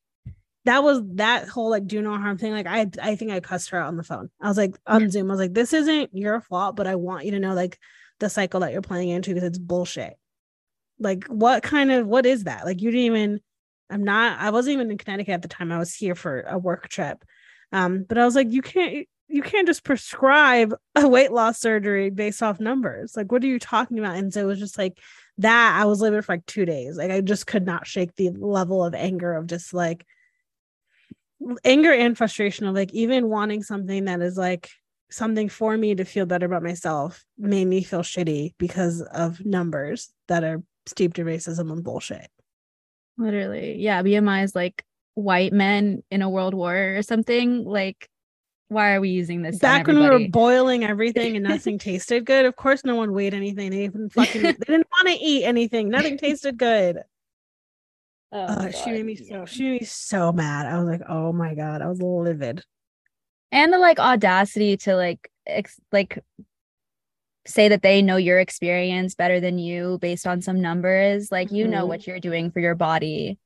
that 0.64 0.82
was 0.82 1.00
that 1.14 1.48
whole 1.48 1.70
like 1.70 1.86
do 1.86 2.02
no 2.02 2.16
harm 2.16 2.36
thing. 2.36 2.52
Like, 2.52 2.66
I 2.66 2.86
I 3.00 3.16
think 3.16 3.30
I 3.30 3.40
cussed 3.40 3.70
her 3.70 3.78
out 3.78 3.88
on 3.88 3.96
the 3.96 4.02
phone. 4.02 4.30
I 4.40 4.48
was 4.48 4.56
like 4.56 4.76
on 4.86 5.10
Zoom. 5.10 5.30
I 5.30 5.34
was 5.34 5.40
like, 5.40 5.54
this 5.54 5.72
isn't 5.72 6.10
your 6.14 6.40
fault, 6.40 6.76
but 6.76 6.86
I 6.86 6.96
want 6.96 7.24
you 7.24 7.30
to 7.32 7.40
know 7.40 7.54
like 7.54 7.78
the 8.18 8.28
cycle 8.28 8.60
that 8.60 8.72
you're 8.72 8.82
playing 8.82 9.08
into 9.08 9.32
because 9.32 9.48
it's 9.48 9.58
bullshit. 9.58 10.14
Like, 10.98 11.24
what 11.26 11.62
kind 11.62 11.90
of 11.90 12.06
what 12.06 12.26
is 12.26 12.44
that? 12.44 12.66
Like, 12.66 12.82
you 12.82 12.90
didn't 12.90 13.06
even. 13.06 13.40
I'm 13.88 14.04
not. 14.04 14.38
I 14.38 14.50
wasn't 14.50 14.74
even 14.74 14.90
in 14.90 14.98
Connecticut 14.98 15.34
at 15.34 15.42
the 15.42 15.48
time. 15.48 15.72
I 15.72 15.78
was 15.78 15.94
here 15.94 16.14
for 16.14 16.42
a 16.42 16.58
work 16.58 16.88
trip. 16.88 17.24
Um, 17.72 18.04
but 18.08 18.18
I 18.18 18.24
was 18.24 18.34
like, 18.34 18.50
you 18.50 18.62
can't. 18.62 19.06
You 19.28 19.42
can't 19.42 19.66
just 19.66 19.84
prescribe 19.84 20.74
a 20.96 21.08
weight 21.08 21.32
loss 21.32 21.60
surgery 21.60 22.10
based 22.10 22.42
off 22.42 22.60
numbers. 22.60 23.16
Like, 23.16 23.32
what 23.32 23.42
are 23.44 23.46
you 23.46 23.60
talking 23.60 23.98
about? 23.98 24.16
And 24.16 24.34
so 24.34 24.40
it 24.40 24.44
was 24.44 24.58
just 24.58 24.76
like 24.76 24.98
that. 25.38 25.80
I 25.80 25.86
was 25.86 26.00
living 26.00 26.20
for 26.20 26.32
like 26.32 26.46
two 26.46 26.66
days. 26.66 26.98
Like, 26.98 27.12
I 27.12 27.20
just 27.20 27.46
could 27.46 27.64
not 27.64 27.86
shake 27.86 28.14
the 28.16 28.30
level 28.30 28.84
of 28.84 28.94
anger 28.94 29.32
of 29.34 29.46
just 29.46 29.72
like 29.72 30.04
anger 31.64 31.92
and 31.92 32.16
frustration 32.16 32.66
of 32.66 32.74
like 32.74 32.92
even 32.92 33.28
wanting 33.28 33.62
something 33.62 34.04
that 34.04 34.20
is 34.20 34.36
like 34.36 34.70
something 35.10 35.48
for 35.48 35.76
me 35.76 35.94
to 35.94 36.04
feel 36.04 36.26
better 36.26 36.46
about 36.46 36.62
myself 36.62 37.24
made 37.38 37.64
me 37.64 37.82
feel 37.82 38.02
shitty 38.02 38.54
because 38.58 39.00
of 39.00 39.44
numbers 39.44 40.12
that 40.28 40.44
are 40.44 40.62
steeped 40.86 41.18
in 41.18 41.26
racism 41.26 41.72
and 41.72 41.82
bullshit. 41.82 42.28
literally 43.18 43.76
yeah 43.78 44.02
bmi 44.02 44.44
is 44.44 44.54
like 44.54 44.84
white 45.14 45.52
men 45.52 46.02
in 46.10 46.22
a 46.22 46.30
world 46.30 46.54
war 46.54 46.96
or 46.96 47.02
something 47.02 47.64
like 47.64 48.08
why 48.68 48.94
are 48.94 49.00
we 49.00 49.08
using 49.08 49.42
this 49.42 49.58
Back 49.58 49.88
when 49.88 49.98
we 49.98 50.08
were 50.08 50.28
boiling 50.28 50.84
everything 50.84 51.34
and 51.34 51.44
nothing 51.48 51.76
tasted 51.76 52.24
good, 52.24 52.46
of 52.46 52.54
course 52.54 52.84
no 52.84 52.94
one 52.94 53.12
weighed 53.12 53.34
anything. 53.34 53.72
They 53.72 53.82
even 53.84 54.08
fucking 54.08 54.42
they 54.42 54.52
didn't 54.52 54.86
want 54.92 55.08
to 55.08 55.14
eat 55.14 55.44
anything. 55.44 55.88
Nothing 55.88 56.16
tasted 56.16 56.56
good. 56.56 57.02
Oh, 58.32 58.38
Uh, 58.38 58.70
she 58.70 58.90
made 58.92 59.04
me 59.06 59.16
so 59.16 59.44
she 59.46 59.62
made 59.64 59.80
me 59.80 59.86
so 59.86 60.32
mad. 60.32 60.66
I 60.66 60.78
was 60.78 60.86
like, 60.88 61.02
oh 61.08 61.32
my 61.32 61.54
god, 61.54 61.82
I 61.82 61.86
was 61.88 62.00
livid. 62.00 62.62
and 63.52 63.72
the 63.72 63.78
like 63.78 63.98
audacity 63.98 64.76
to 64.78 64.94
like 64.94 65.30
ex- 65.46 65.80
like 65.90 66.22
say 67.46 67.68
that 67.68 67.82
they 67.82 68.02
know 68.02 68.16
your 68.16 68.38
experience 68.38 69.14
better 69.14 69.40
than 69.40 69.58
you 69.58 69.98
based 70.00 70.26
on 70.26 70.42
some 70.42 70.60
numbers 70.60 71.32
like 71.32 71.50
you 71.50 71.66
know 71.66 71.84
Mhm. 71.84 71.88
what 71.88 72.06
you're 72.06 72.20
doing 72.20 72.50
for 72.52 72.60
your 72.60 72.74
body 72.74 73.38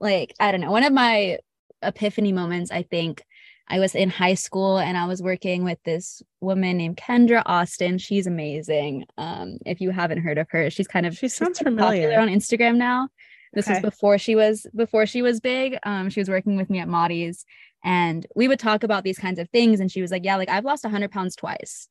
like 0.00 0.34
i 0.38 0.52
don't 0.52 0.60
know 0.60 0.70
one 0.70 0.84
of 0.84 0.92
my 0.92 1.38
epiphany 1.82 2.32
moments 2.32 2.70
i 2.70 2.82
think 2.82 3.24
i 3.68 3.78
was 3.80 3.94
in 3.94 4.10
high 4.10 4.34
school 4.34 4.78
and 4.78 4.96
i 4.98 5.06
was 5.06 5.22
working 5.22 5.64
with 5.64 5.78
this 5.84 6.22
woman 6.40 6.76
named 6.76 6.96
kendra 6.98 7.42
austin 7.46 7.96
she's 7.98 8.26
amazing 8.26 9.04
um 9.16 9.56
if 9.64 9.80
you 9.80 9.90
haven't 9.90 10.18
heard 10.18 10.38
of 10.38 10.46
her 10.50 10.68
she's 10.70 10.86
kind 10.86 11.06
of 11.06 11.14
She 11.14 11.20
she's 11.20 11.34
sounds 11.34 11.58
popular 11.58 11.80
familiar. 11.88 12.20
on 12.20 12.28
instagram 12.28 12.76
now 12.76 13.08
this 13.54 13.68
was 13.68 13.80
before 13.80 14.18
she 14.18 14.34
was 14.34 14.66
before 14.74 15.06
she 15.06 15.22
was 15.22 15.40
big. 15.40 15.78
Um 15.84 16.10
she 16.10 16.20
was 16.20 16.28
working 16.28 16.56
with 16.56 16.70
me 16.70 16.78
at 16.78 16.88
Maudie's 16.88 17.44
and 17.84 18.26
we 18.34 18.48
would 18.48 18.58
talk 18.58 18.82
about 18.82 19.04
these 19.04 19.18
kinds 19.18 19.38
of 19.38 19.48
things 19.50 19.80
and 19.80 19.90
she 19.90 20.00
was 20.02 20.10
like 20.10 20.24
yeah 20.24 20.36
like 20.36 20.48
i've 20.48 20.64
lost 20.64 20.84
100 20.84 21.10
pounds 21.10 21.36
twice. 21.36 21.88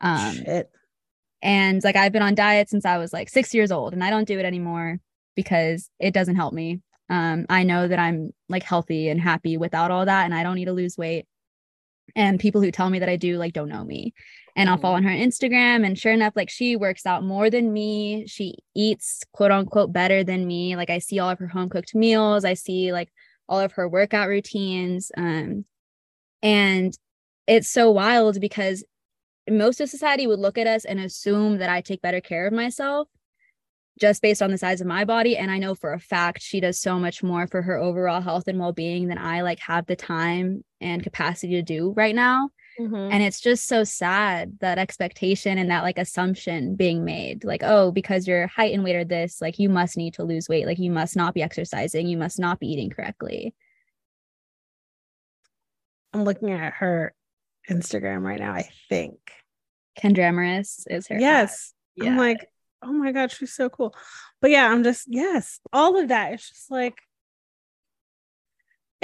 Um 0.00 0.34
Shit. 0.34 0.70
and 1.42 1.82
like 1.84 1.96
i've 1.96 2.12
been 2.12 2.22
on 2.22 2.34
diet 2.34 2.68
since 2.68 2.84
i 2.84 2.98
was 2.98 3.12
like 3.12 3.28
six 3.28 3.54
years 3.54 3.70
old 3.70 3.92
and 3.92 4.02
i 4.02 4.10
don't 4.10 4.28
do 4.28 4.38
it 4.38 4.44
anymore 4.44 4.98
because 5.36 5.90
it 5.98 6.14
doesn't 6.14 6.36
help 6.36 6.54
me. 6.54 6.80
Um 7.10 7.46
i 7.48 7.62
know 7.62 7.86
that 7.88 7.98
i'm 7.98 8.32
like 8.48 8.62
healthy 8.62 9.08
and 9.08 9.20
happy 9.20 9.56
without 9.56 9.90
all 9.90 10.06
that 10.06 10.24
and 10.24 10.34
i 10.34 10.42
don't 10.42 10.56
need 10.56 10.66
to 10.66 10.72
lose 10.72 10.98
weight 10.98 11.26
and 12.16 12.40
people 12.40 12.60
who 12.60 12.70
tell 12.70 12.90
me 12.90 12.98
that 12.98 13.08
i 13.08 13.16
do 13.16 13.38
like 13.38 13.52
don't 13.52 13.68
know 13.68 13.84
me. 13.84 14.14
And 14.56 14.68
i'll 14.68 14.78
follow 14.78 14.96
on 14.96 15.02
her 15.02 15.10
instagram 15.10 15.84
and 15.84 15.98
sure 15.98 16.12
enough 16.12 16.34
like 16.36 16.50
she 16.50 16.76
works 16.76 17.06
out 17.06 17.24
more 17.24 17.50
than 17.50 17.72
me. 17.72 18.26
She 18.26 18.56
eats 18.74 19.22
quote 19.32 19.50
unquote 19.50 19.92
better 19.92 20.22
than 20.24 20.46
me. 20.46 20.76
Like 20.76 20.90
i 20.90 20.98
see 20.98 21.18
all 21.18 21.30
of 21.30 21.38
her 21.38 21.48
home 21.48 21.68
cooked 21.68 21.94
meals. 21.94 22.44
I 22.44 22.54
see 22.54 22.92
like 22.92 23.10
all 23.48 23.60
of 23.60 23.72
her 23.72 23.88
workout 23.88 24.28
routines. 24.28 25.10
Um 25.16 25.64
and 26.42 26.96
it's 27.46 27.68
so 27.68 27.90
wild 27.90 28.40
because 28.40 28.84
most 29.48 29.80
of 29.80 29.88
society 29.90 30.26
would 30.26 30.38
look 30.38 30.56
at 30.56 30.66
us 30.66 30.84
and 30.84 30.98
assume 31.00 31.58
that 31.58 31.68
I 31.68 31.80
take 31.80 32.00
better 32.00 32.20
care 32.20 32.46
of 32.46 32.52
myself 32.52 33.08
just 34.00 34.22
based 34.22 34.42
on 34.42 34.50
the 34.50 34.58
size 34.58 34.80
of 34.80 34.86
my 34.86 35.04
body. 35.04 35.36
And 35.36 35.50
I 35.50 35.58
know 35.58 35.74
for 35.74 35.92
a 35.92 36.00
fact 36.00 36.42
she 36.42 36.60
does 36.60 36.80
so 36.80 36.98
much 36.98 37.22
more 37.22 37.46
for 37.46 37.62
her 37.62 37.76
overall 37.76 38.20
health 38.20 38.48
and 38.48 38.58
well-being 38.58 39.08
than 39.08 39.18
I 39.18 39.42
like 39.42 39.60
have 39.60 39.86
the 39.86 39.96
time 39.96 40.64
and 40.84 41.02
capacity 41.02 41.54
to 41.54 41.62
do 41.62 41.92
right 41.96 42.14
now 42.14 42.50
Mhm. 42.78 43.12
and 43.12 43.22
it's 43.22 43.40
just 43.40 43.66
so 43.68 43.84
sad 43.84 44.58
that 44.60 44.78
expectation 44.78 45.58
and 45.58 45.70
that 45.70 45.82
like 45.84 45.96
assumption 45.98 46.74
being 46.76 47.04
made 47.04 47.44
like 47.44 47.62
oh 47.62 47.90
because 47.92 48.26
your 48.26 48.48
height 48.48 48.74
and 48.74 48.82
weight 48.84 48.96
are 48.96 49.04
this 49.04 49.40
like 49.40 49.58
you 49.60 49.68
must 49.68 49.96
need 49.96 50.14
to 50.14 50.24
lose 50.24 50.48
weight 50.48 50.66
like 50.66 50.78
you 50.80 50.90
must 50.90 51.14
not 51.16 51.34
be 51.34 51.42
exercising 51.42 52.08
you 52.08 52.16
must 52.16 52.38
not 52.38 52.58
be 52.60 52.66
eating 52.66 52.90
correctly 52.90 53.54
I'm 56.12 56.24
looking 56.24 56.52
at 56.52 56.74
her 56.74 57.12
Instagram 57.68 58.22
right 58.22 58.38
now, 58.38 58.52
I 58.52 58.68
think. 58.88 59.18
Kendra 59.98 60.30
Amaris 60.30 60.84
is 60.88 61.08
her 61.08 61.18
Yes. 61.18 61.72
Yeah. 61.96 62.10
I'm 62.10 62.16
like, 62.18 62.48
oh 62.82 62.92
my 62.92 63.10
God, 63.12 63.32
she's 63.32 63.52
so 63.52 63.68
cool. 63.68 63.94
But 64.40 64.50
yeah, 64.52 64.68
I'm 64.70 64.84
just, 64.84 65.06
yes, 65.08 65.58
all 65.72 65.98
of 65.98 66.08
that. 66.08 66.34
It's 66.34 66.48
just 66.48 66.70
like, 66.70 66.98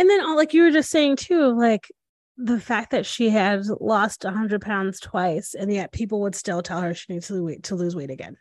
and 0.00 0.08
then 0.08 0.20
all 0.24 0.36
like 0.36 0.54
you 0.54 0.62
were 0.62 0.70
just 0.70 0.90
saying 0.90 1.16
too, 1.16 1.48
like 1.48 1.92
the 2.36 2.58
fact 2.58 2.90
that 2.92 3.04
she 3.04 3.28
had 3.28 3.66
lost 3.80 4.24
100 4.24 4.60
pounds 4.62 4.98
twice, 4.98 5.54
and 5.54 5.72
yet 5.72 5.92
people 5.92 6.22
would 6.22 6.34
still 6.34 6.62
tell 6.62 6.80
her 6.80 6.94
she 6.94 7.12
needs 7.12 7.28
to 7.28 7.44
wait 7.44 7.64
to 7.64 7.74
lose 7.74 7.94
weight 7.94 8.10
again. 8.10 8.36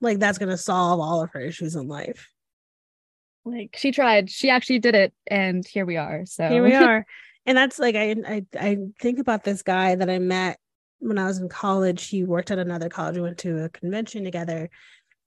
Like 0.00 0.18
that's 0.18 0.38
going 0.38 0.50
to 0.50 0.56
solve 0.58 1.00
all 1.00 1.22
of 1.22 1.30
her 1.30 1.40
issues 1.40 1.74
in 1.74 1.88
life. 1.88 2.28
like 3.44 3.74
she 3.78 3.90
tried 3.90 4.30
she 4.30 4.50
actually 4.50 4.78
did 4.78 4.94
it 4.94 5.12
and 5.26 5.66
here 5.66 5.86
we 5.86 5.96
are 5.96 6.24
so 6.26 6.48
Here 6.48 6.62
we 6.62 6.74
are. 6.86 7.06
And 7.46 7.56
that's 7.58 7.78
like, 7.78 7.96
I, 7.96 8.14
I, 8.26 8.44
I 8.56 8.76
think 9.00 9.18
about 9.18 9.42
this 9.42 9.62
guy 9.62 9.96
that 9.96 10.08
I 10.08 10.20
met 10.20 10.60
when 11.00 11.18
I 11.18 11.26
was 11.26 11.38
in 11.38 11.48
college. 11.48 12.06
He 12.06 12.22
worked 12.22 12.52
at 12.52 12.60
another 12.60 12.88
college. 12.88 13.16
We 13.16 13.22
went 13.22 13.38
to 13.38 13.64
a 13.64 13.68
convention 13.68 14.22
together 14.22 14.70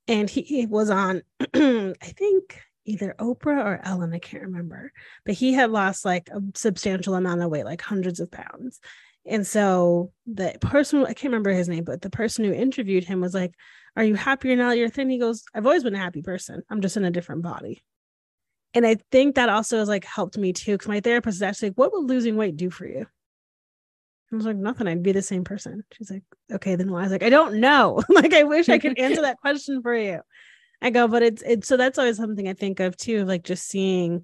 and 0.07 0.29
he, 0.29 0.41
he 0.41 0.65
was 0.65 0.89
on 0.89 1.21
i 1.53 1.93
think 2.17 2.61
either 2.85 3.15
oprah 3.19 3.65
or 3.65 3.81
ellen 3.83 4.13
i 4.13 4.19
can't 4.19 4.43
remember 4.43 4.91
but 5.25 5.35
he 5.35 5.53
had 5.53 5.71
lost 5.71 6.05
like 6.05 6.29
a 6.29 6.41
substantial 6.53 7.15
amount 7.15 7.41
of 7.41 7.49
weight 7.49 7.65
like 7.65 7.81
hundreds 7.81 8.19
of 8.19 8.31
pounds 8.31 8.79
and 9.25 9.45
so 9.45 10.11
the 10.27 10.55
person 10.61 11.01
i 11.03 11.13
can't 11.13 11.25
remember 11.25 11.51
his 11.51 11.67
name 11.67 11.83
but 11.83 12.01
the 12.01 12.09
person 12.09 12.45
who 12.45 12.53
interviewed 12.53 13.03
him 13.03 13.21
was 13.21 13.33
like 13.33 13.53
are 13.95 14.03
you 14.03 14.15
happier 14.15 14.55
now 14.55 14.69
that 14.69 14.77
you're 14.77 14.89
thin 14.89 15.09
he 15.09 15.17
goes 15.17 15.43
i've 15.53 15.65
always 15.65 15.83
been 15.83 15.95
a 15.95 15.99
happy 15.99 16.21
person 16.21 16.61
i'm 16.69 16.81
just 16.81 16.97
in 16.97 17.05
a 17.05 17.11
different 17.11 17.41
body 17.41 17.83
and 18.73 18.85
i 18.85 18.95
think 19.11 19.35
that 19.35 19.49
also 19.49 19.79
has 19.79 19.89
like 19.89 20.05
helped 20.05 20.37
me 20.37 20.53
too 20.53 20.73
because 20.73 20.87
my 20.87 20.99
therapist 20.99 21.37
is 21.37 21.41
actually 21.41 21.69
like 21.69 21.77
what 21.77 21.91
would 21.91 22.09
losing 22.09 22.37
weight 22.37 22.55
do 22.55 22.69
for 22.69 22.85
you 22.85 23.05
I 24.31 24.35
was 24.35 24.45
like, 24.45 24.57
nothing. 24.57 24.87
I'd 24.87 25.03
be 25.03 25.11
the 25.11 25.21
same 25.21 25.43
person. 25.43 25.83
She's 25.93 26.09
like, 26.09 26.23
okay, 26.51 26.75
then 26.75 26.91
why? 26.91 26.99
I 26.99 27.03
was 27.03 27.11
like, 27.11 27.23
I 27.23 27.29
don't 27.29 27.59
know. 27.59 28.01
like, 28.09 28.33
I 28.33 28.43
wish 28.43 28.69
I 28.69 28.79
could 28.79 28.97
answer 28.99 29.21
that 29.21 29.37
question 29.37 29.81
for 29.81 29.95
you. 29.95 30.21
I 30.85 30.91
go, 30.91 31.07
but 31.07 31.23
it's 31.23 31.41
it's 31.41 31.67
so 31.67 31.77
that's 31.77 31.97
always 31.97 32.17
something 32.17 32.47
I 32.47 32.53
think 32.53 32.79
of 32.79 32.95
too, 32.95 33.25
like 33.25 33.43
just 33.43 33.67
seeing 33.67 34.23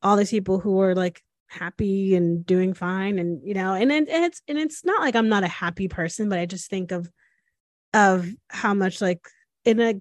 all 0.00 0.14
these 0.14 0.30
people 0.30 0.60
who 0.60 0.80
are 0.80 0.94
like 0.94 1.20
happy 1.48 2.14
and 2.14 2.46
doing 2.46 2.72
fine, 2.72 3.18
and 3.18 3.40
you 3.44 3.54
know, 3.54 3.74
and, 3.74 3.90
and 3.90 4.06
it's 4.08 4.40
and 4.46 4.58
it's 4.58 4.84
not 4.84 5.00
like 5.00 5.16
I'm 5.16 5.28
not 5.28 5.42
a 5.42 5.48
happy 5.48 5.88
person, 5.88 6.28
but 6.28 6.38
I 6.38 6.46
just 6.46 6.70
think 6.70 6.92
of 6.92 7.10
of 7.92 8.28
how 8.48 8.74
much 8.74 9.00
like 9.00 9.26
in 9.64 9.80
a 9.80 9.94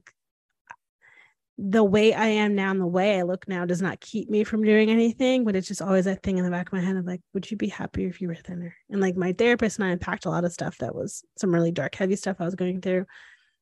the 1.58 1.84
way 1.84 2.14
I 2.14 2.28
am 2.28 2.54
now 2.54 2.70
and 2.70 2.80
the 2.80 2.86
way 2.86 3.18
I 3.18 3.24
look 3.24 3.48
now 3.48 3.66
does 3.66 3.82
not 3.82 4.00
keep 4.00 4.30
me 4.30 4.44
from 4.44 4.64
doing 4.64 4.92
anything, 4.92 5.46
but 5.46 5.56
it's 5.56 5.68
just 5.68 5.82
always 5.82 6.06
that 6.06 6.22
thing 6.22 6.38
in 6.38 6.46
the 6.46 6.52
back 6.52 6.68
of 6.68 6.74
my 6.74 6.82
head 6.82 6.96
of 6.96 7.06
like, 7.06 7.22
would 7.34 7.50
you 7.50 7.58
be 7.58 7.70
happier 7.70 8.08
if 8.08 8.22
you 8.22 8.28
were 8.28 8.36
thinner? 8.36 8.76
And 8.92 9.02
like 9.02 9.16
my 9.16 9.34
therapist 9.34 9.80
and 9.80 9.88
I 9.88 9.92
unpacked 9.92 10.26
a 10.26 10.30
lot 10.30 10.46
of 10.46 10.54
stuff 10.54 10.78
that 10.78 10.94
was 10.94 11.24
some 11.40 11.52
really 11.52 11.72
dark, 11.72 11.96
heavy 11.96 12.18
stuff 12.18 12.38
I 12.40 12.46
was 12.46 12.54
going 12.54 12.82
through. 12.82 13.08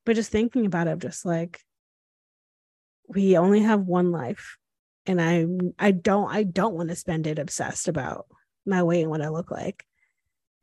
But 0.06 0.18
just 0.18 0.32
thinking 0.32 0.66
about 0.66 0.88
it, 0.88 1.00
just 1.00 1.24
like 1.24 1.62
we 3.08 3.38
only 3.38 3.62
have 3.62 3.82
one 3.82 4.12
life. 4.12 4.58
And 5.06 5.22
I 5.22 5.46
I 5.78 5.92
don't 5.92 6.34
I 6.34 6.44
don't 6.44 6.76
want 6.76 6.90
to 6.90 6.96
spend 6.96 7.28
it 7.28 7.40
obsessed 7.40 7.88
about 7.88 8.26
my 8.66 8.84
weight 8.84 9.02
and 9.02 9.10
what 9.10 9.22
I 9.22 9.30
look 9.30 9.52
like. 9.52 9.86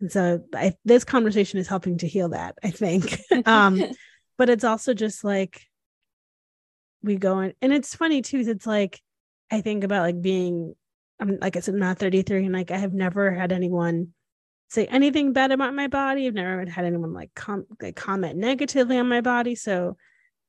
And 0.00 0.10
so 0.10 0.42
I, 0.54 0.74
this 0.84 1.04
conversation 1.04 1.58
is 1.58 1.68
helping 1.68 1.98
to 1.98 2.08
heal 2.08 2.30
that, 2.30 2.56
I 2.64 2.70
think. 2.70 3.20
um, 3.46 3.82
but 4.38 4.48
it's 4.48 4.64
also 4.64 4.94
just 4.94 5.22
like 5.24 5.60
we 7.02 7.16
go 7.16 7.40
in 7.40 7.52
and 7.60 7.72
it's 7.74 7.94
funny 7.94 8.22
too 8.22 8.42
it's 8.46 8.66
like 8.66 9.00
i 9.50 9.60
think 9.60 9.84
about 9.84 10.02
like 10.02 10.20
being 10.20 10.74
i'm 11.20 11.38
like 11.40 11.56
i 11.56 11.60
said 11.60 11.74
I'm 11.74 11.80
not 11.80 11.98
33 11.98 12.46
and 12.46 12.54
like 12.54 12.70
i 12.70 12.78
have 12.78 12.92
never 12.94 13.30
had 13.32 13.52
anyone 13.52 14.08
say 14.68 14.86
anything 14.86 15.32
bad 15.32 15.52
about 15.52 15.74
my 15.74 15.88
body 15.88 16.26
i've 16.26 16.34
never 16.34 16.64
had 16.66 16.84
anyone 16.84 17.12
like, 17.12 17.34
com- 17.34 17.66
like 17.80 17.96
comment 17.96 18.38
negatively 18.38 18.98
on 18.98 19.08
my 19.08 19.20
body 19.20 19.54
so 19.54 19.96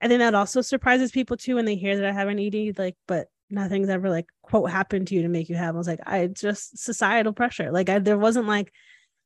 i 0.01 0.07
think 0.07 0.19
that 0.19 0.35
also 0.35 0.61
surprises 0.61 1.11
people 1.11 1.37
too 1.37 1.55
when 1.55 1.65
they 1.65 1.75
hear 1.75 1.95
that 1.95 2.05
i 2.05 2.11
have 2.11 2.27
an 2.27 2.39
ed 2.39 2.77
like 2.77 2.95
but 3.07 3.27
nothing's 3.51 3.89
ever 3.89 4.09
like 4.09 4.27
quote 4.41 4.69
happened 4.69 5.07
to 5.07 5.15
you 5.15 5.21
to 5.23 5.27
make 5.27 5.49
you 5.49 5.55
have. 5.55 5.75
I 5.75 5.77
was 5.77 5.87
like 5.87 5.99
i 6.05 6.27
just 6.27 6.77
societal 6.77 7.33
pressure. 7.33 7.71
Like 7.71 7.89
I, 7.89 7.99
there 7.99 8.17
wasn't 8.17 8.47
like 8.47 8.71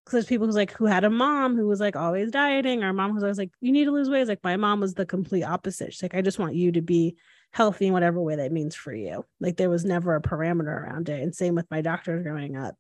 because 0.03 0.13
there's 0.13 0.25
people 0.25 0.45
who's 0.45 0.55
like 0.55 0.71
who 0.71 0.85
had 0.85 1.03
a 1.03 1.09
mom 1.09 1.55
who 1.55 1.67
was 1.67 1.79
like 1.79 1.95
always 1.95 2.31
dieting 2.31 2.83
or 2.83 2.93
mom 2.93 3.13
who's 3.13 3.23
always 3.23 3.37
like 3.37 3.51
you 3.61 3.71
need 3.71 3.85
to 3.85 3.91
lose 3.91 4.09
weight. 4.09 4.27
Like 4.27 4.43
my 4.43 4.57
mom 4.57 4.79
was 4.79 4.93
the 4.93 5.05
complete 5.05 5.43
opposite. 5.43 5.93
She's 5.93 6.03
like 6.03 6.15
i 6.15 6.21
just 6.21 6.39
want 6.39 6.55
you 6.55 6.71
to 6.73 6.81
be 6.81 7.15
healthy 7.51 7.87
in 7.87 7.93
whatever 7.93 8.19
way 8.19 8.35
that 8.35 8.51
means 8.51 8.75
for 8.75 8.93
you. 8.93 9.25
Like 9.39 9.57
there 9.57 9.69
was 9.69 9.85
never 9.85 10.15
a 10.15 10.21
parameter 10.21 10.67
around 10.67 11.09
it 11.09 11.21
and 11.21 11.33
same 11.33 11.55
with 11.55 11.69
my 11.71 11.81
doctors 11.81 12.23
growing 12.23 12.57
up. 12.57 12.75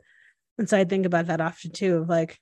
And 0.57 0.69
so 0.69 0.77
i 0.77 0.83
think 0.83 1.05
about 1.05 1.27
that 1.27 1.41
often 1.41 1.71
too 1.71 1.97
of 1.97 2.09
like 2.09 2.39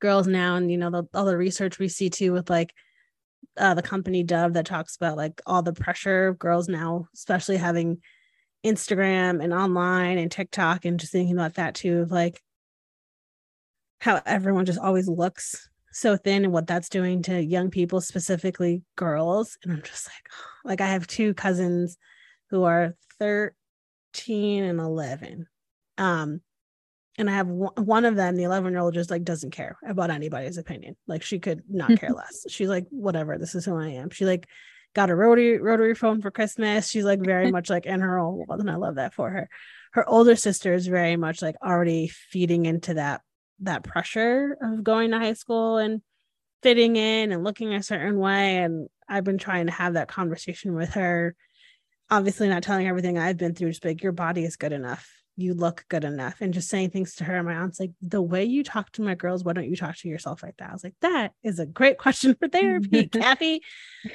girls 0.00 0.26
now 0.26 0.56
and 0.56 0.70
you 0.70 0.76
know 0.76 0.90
the, 0.90 1.04
all 1.14 1.24
the 1.24 1.36
research 1.36 1.78
we 1.78 1.88
see 1.88 2.10
too 2.10 2.32
with 2.32 2.50
like 2.50 2.74
uh, 3.56 3.74
the 3.74 3.82
company 3.82 4.22
dove 4.22 4.52
that 4.52 4.66
talks 4.66 4.96
about 4.96 5.16
like 5.16 5.40
all 5.46 5.62
the 5.62 5.72
pressure 5.72 6.34
girls 6.34 6.68
now 6.68 7.06
especially 7.14 7.56
having 7.56 7.98
instagram 8.64 9.42
and 9.42 9.52
online 9.52 10.18
and 10.18 10.30
tiktok 10.30 10.84
and 10.84 11.00
just 11.00 11.12
thinking 11.12 11.34
about 11.34 11.54
that 11.54 11.74
too 11.74 12.00
of 12.00 12.10
like 12.10 12.42
how 14.00 14.20
everyone 14.26 14.66
just 14.66 14.78
always 14.78 15.08
looks 15.08 15.68
so 15.92 16.14
thin 16.14 16.44
and 16.44 16.52
what 16.52 16.66
that's 16.66 16.90
doing 16.90 17.22
to 17.22 17.42
young 17.42 17.70
people 17.70 18.02
specifically 18.02 18.82
girls. 18.96 19.56
And 19.64 19.72
i'm 19.72 19.82
just 19.82 20.06
like 20.06 20.30
like 20.64 20.80
i 20.80 20.92
have 20.92 21.06
two 21.06 21.32
cousins 21.32 21.96
who 22.50 22.64
are 22.64 22.94
13 23.18 24.62
and 24.62 24.78
11 24.78 25.46
um 25.98 26.40
and 27.18 27.30
i 27.30 27.32
have 27.32 27.48
one, 27.48 27.72
one 27.76 28.04
of 28.04 28.16
them 28.16 28.36
the 28.36 28.44
11 28.44 28.72
year 28.72 28.80
old 28.80 28.94
just 28.94 29.10
like 29.10 29.24
doesn't 29.24 29.50
care 29.50 29.76
about 29.86 30.10
anybody's 30.10 30.58
opinion. 30.58 30.96
Like 31.06 31.22
she 31.22 31.38
could 31.38 31.62
not 31.68 31.98
care 31.98 32.10
less. 32.14 32.44
She's 32.48 32.68
like 32.68 32.86
whatever 32.90 33.38
this 33.38 33.54
is 33.54 33.64
who 33.64 33.76
i 33.76 33.88
am. 33.88 34.10
She 34.10 34.24
like 34.24 34.46
got 34.94 35.10
a 35.10 35.16
rotary 35.16 35.58
rotary 35.58 35.94
phone 35.94 36.20
for 36.20 36.30
christmas. 36.30 36.88
She's 36.88 37.04
like 37.04 37.20
very 37.20 37.50
much 37.56 37.70
like 37.70 37.86
in 37.86 38.00
her 38.00 38.18
own 38.18 38.36
world 38.36 38.60
and 38.60 38.70
i 38.70 38.76
love 38.76 38.96
that 38.96 39.14
for 39.14 39.30
her. 39.30 39.48
Her 39.92 40.08
older 40.08 40.36
sister 40.36 40.74
is 40.74 40.86
very 40.86 41.16
much 41.16 41.40
like 41.40 41.56
already 41.64 42.08
feeding 42.08 42.66
into 42.66 42.94
that 42.94 43.22
that 43.60 43.82
pressure 43.82 44.56
of 44.60 44.84
going 44.84 45.10
to 45.12 45.18
high 45.18 45.32
school 45.32 45.78
and 45.78 46.02
fitting 46.62 46.96
in 46.96 47.32
and 47.32 47.44
looking 47.44 47.72
a 47.72 47.82
certain 47.82 48.18
way 48.18 48.58
and 48.58 48.88
i've 49.08 49.24
been 49.24 49.38
trying 49.38 49.66
to 49.66 49.72
have 49.72 49.94
that 49.94 50.08
conversation 50.08 50.74
with 50.74 50.94
her. 50.94 51.34
Obviously 52.08 52.48
not 52.48 52.62
telling 52.62 52.86
everything 52.86 53.18
i've 53.18 53.36
been 53.36 53.54
through 53.54 53.70
just 53.70 53.84
like 53.84 54.02
your 54.02 54.12
body 54.12 54.44
is 54.44 54.56
good 54.56 54.72
enough 54.72 55.10
you 55.36 55.52
look 55.52 55.84
good 55.88 56.04
enough 56.04 56.40
and 56.40 56.54
just 56.54 56.68
saying 56.68 56.90
things 56.90 57.14
to 57.14 57.24
her 57.24 57.36
and 57.36 57.46
my 57.46 57.54
aunt's 57.54 57.78
like 57.78 57.92
the 58.00 58.22
way 58.22 58.44
you 58.44 58.64
talk 58.64 58.90
to 58.90 59.02
my 59.02 59.14
girls 59.14 59.44
why 59.44 59.52
don't 59.52 59.68
you 59.68 59.76
talk 59.76 59.94
to 59.96 60.08
yourself 60.08 60.42
like 60.42 60.56
that? 60.56 60.70
I 60.70 60.72
was 60.72 60.82
like 60.84 60.94
that 61.02 61.32
is 61.42 61.58
a 61.58 61.66
great 61.66 61.98
question 62.04 62.34
for 62.34 62.48
therapy 62.48 63.06
kathy. 63.12 63.62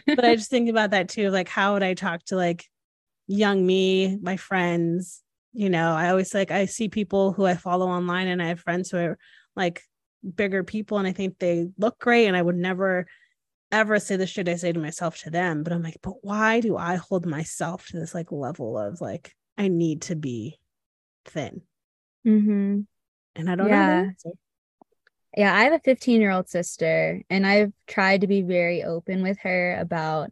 But 0.08 0.26
i 0.26 0.36
just 0.36 0.50
think 0.50 0.70
about 0.70 0.92
that 0.92 1.10
too 1.10 1.30
like 1.30 1.48
how 1.48 1.74
would 1.74 1.84
i 1.84 1.94
talk 1.94 2.24
to 2.26 2.36
like 2.36 2.66
young 3.28 3.66
me 3.66 4.18
my 4.22 4.38
friends? 4.38 5.22
You 5.54 5.70
know 5.70 5.92
i 5.92 6.10
always 6.10 6.34
like 6.34 6.50
i 6.50 6.66
see 6.66 6.88
people 6.88 7.34
who 7.34 7.46
i 7.46 7.56
follow 7.56 7.88
online 7.88 8.28
and 8.28 8.42
i 8.42 8.48
have 8.48 8.62
friends 8.62 8.90
who 8.90 8.98
are 8.98 9.18
like 9.54 9.84
bigger 10.36 10.64
people 10.64 10.98
and 10.98 11.06
i 11.06 11.12
think 11.12 11.38
they 11.40 11.68
look 11.78 12.00
great 12.00 12.28
and 12.28 12.38
i 12.38 12.42
would 12.42 12.56
never 12.56 13.06
ever 13.70 14.00
say 14.00 14.16
the 14.16 14.26
shit 14.26 14.48
i 14.48 14.56
say 14.56 14.72
to 14.72 14.80
myself 14.80 15.18
to 15.18 15.30
them 15.30 15.62
but 15.62 15.74
i'm 15.74 15.84
like 15.84 15.98
but 16.02 16.14
why 16.22 16.62
do 16.62 16.78
i 16.78 16.96
hold 16.96 17.26
myself 17.26 17.88
to 17.88 18.00
this 18.00 18.16
like 18.16 18.32
level 18.32 18.78
of 18.78 19.02
like 19.02 19.36
i 19.58 19.68
need 19.68 20.04
to 20.04 20.16
be 20.16 20.58
thin 21.26 21.62
mm-hmm. 22.26 22.82
and 23.36 23.50
i 23.50 23.56
don't 23.56 23.68
Yeah. 23.70 24.04
know 24.26 24.34
Yeah, 25.38 25.56
I 25.56 25.64
have 25.64 25.74
a 25.74 25.80
15 25.80 26.20
year 26.20 26.32
old 26.32 26.50
sister, 26.50 27.22
and 27.30 27.48
I've 27.48 27.72
tried 27.88 28.22
to 28.22 28.28
be 28.28 28.42
very 28.42 28.84
open 28.84 29.24
with 29.24 29.38
her 29.44 29.78
about 29.80 30.32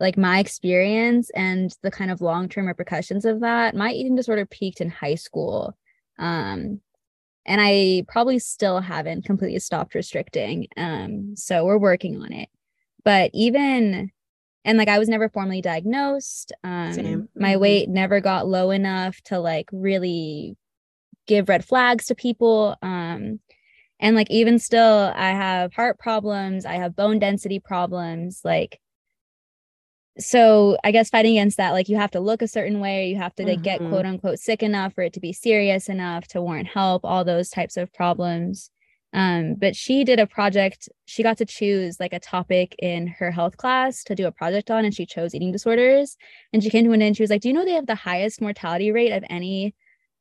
like 0.00 0.16
my 0.16 0.38
experience 0.38 1.30
and 1.34 1.74
the 1.82 1.90
kind 1.90 2.10
of 2.10 2.20
long 2.20 2.48
term 2.48 2.66
repercussions 2.66 3.24
of 3.24 3.40
that. 3.40 3.74
My 3.74 3.90
eating 3.92 4.14
disorder 4.16 4.46
peaked 4.46 4.80
in 4.80 4.90
high 4.90 5.14
school. 5.16 5.76
Um, 6.18 6.80
and 7.44 7.60
I 7.60 8.04
probably 8.08 8.38
still 8.38 8.80
haven't 8.80 9.24
completely 9.24 9.60
stopped 9.60 9.94
restricting. 9.94 10.68
Um, 10.76 11.36
so 11.36 11.64
we're 11.64 11.78
working 11.78 12.20
on 12.22 12.32
it. 12.32 12.48
But 13.04 13.30
even 13.34 14.10
and 14.66 14.76
like 14.76 14.88
I 14.88 14.98
was 14.98 15.08
never 15.08 15.28
formally 15.30 15.62
diagnosed. 15.62 16.52
Um, 16.64 16.92
Same. 16.92 17.28
my 17.36 17.54
Mhm. 17.54 17.60
weight 17.60 17.88
never 17.88 18.20
got 18.20 18.48
low 18.48 18.70
enough 18.72 19.20
to 19.26 19.38
like 19.38 19.70
really 19.72 20.56
give 21.26 21.48
red 21.48 21.64
flags 21.64 22.06
to 22.06 22.14
people. 22.16 22.76
Um, 22.82 23.40
and 24.00 24.16
like 24.16 24.30
even 24.30 24.58
still, 24.58 25.12
I 25.14 25.30
have 25.30 25.72
heart 25.72 25.98
problems, 25.98 26.66
I 26.66 26.74
have 26.74 26.96
bone 26.96 27.18
density 27.20 27.60
problems. 27.60 28.42
Like, 28.44 28.80
so 30.18 30.76
I 30.82 30.92
guess 30.92 31.10
fighting 31.10 31.36
against 31.38 31.58
that, 31.58 31.72
like 31.72 31.88
you 31.88 31.96
have 31.96 32.10
to 32.12 32.20
look 32.20 32.42
a 32.42 32.48
certain 32.48 32.80
way, 32.80 33.08
you 33.10 33.16
have 33.16 33.34
to 33.36 33.44
like 33.44 33.62
get 33.62 33.82
Mhm. 33.82 33.88
quote 33.88 34.06
unquote 34.06 34.38
sick 34.40 34.62
enough 34.62 34.94
for 34.94 35.02
it 35.02 35.12
to 35.14 35.20
be 35.20 35.32
serious 35.32 35.88
enough 35.88 36.26
to 36.28 36.42
warrant 36.42 36.68
help, 36.68 37.04
all 37.04 37.24
those 37.24 37.50
types 37.50 37.76
of 37.76 37.92
problems. 37.92 38.70
Um, 39.12 39.54
but 39.54 39.74
she 39.74 40.04
did 40.04 40.18
a 40.20 40.26
project, 40.26 40.88
she 41.06 41.22
got 41.22 41.38
to 41.38 41.46
choose 41.46 41.98
like 41.98 42.12
a 42.12 42.20
topic 42.20 42.74
in 42.78 43.06
her 43.06 43.30
health 43.30 43.56
class 43.56 44.04
to 44.04 44.14
do 44.14 44.26
a 44.26 44.32
project 44.32 44.70
on, 44.70 44.84
and 44.84 44.94
she 44.94 45.06
chose 45.06 45.34
eating 45.34 45.52
disorders. 45.52 46.16
And 46.52 46.62
she 46.62 46.70
came 46.70 46.84
to 46.84 46.92
an 46.92 47.00
end 47.00 47.08
and 47.08 47.16
she 47.16 47.22
was 47.22 47.30
like, 47.30 47.40
Do 47.40 47.48
you 47.48 47.54
know 47.54 47.64
they 47.64 47.72
have 47.72 47.86
the 47.86 47.94
highest 47.94 48.40
mortality 48.40 48.92
rate 48.92 49.12
of 49.12 49.24
any 49.30 49.74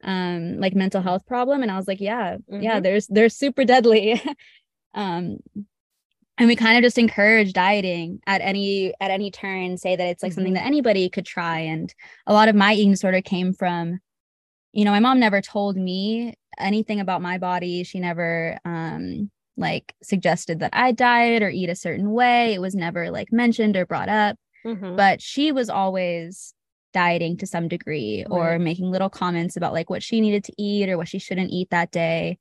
um 0.03 0.57
like 0.59 0.75
mental 0.75 1.01
health 1.01 1.25
problem? 1.25 1.61
And 1.61 1.71
I 1.71 1.77
was 1.77 1.88
like, 1.88 1.99
Yeah, 1.99 2.38
yeah, 2.47 2.79
Mhm. 2.79 2.83
there's 2.83 3.07
they're 3.07 3.29
super 3.29 3.65
deadly. 3.65 4.21
um 4.93 5.38
and 6.38 6.47
we 6.47 6.55
kind 6.55 6.77
of 6.77 6.83
just 6.83 6.97
encourage 6.97 7.53
dieting 7.53 8.19
at 8.27 8.41
any 8.41 8.93
at 8.99 9.11
any 9.11 9.31
turn 9.31 9.77
say 9.77 9.95
that 9.95 10.07
it's 10.07 10.23
like 10.23 10.33
something 10.33 10.53
Mhm. 10.53 10.57
that 10.57 10.65
anybody 10.65 11.09
could 11.09 11.25
try 11.25 11.59
and 11.59 11.93
a 12.27 12.33
lot 12.33 12.49
of 12.49 12.55
my 12.55 12.73
eating 12.73 12.91
disorder 12.91 13.21
came 13.21 13.53
from 13.53 13.99
you 14.76 14.86
know 14.86 14.91
my 14.91 14.99
mom 14.99 15.19
never 15.19 15.41
told 15.41 15.76
me 15.78 16.34
anything 16.59 16.99
about 16.99 17.21
my 17.21 17.38
body. 17.38 17.84
She 17.84 17.99
never 17.99 18.59
um 18.65 19.32
like 19.57 19.93
suggested 20.03 20.59
that 20.59 20.71
i 20.73 20.91
diet 20.91 21.41
or 21.41 21.49
eat 21.49 21.69
a 21.69 21.76
certain 21.76 22.11
way. 22.11 22.53
It 22.53 22.59
was 22.61 22.76
never 22.76 23.09
like 23.09 23.32
mentioned 23.32 23.76
or 23.78 23.86
brought 23.86 24.09
up. 24.09 24.36
Mhm. 24.65 24.97
but 24.97 25.21
she 25.21 25.51
was 25.51 25.69
always 25.69 26.53
dieting 26.91 27.38
to 27.38 27.45
some 27.45 27.67
degree 27.67 28.26
or 28.30 28.51
Right. 28.51 28.61
making 28.61 28.89
little 28.91 29.09
comments 29.09 29.55
about 29.57 29.73
like 29.73 29.89
what 29.91 30.01
she 30.01 30.21
needed 30.21 30.43
to 30.45 30.53
eat 30.57 30.89
or 30.89 30.97
what 30.97 31.07
she 31.07 31.19
shouldn't 31.19 31.51
eat 31.51 31.69
that 31.71 31.91
day. 31.91 32.39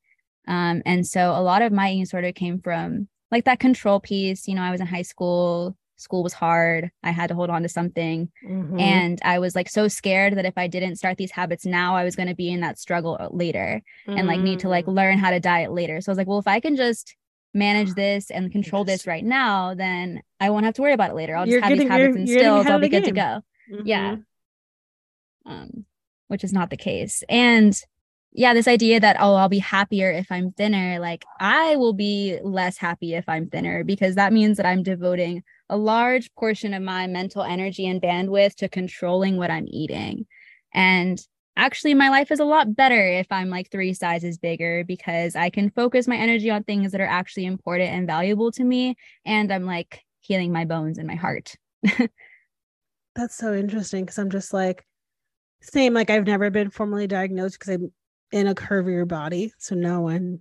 Um, 0.48 0.80
and 0.86 1.06
so 1.06 1.32
a 1.32 1.42
lot 1.50 1.60
of 1.62 1.72
my 1.72 1.90
eating 1.90 2.04
disorder 2.04 2.32
came 2.32 2.60
from 2.60 3.08
like 3.30 3.44
that 3.44 3.58
control 3.60 4.00
piece. 4.00 4.48
You 4.48 4.54
know 4.56 4.62
i 4.62 4.70
was 4.70 4.80
in 4.80 4.86
high 4.86 5.02
school 5.12 5.76
school 5.96 6.22
was 6.22 6.32
hard. 6.32 6.90
I 7.02 7.10
had 7.12 7.28
to 7.28 7.34
hold 7.34 7.50
on 7.50 7.62
to 7.62 7.68
something. 7.68 8.30
Mhm. 8.44 8.80
and 8.80 9.18
i 9.24 9.38
was 9.38 9.54
like 9.54 9.68
so 9.68 9.86
scared 9.88 10.36
that 10.36 10.44
if 10.44 10.54
i 10.56 10.66
didn't 10.66 10.96
start 10.96 11.16
these 11.18 11.30
habits 11.30 11.64
now 11.64 11.94
i 11.96 12.04
was 12.04 12.16
going 12.16 12.28
to 12.28 12.34
be 12.34 12.50
in 12.50 12.60
that 12.60 12.78
struggle 12.78 13.16
uh, 13.20 13.28
later 13.30 13.80
and 14.06 14.26
like 14.26 14.40
need 14.40 14.58
to 14.60 14.68
like 14.68 14.86
Mm. 14.86 14.94
learn 14.96 15.18
how 15.18 15.30
to 15.30 15.40
diet 15.40 15.70
later. 15.72 16.00
So 16.00 16.10
i 16.10 16.12
was 16.12 16.18
like 16.18 16.26
well 16.26 16.38
if 16.40 16.48
i 16.48 16.60
can 16.60 16.74
just 16.76 17.16
manage 17.54 17.92
this 17.94 18.30
and 18.30 18.50
control 18.50 18.84
this 18.84 19.06
right 19.06 19.24
now 19.24 19.74
then 19.74 20.20
i 20.40 20.50
won't 20.50 20.64
have 20.64 20.74
to 20.74 20.82
worry 20.82 20.92
about 20.92 21.10
it 21.10 21.14
later. 21.16 21.36
I'll 21.36 21.44
just 21.44 21.52
You're 21.52 21.60
have 21.62 21.68
getting- 21.70 21.84
these 21.88 21.90
habits 21.90 22.16
you're- 22.16 22.30
you're 22.30 22.38
getting 22.40 22.56
instilled 22.56 22.60
ahead 22.60 22.72
i'll 22.72 22.80
be 22.80 22.88
good 22.88 23.04
to 23.04 23.12
go. 23.12 23.40
Yeah. 23.84 24.16
Mhm. 24.16 24.24
um 25.46 25.84
which 26.28 26.42
is 26.42 26.52
not 26.52 26.70
the 26.70 26.76
case. 26.76 27.22
And 27.28 27.78
yeah, 28.32 28.52
this 28.54 28.66
idea 28.66 28.98
that, 28.98 29.16
oh, 29.20 29.34
I'll 29.34 29.48
be 29.48 29.60
happier 29.60 30.10
if 30.10 30.26
I'm 30.32 30.50
thinner, 30.50 30.98
like 30.98 31.24
I 31.38 31.76
will 31.76 31.92
be 31.92 32.38
less 32.42 32.78
happy 32.78 33.14
if 33.14 33.28
I'm 33.28 33.48
thinner 33.48 33.84
because 33.84 34.16
that 34.16 34.32
means 34.32 34.56
that 34.56 34.66
I'm 34.66 34.82
devoting 34.82 35.44
a 35.68 35.76
large 35.76 36.32
portion 36.34 36.74
of 36.74 36.82
my 36.82 37.06
mental 37.06 37.42
energy 37.42 37.86
and 37.86 38.02
bandwidth 38.02 38.54
to 38.56 38.68
controlling 38.68 39.36
what 39.36 39.50
I'm 39.50 39.66
eating. 39.68 40.26
And 40.72 41.20
actually, 41.56 41.94
my 41.94 42.08
life 42.08 42.30
is 42.30 42.40
a 42.40 42.44
lot 42.44 42.74
better 42.74 43.06
if 43.06 43.26
I'm 43.30 43.48
like 43.48 43.70
three 43.70 43.94
sizes 43.94 44.38
bigger 44.38 44.84
because 44.84 45.36
I 45.36 45.50
can 45.50 45.70
focus 45.70 46.06
my 46.06 46.16
energy 46.16 46.50
on 46.50 46.64
things 46.64 46.92
that 46.92 47.00
are 47.00 47.06
actually 47.06 47.46
important 47.46 47.90
and 47.90 48.06
valuable 48.06 48.52
to 48.52 48.64
me. 48.64 48.96
And 49.24 49.52
I'm 49.52 49.64
like 49.64 50.02
healing 50.20 50.52
my 50.52 50.64
bones 50.64 50.98
and 50.98 51.06
my 51.06 51.14
heart. 51.14 51.54
That's 53.14 53.36
so 53.36 53.54
interesting 53.54 54.04
because 54.04 54.18
I'm 54.18 54.30
just 54.30 54.52
like, 54.52 54.84
same, 55.62 55.94
like 55.94 56.10
I've 56.10 56.26
never 56.26 56.50
been 56.50 56.70
formally 56.70 57.06
diagnosed 57.06 57.58
because 57.58 57.74
I'm 57.74 57.92
in 58.32 58.48
a 58.48 58.54
curvier 58.54 59.06
body. 59.06 59.52
So 59.58 59.74
no 59.74 60.00
one 60.00 60.40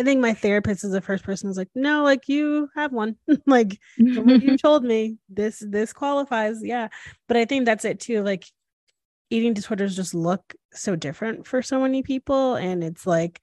I 0.00 0.02
think 0.02 0.22
my 0.22 0.32
therapist 0.32 0.82
is 0.82 0.92
the 0.92 1.02
first 1.02 1.24
person 1.24 1.48
who's 1.48 1.58
like, 1.58 1.68
no, 1.74 2.02
like 2.02 2.26
you 2.26 2.70
have 2.74 2.90
one. 2.90 3.16
like 3.46 3.78
you 3.98 4.56
told 4.62 4.82
me 4.82 5.18
this 5.28 5.62
this 5.66 5.92
qualifies. 5.92 6.62
Yeah. 6.62 6.88
But 7.28 7.36
I 7.36 7.44
think 7.44 7.66
that's 7.66 7.84
it 7.84 8.00
too. 8.00 8.22
Like 8.22 8.46
eating 9.28 9.52
disorders 9.52 9.94
just 9.94 10.14
look 10.14 10.54
so 10.72 10.96
different 10.96 11.46
for 11.46 11.60
so 11.60 11.80
many 11.80 12.02
people. 12.02 12.54
And 12.54 12.82
it's 12.82 13.06
like 13.06 13.42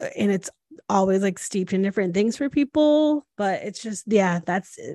uh, 0.00 0.10
and 0.16 0.30
it's 0.30 0.50
always 0.88 1.20
like 1.20 1.40
steeped 1.40 1.72
in 1.72 1.82
different 1.82 2.14
things 2.14 2.36
for 2.36 2.48
people. 2.48 3.26
But 3.36 3.62
it's 3.64 3.82
just, 3.82 4.04
yeah, 4.06 4.38
that's 4.46 4.78
uh, 4.78 4.94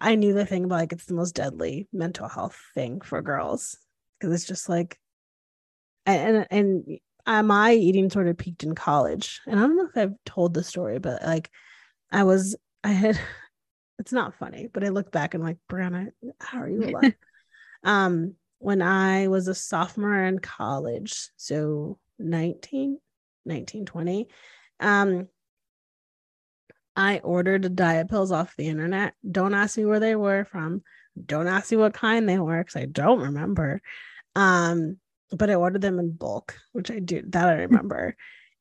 I 0.00 0.14
knew 0.14 0.34
the 0.34 0.46
thing 0.46 0.64
about 0.64 0.76
like 0.76 0.92
it's 0.92 1.06
the 1.06 1.14
most 1.14 1.34
deadly 1.34 1.88
mental 1.92 2.28
health 2.28 2.58
thing 2.74 3.00
for 3.00 3.20
girls. 3.22 3.76
Cause 4.22 4.32
it's 4.32 4.46
just 4.46 4.68
like 4.68 5.00
and 6.06 6.46
and 6.50 7.00
uh, 7.26 7.42
my 7.42 7.72
eating 7.72 8.10
sort 8.10 8.28
of 8.28 8.38
peaked 8.38 8.62
in 8.62 8.74
college? 8.74 9.40
And 9.46 9.58
i 9.58 9.62
don't 9.62 9.76
know 9.76 9.88
if 9.88 9.96
i've 9.96 10.14
told 10.24 10.54
the 10.54 10.64
story 10.64 10.98
but 10.98 11.22
like 11.22 11.50
i 12.10 12.24
was 12.24 12.56
i 12.84 12.88
had 12.88 13.18
it's 13.98 14.12
not 14.12 14.34
funny 14.34 14.68
but 14.72 14.84
i 14.84 14.88
look 14.88 15.12
back 15.12 15.34
and 15.34 15.42
like 15.42 15.58
Briona 15.68 16.08
how 16.40 16.60
are 16.60 16.68
you? 16.68 16.82
Alive 16.82 17.14
um 17.84 18.34
when 18.58 18.82
i 18.82 19.28
was 19.28 19.48
a 19.48 19.54
sophomore 19.54 20.24
in 20.24 20.38
college 20.38 21.28
so 21.36 21.98
19 22.18 22.98
19 23.46 23.86
20 23.86 24.28
um 24.80 25.28
i 26.96 27.18
ordered 27.18 27.74
diet 27.76 28.08
pills 28.08 28.32
off 28.32 28.56
the 28.56 28.68
internet. 28.68 29.14
Don't 29.30 29.54
ask 29.54 29.78
me 29.78 29.84
where 29.84 30.00
they 30.00 30.16
were 30.16 30.44
from. 30.44 30.82
Don't 31.24 31.46
ask 31.46 31.70
me 31.70 31.78
what 31.78 31.94
kind 31.94 32.28
they 32.28 32.38
were 32.38 32.58
because 32.58 32.76
i 32.76 32.84
don't 32.86 33.20
remember. 33.20 33.80
Um 34.34 34.98
but 35.30 35.50
I 35.50 35.54
ordered 35.54 35.82
them 35.82 35.98
in 35.98 36.12
bulk, 36.12 36.56
which 36.72 36.90
I 36.90 36.98
do 36.98 37.22
that 37.28 37.48
I 37.48 37.54
remember. 37.62 38.16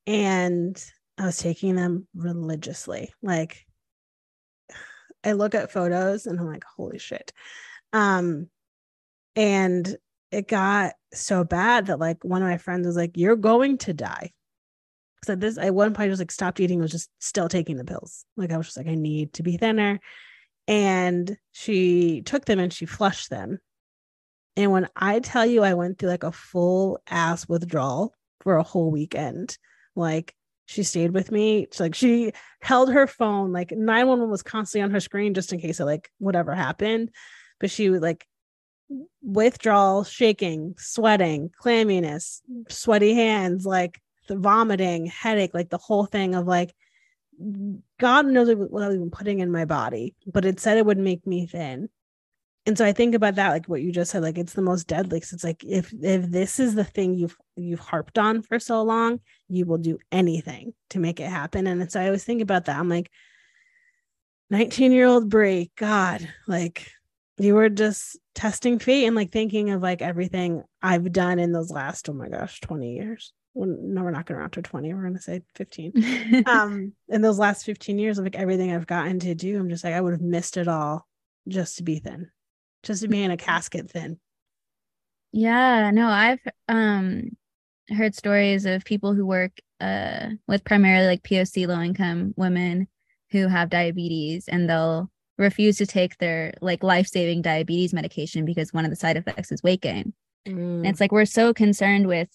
and 0.07 0.83
I 1.17 1.25
was 1.25 1.37
taking 1.37 1.75
them 1.75 2.07
religiously. 2.15 3.13
Like 3.21 3.65
I 5.23 5.33
look 5.33 5.53
at 5.53 5.71
photos 5.71 6.25
and 6.25 6.39
I'm 6.39 6.47
like, 6.47 6.63
holy 6.63 6.97
shit. 6.97 7.33
Um, 7.91 8.47
and 9.35 9.97
it 10.31 10.47
got 10.47 10.93
so 11.13 11.43
bad 11.43 11.87
that 11.87 11.99
like 11.99 12.23
one 12.23 12.41
of 12.41 12.47
my 12.47 12.57
friends 12.57 12.87
was 12.87 12.95
like, 12.95 13.17
You're 13.17 13.35
going 13.35 13.77
to 13.79 13.93
die. 13.93 14.31
So 15.25 15.35
this 15.35 15.57
at 15.57 15.73
one 15.75 15.93
point 15.93 16.07
I 16.07 16.09
just 16.09 16.21
like 16.21 16.31
stopped 16.31 16.59
eating, 16.59 16.79
was 16.79 16.91
just 16.91 17.09
still 17.19 17.49
taking 17.49 17.75
the 17.75 17.83
pills. 17.83 18.25
Like 18.37 18.51
I 18.51 18.57
was 18.57 18.67
just 18.67 18.77
like, 18.77 18.87
I 18.87 18.95
need 18.95 19.33
to 19.33 19.43
be 19.43 19.57
thinner. 19.57 19.99
And 20.67 21.35
she 21.51 22.21
took 22.21 22.45
them 22.45 22.59
and 22.59 22.71
she 22.71 22.85
flushed 22.85 23.29
them. 23.29 23.59
And 24.59 24.73
when 24.73 24.89
I 24.93 25.21
tell 25.21 25.45
you, 25.45 25.63
I 25.63 25.73
went 25.73 25.97
through 25.97 26.09
like 26.09 26.23
a 26.23 26.33
full 26.33 26.99
ass 27.09 27.47
withdrawal 27.47 28.13
for 28.41 28.57
a 28.57 28.63
whole 28.63 28.91
weekend. 28.91 29.57
Like 29.95 30.35
she 30.65 30.83
stayed 30.83 31.11
with 31.11 31.31
me. 31.31 31.67
She, 31.71 31.81
like 31.81 31.95
she 31.95 32.33
held 32.61 32.91
her 32.91 33.07
phone, 33.07 33.53
like 33.53 33.71
911 33.71 34.29
was 34.29 34.43
constantly 34.43 34.83
on 34.83 34.91
her 34.91 34.99
screen 34.99 35.33
just 35.33 35.53
in 35.53 35.61
case 35.61 35.79
of 35.79 35.85
like 35.85 36.11
whatever 36.17 36.53
happened. 36.53 37.09
But 37.61 37.71
she 37.71 37.89
would 37.89 38.01
like 38.01 38.27
withdrawal, 39.21 40.03
shaking, 40.03 40.75
sweating, 40.77 41.51
clamminess, 41.63 42.41
sweaty 42.67 43.13
hands, 43.13 43.65
like 43.65 44.01
the 44.27 44.35
vomiting, 44.35 45.05
headache, 45.05 45.53
like 45.53 45.69
the 45.69 45.77
whole 45.77 46.05
thing 46.05 46.35
of 46.35 46.47
like 46.47 46.75
God 47.97 48.25
knows 48.25 48.53
what 48.53 48.83
I 48.83 48.89
was 48.89 49.09
putting 49.13 49.39
in 49.39 49.53
my 49.53 49.63
body, 49.63 50.15
but 50.27 50.43
it 50.43 50.59
said 50.59 50.77
it 50.77 50.85
would 50.85 50.97
make 50.97 51.25
me 51.25 51.47
thin 51.47 51.87
and 52.65 52.77
so 52.77 52.85
i 52.85 52.91
think 52.91 53.15
about 53.15 53.35
that 53.35 53.49
like 53.49 53.65
what 53.67 53.81
you 53.81 53.91
just 53.91 54.11
said 54.11 54.21
like 54.21 54.37
it's 54.37 54.53
the 54.53 54.61
most 54.61 54.87
deadly 54.87 55.19
cause 55.19 55.33
it's 55.33 55.43
like 55.43 55.63
if 55.63 55.93
if 56.01 56.29
this 56.29 56.59
is 56.59 56.75
the 56.75 56.83
thing 56.83 57.15
you've 57.15 57.37
you've 57.55 57.79
harped 57.79 58.17
on 58.17 58.41
for 58.41 58.59
so 58.59 58.81
long 58.81 59.19
you 59.47 59.65
will 59.65 59.77
do 59.77 59.97
anything 60.11 60.73
to 60.91 60.99
make 60.99 61.19
it 61.19 61.29
happen. 61.29 61.67
And 61.67 61.91
so 61.91 61.99
i 61.99 62.05
always 62.05 62.23
think 62.23 62.41
about 62.41 62.65
that. 62.65 62.77
I'm 62.77 62.89
like 62.89 63.11
19 64.49 64.91
year 64.91 65.05
old 65.05 65.29
Bri 65.29 65.71
god 65.77 66.27
like 66.47 66.91
you 67.37 67.55
were 67.55 67.69
just 67.69 68.17
testing 68.35 68.79
fate 68.79 69.05
and 69.05 69.15
like 69.15 69.31
thinking 69.31 69.69
of 69.69 69.81
like 69.81 70.01
everything 70.01 70.63
i've 70.81 71.11
done 71.11 71.39
in 71.39 71.51
those 71.51 71.71
last 71.71 72.09
oh 72.09 72.13
my 72.13 72.29
gosh 72.29 72.59
20 72.61 72.93
years. 72.93 73.33
Well, 73.53 73.75
no 73.81 74.03
we're 74.03 74.11
not 74.11 74.25
going 74.25 74.35
to 74.35 74.39
round 74.41 74.53
to 74.53 74.61
20 74.61 74.93
we're 74.93 75.01
going 75.01 75.15
to 75.15 75.21
say 75.21 75.41
15 75.55 76.43
um 76.45 76.93
in 77.09 77.21
those 77.21 77.39
last 77.39 77.65
15 77.65 77.97
years 77.99 78.17
of 78.17 78.25
like 78.25 78.35
everything 78.35 78.73
i've 78.73 78.87
gotten 78.87 79.19
to 79.19 79.35
do 79.35 79.59
i'm 79.59 79.69
just 79.69 79.83
like 79.83 79.93
i 79.93 80.01
would 80.01 80.13
have 80.13 80.21
missed 80.21 80.55
it 80.57 80.67
all 80.67 81.07
just 81.47 81.77
to 81.77 81.83
be 81.83 81.99
thin 81.99 82.29
just 82.83 83.07
being 83.09 83.31
a 83.31 83.37
casket 83.37 83.89
thin. 83.89 84.19
Yeah, 85.31 85.91
no, 85.91 86.07
I've 86.07 86.39
um 86.67 87.37
heard 87.89 88.15
stories 88.15 88.65
of 88.65 88.85
people 88.85 89.13
who 89.13 89.25
work 89.25 89.59
uh 89.79 90.29
with 90.47 90.63
primarily 90.63 91.07
like 91.07 91.23
POC 91.23 91.67
low 91.67 91.81
income 91.81 92.33
women 92.37 92.87
who 93.31 93.47
have 93.47 93.69
diabetes 93.69 94.47
and 94.47 94.69
they'll 94.69 95.09
refuse 95.37 95.77
to 95.77 95.85
take 95.85 96.17
their 96.17 96.53
like 96.61 96.83
life-saving 96.83 97.41
diabetes 97.41 97.93
medication 97.93 98.43
because 98.43 98.73
one 98.73 98.85
of 98.85 98.91
the 98.91 98.95
side 98.95 99.17
effects 99.17 99.51
is 99.51 99.63
weight 99.63 99.81
gain. 99.81 100.13
Mm. 100.47 100.77
And 100.77 100.87
it's 100.87 100.99
like 100.99 101.11
we're 101.11 101.25
so 101.25 101.53
concerned 101.53 102.07
with 102.07 102.27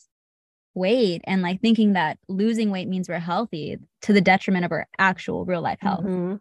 weight 0.75 1.21
and 1.25 1.43
like 1.43 1.61
thinking 1.61 1.93
that 1.93 2.19
losing 2.29 2.71
weight 2.71 2.89
means 2.89 3.09
we're 3.09 3.19
healthy 3.19 3.79
to 4.03 4.13
the 4.13 4.21
detriment 4.21 4.65
of 4.65 4.73
our 4.73 4.87
actual 4.99 5.45
real 5.45 5.61
life 5.61 5.79
health. 5.81 6.05
Mm-hmm. 6.05 6.37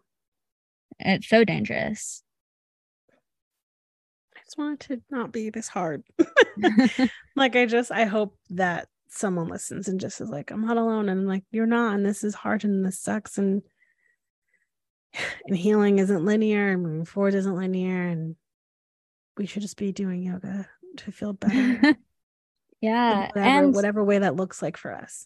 It's 1.00 1.28
so 1.28 1.44
dangerous 1.44 2.24
just 4.54 4.60
want 4.60 4.82
to 4.82 5.02
not 5.10 5.32
be 5.32 5.50
this 5.50 5.68
hard. 5.68 6.04
like 7.36 7.56
I 7.56 7.66
just 7.66 7.92
I 7.92 8.06
hope 8.06 8.38
that 8.52 8.88
someone 9.10 9.48
listens 9.48 9.88
and 9.88 10.00
just 10.00 10.22
is 10.22 10.30
like, 10.30 10.52
I'm 10.52 10.66
not 10.66 10.78
alone. 10.78 11.10
And 11.10 11.22
I'm 11.22 11.26
like, 11.26 11.44
you're 11.52 11.66
not, 11.66 11.96
and 11.96 12.06
this 12.06 12.24
is 12.24 12.36
hard 12.36 12.64
and 12.64 12.86
this 12.86 13.00
sucks. 13.00 13.38
And 13.40 13.64
and 15.48 15.58
healing 15.58 15.98
isn't 16.00 16.26
linear 16.26 16.70
and 16.70 16.84
moving 16.84 17.06
forward 17.06 17.34
isn't 17.34 17.56
linear. 17.56 18.08
And 18.08 18.36
we 19.38 19.48
should 19.48 19.64
just 19.64 19.78
be 19.78 19.92
doing 19.92 20.22
yoga 20.22 20.70
to 20.98 21.12
feel 21.12 21.34
better. 21.34 21.96
yeah. 22.82 23.28
Whatever, 23.28 23.40
and 23.40 23.74
whatever 23.74 24.04
way 24.04 24.20
that 24.20 24.36
looks 24.36 24.62
like 24.62 24.78
for 24.78 24.94
us. 24.94 25.26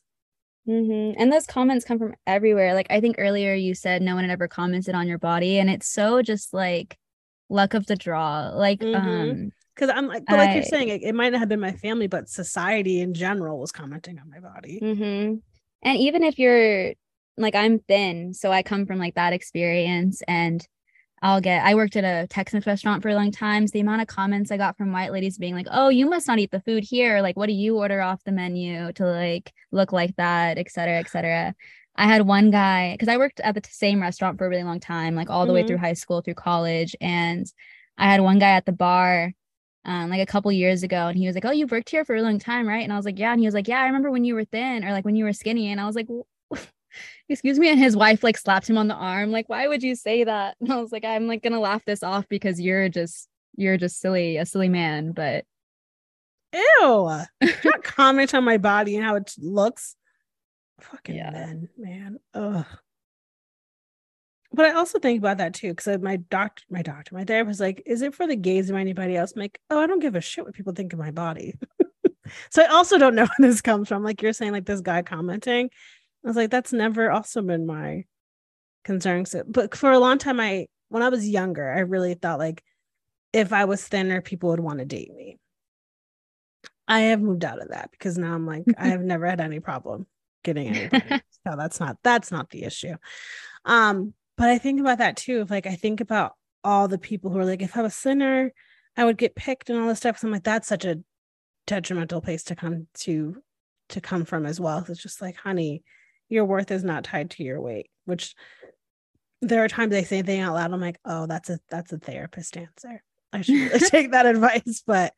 Mm-hmm. 0.70 1.22
And 1.22 1.32
those 1.32 1.48
comments 1.48 1.84
come 1.84 2.00
from 2.00 2.16
everywhere. 2.26 2.74
Like 2.74 2.88
I 2.90 3.02
think 3.02 3.18
earlier 3.20 3.54
you 3.54 3.76
said 3.76 4.02
no 4.02 4.16
one 4.16 4.24
had 4.24 4.32
ever 4.32 4.48
commented 4.48 4.96
on 4.96 5.08
your 5.08 5.18
body. 5.18 5.60
And 5.60 5.70
it's 5.70 5.88
so 5.90 6.22
just 6.22 6.54
like 6.54 6.98
luck 7.50 7.74
of 7.74 7.86
the 7.86 7.96
draw. 7.96 8.50
Like, 8.50 8.80
mm-hmm. 8.80 8.96
um, 8.96 9.52
because 9.76 9.90
I'm 9.96 10.08
like, 10.08 10.26
but 10.26 10.38
like 10.38 10.50
I, 10.50 10.54
you're 10.56 10.64
saying, 10.64 10.90
it, 10.90 11.04
it, 11.04 11.14
might 11.14 11.32
not 11.32 11.40
have 11.40 11.50
been 11.50 11.60
my 11.60 11.74
family, 11.74 12.08
but 12.08 12.30
society 12.30 13.00
in 13.00 13.14
general 13.14 13.60
was 13.60 13.72
commenting 13.72 14.18
on 14.20 14.30
my 14.30 14.40
body. 14.40 14.80
Mm-hmm. 14.82 15.36
And 15.84 15.98
even 15.98 16.24
if 16.24 16.40
you're 16.40 16.94
like, 17.38 17.54
I'm 17.54 17.80
thin, 17.80 18.34
so 18.34 18.52
I 18.52 18.64
come 18.64 18.88
from 18.88 18.98
like 18.98 19.16
that 19.16 19.34
experience, 19.34 20.24
and 20.28 20.66
I'll 21.22 21.42
get. 21.42 21.64
I 21.64 21.76
worked 21.76 21.96
at 21.96 22.04
a 22.04 22.28
Tex-Mex 22.28 22.66
restaurant 22.66 23.04
for 23.04 23.10
a 23.10 23.16
long 23.16 23.32
time. 23.32 23.68
So 23.68 23.72
the 23.74 23.80
amount 23.82 24.02
of 24.02 24.08
comments 24.08 24.52
I 24.52 24.58
got 24.58 24.78
from 24.78 24.92
white 24.92 25.12
ladies 25.12 25.38
being 25.38 25.56
like, 25.56 25.68
"Oh, 25.70 25.90
you 25.90 26.10
must 26.10 26.28
not 26.28 26.40
eat 26.40 26.52
the 26.52 26.62
food 26.62 26.84
here. 26.84 27.22
Like, 27.22 27.38
what 27.38 27.48
do 27.48 27.54
you 27.54 27.78
order 27.78 28.02
off 28.02 28.24
the 28.24 28.32
menu 28.32 28.92
to 28.94 29.06
like 29.06 29.54
look 29.72 29.92
like 29.92 30.16
that, 30.16 30.58
et 30.58 30.72
cetera, 30.72 30.98
et 30.98 31.10
cetera." 31.10 31.56
I 31.98 32.06
had 32.06 32.28
one 32.28 32.52
guy 32.52 32.94
because 32.94 33.08
I 33.08 33.18
worked 33.18 33.40
at 33.40 33.56
the 33.56 33.68
same 33.70 34.02
restaurant 34.02 34.38
for 34.38 34.46
a 34.46 34.50
really 34.50 34.64
long 34.64 34.80
time, 34.80 35.16
like 35.16 35.30
all 35.30 35.46
the 35.46 35.54
mm-hmm. 35.54 35.64
way 35.64 35.68
through 35.68 35.78
high 35.78 35.94
school, 35.94 36.22
through 36.22 36.36
college. 36.36 36.96
And 37.02 37.52
I 37.98 38.06
had 38.06 38.22
one 38.22 38.38
guy 38.38 38.52
at 38.52 38.66
the 38.66 38.72
bar 38.72 39.34
um, 39.84 40.10
like 40.10 40.22
a 40.22 40.26
couple 40.26 40.52
years 40.52 40.84
ago, 40.84 41.08
and 41.08 41.18
he 41.18 41.26
was 41.26 41.36
like, 41.36 41.46
Oh, 41.46 41.52
you've 41.52 41.72
worked 41.72 41.90
here 41.90 42.06
for 42.06 42.16
a 42.16 42.22
long 42.22 42.40
time, 42.40 42.68
right? 42.68 42.84
And 42.84 42.94
I 42.94 42.98
was 42.98 43.06
like, 43.06 43.18
Yeah. 43.18 43.32
And 43.32 43.40
he 43.40 43.48
was 43.48 43.56
like, 43.56 43.68
Yeah, 43.68 43.82
I 43.82 43.88
remember 43.88 44.12
when 44.12 44.26
you 44.26 44.36
were 44.36 44.46
thin 44.46 44.84
or 44.84 44.92
like 44.92 45.06
when 45.06 45.16
you 45.16 45.24
were 45.26 45.34
skinny. 45.34 45.72
And 45.72 45.82
I 45.82 45.88
was 45.88 45.96
like, 45.96 46.08
Excuse 47.30 47.58
me. 47.58 47.70
And 47.70 47.80
his 47.80 47.96
wife 47.96 48.24
like 48.24 48.38
slapped 48.38 48.70
him 48.70 48.78
on 48.78 48.88
the 48.88 48.96
arm, 48.96 49.32
like, 49.32 49.50
Why 49.50 49.68
would 49.68 49.82
you 49.82 49.96
say 49.96 50.24
that? 50.24 50.56
And 50.62 50.72
I 50.72 50.80
was 50.80 50.92
like, 50.92 51.06
I'm 51.06 51.28
like 51.28 51.42
gonna 51.42 51.60
laugh 51.60 51.84
this 51.86 52.04
off 52.04 52.28
because 52.30 52.62
you're 52.62 52.90
just, 52.90 53.28
you're 53.56 53.78
just 53.78 54.00
silly, 54.00 54.38
a 54.38 54.46
silly 54.46 54.70
man. 54.70 55.14
But 55.14 55.46
ew, 56.54 57.22
not 57.42 57.84
comment 57.84 58.36
on 58.36 58.44
my 58.44 58.58
body 58.58 58.98
and 58.98 59.06
how 59.06 59.16
it 59.16 59.34
looks. 59.40 59.96
Fucking 60.82 61.16
yeah. 61.16 61.32
men, 61.32 61.70
man. 61.78 62.18
Ugh. 62.34 62.66
But 64.54 64.66
I 64.66 64.72
also 64.72 65.00
think 65.00 65.20
about 65.20 65.38
that 65.38 65.54
too, 65.54 65.70
because 65.70 66.02
my 66.02 66.18
doctor, 66.18 66.64
my 66.70 66.82
doctor, 66.82 67.14
my 67.14 67.26
therapist, 67.26 67.60
like, 67.60 67.84
is 67.86 68.02
it 68.02 68.16
for 68.16 68.26
the 68.26 68.36
gaze 68.36 68.70
of 68.70 68.76
anybody 68.76 69.18
else? 69.18 69.34
I'm 69.36 69.42
like, 69.42 69.60
oh, 69.70 69.80
I 69.80 69.88
don't 69.88 70.00
give 70.00 70.16
a 70.16 70.22
shit 70.22 70.46
what 70.46 70.54
people 70.54 70.74
think 70.74 70.94
of 70.94 71.00
my 71.00 71.12
body. 71.12 71.56
So 72.50 72.62
I 72.62 72.68
also 72.68 72.98
don't 72.98 73.16
know 73.16 73.26
where 73.38 73.50
this 73.50 73.62
comes 73.62 73.88
from. 73.88 74.04
Like 74.04 74.22
you're 74.22 74.34
saying, 74.34 74.52
like 74.52 74.66
this 74.66 74.82
guy 74.82 75.02
commenting. 75.02 75.70
I 76.24 76.28
was 76.28 76.36
like, 76.36 76.50
that's 76.50 76.74
never 76.74 77.12
also 77.12 77.42
been 77.42 77.66
my 77.66 78.06
concern. 78.84 79.26
So, 79.26 79.44
but 79.48 79.76
for 79.76 79.92
a 79.92 80.00
long 80.00 80.18
time, 80.18 80.40
I 80.40 80.68
when 80.90 81.04
I 81.04 81.10
was 81.10 81.28
younger, 81.28 81.70
I 81.70 81.80
really 81.80 82.14
thought 82.14 82.40
like 82.40 82.64
if 83.34 83.54
I 83.54 83.66
was 83.66 83.86
thinner, 83.86 84.22
people 84.22 84.50
would 84.50 84.60
want 84.60 84.80
to 84.80 84.86
date 84.86 85.14
me. 85.14 85.38
I 86.88 87.02
have 87.02 87.22
moved 87.22 87.44
out 87.44 87.62
of 87.62 87.70
that 87.70 87.92
because 87.92 88.18
now 88.18 88.34
I'm 88.34 88.46
like, 88.46 88.64
I 88.78 88.88
have 88.90 89.02
never 89.02 89.26
had 89.26 89.42
any 89.42 89.60
problem 89.60 90.08
getting 90.48 90.76
anybody. 90.76 91.22
so 91.48 91.56
that's 91.56 91.80
not 91.80 91.98
that's 92.04 92.32
not 92.32 92.50
the 92.50 92.64
issue. 92.64 92.96
Um, 93.66 94.14
but 94.38 94.50
I 94.50 94.58
think 94.58 94.80
about 94.80 95.00
that 95.00 95.18
too. 95.18 95.42
If 95.42 95.52
like 95.52 95.68
I 95.68 95.76
think 95.76 96.02
about 96.02 96.34
all 96.64 96.88
the 96.88 96.98
people 96.98 97.30
who 97.30 97.40
are 97.40 97.46
like, 97.46 97.62
if 97.62 97.78
I 97.78 97.82
was 97.82 97.96
thinner, 97.96 98.52
I 98.96 99.06
would 99.06 99.18
get 99.18 99.36
picked 99.36 99.70
and 99.70 99.80
all 99.80 99.88
this 99.88 100.00
stuff. 100.00 100.18
So 100.18 100.28
I'm 100.28 100.32
like, 100.32 100.44
that's 100.44 100.68
such 100.68 100.86
a 100.86 101.00
detrimental 101.68 102.22
place 102.22 102.44
to 102.46 102.56
come 102.56 102.88
to 103.00 103.42
to 103.90 104.02
come 104.02 104.26
from 104.26 104.46
as 104.46 104.60
well. 104.60 104.84
It's 104.88 105.02
just 105.02 105.22
like, 105.22 105.36
honey, 105.36 105.84
your 106.30 106.46
worth 106.46 106.72
is 106.72 106.84
not 106.84 107.04
tied 107.04 107.32
to 107.32 107.44
your 107.44 107.62
weight, 107.62 107.90
which 108.06 108.34
there 109.42 109.64
are 109.64 109.68
times 109.68 109.94
I 109.94 110.02
say 110.02 110.20
anything 110.20 110.42
out 110.42 110.56
loud. 110.56 110.74
I'm 110.74 110.82
like, 110.82 111.00
oh, 111.06 111.28
that's 111.28 111.50
a 111.50 111.60
that's 111.70 111.94
a 111.94 111.98
therapist 111.98 112.58
answer. 112.58 113.04
I 113.34 113.42
should 113.42 113.56
really 113.56 113.80
take 113.92 114.12
that 114.12 114.26
advice. 114.26 114.84
But 114.86 115.14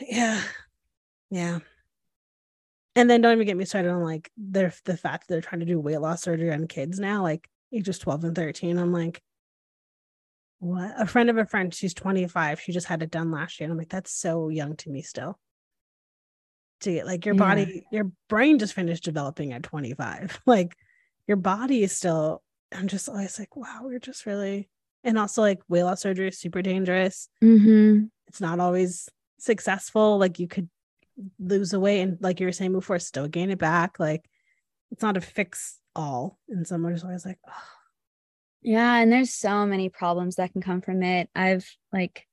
yeah. 0.00 0.40
Yeah. 1.30 1.60
And 2.94 3.08
then 3.08 3.22
don't 3.22 3.32
even 3.32 3.46
get 3.46 3.56
me 3.56 3.64
started 3.64 3.90
on 3.90 4.02
like 4.02 4.30
they're 4.36 4.72
the 4.84 4.96
fact 4.96 5.26
that 5.26 5.34
they're 5.34 5.40
trying 5.40 5.60
to 5.60 5.66
do 5.66 5.80
weight 5.80 5.98
loss 5.98 6.22
surgery 6.22 6.52
on 6.52 6.66
kids 6.66 6.98
now, 6.98 7.22
like 7.22 7.48
ages 7.72 7.98
12 7.98 8.24
and 8.24 8.36
13. 8.36 8.78
I'm 8.78 8.92
like, 8.92 9.22
what? 10.58 10.92
A 10.96 11.06
friend 11.06 11.30
of 11.30 11.38
a 11.38 11.46
friend, 11.46 11.74
she's 11.74 11.94
25. 11.94 12.60
She 12.60 12.72
just 12.72 12.86
had 12.86 13.02
it 13.02 13.10
done 13.10 13.30
last 13.30 13.58
year. 13.58 13.64
And 13.64 13.72
I'm 13.72 13.78
like, 13.78 13.88
that's 13.88 14.12
so 14.12 14.48
young 14.48 14.76
to 14.76 14.90
me 14.90 15.02
still. 15.02 15.38
To 16.80 16.92
get 16.92 17.06
like 17.06 17.24
your 17.24 17.34
body, 17.34 17.84
your 17.90 18.10
brain 18.28 18.58
just 18.58 18.74
finished 18.74 19.04
developing 19.04 19.52
at 19.52 19.62
25. 19.62 20.40
Like 20.46 20.76
your 21.26 21.36
body 21.36 21.82
is 21.82 21.92
still, 21.92 22.42
I'm 22.74 22.88
just 22.88 23.08
always 23.08 23.38
like, 23.38 23.56
wow, 23.56 23.80
we're 23.82 23.98
just 24.00 24.26
really, 24.26 24.68
and 25.02 25.18
also 25.18 25.42
like 25.42 25.60
weight 25.68 25.84
loss 25.84 26.02
surgery 26.02 26.28
is 26.28 26.38
super 26.38 26.62
dangerous. 26.62 27.28
Mm-hmm. 27.42 28.04
It's 28.28 28.40
not 28.40 28.60
always 28.60 29.08
successful. 29.38 30.18
Like 30.18 30.38
you 30.38 30.48
could 30.48 30.68
lose 31.38 31.70
the 31.70 31.80
weight 31.80 32.00
and 32.02 32.18
like 32.20 32.40
you 32.40 32.46
were 32.46 32.52
saying 32.52 32.72
before, 32.72 32.98
still 32.98 33.28
gain 33.28 33.50
it 33.50 33.58
back. 33.58 33.98
Like 33.98 34.28
it's 34.90 35.02
not 35.02 35.16
a 35.16 35.20
fix 35.20 35.78
all. 35.94 36.38
And 36.48 36.66
so 36.66 36.74
I'm 36.74 36.84
always 36.84 37.04
like, 37.24 37.38
oh. 37.48 37.52
Yeah, 38.62 38.96
and 38.98 39.10
there's 39.10 39.34
so 39.34 39.66
many 39.66 39.88
problems 39.88 40.36
that 40.36 40.52
can 40.52 40.62
come 40.62 40.80
from 40.80 41.02
it. 41.02 41.28
I've 41.34 41.68
like 41.92 42.26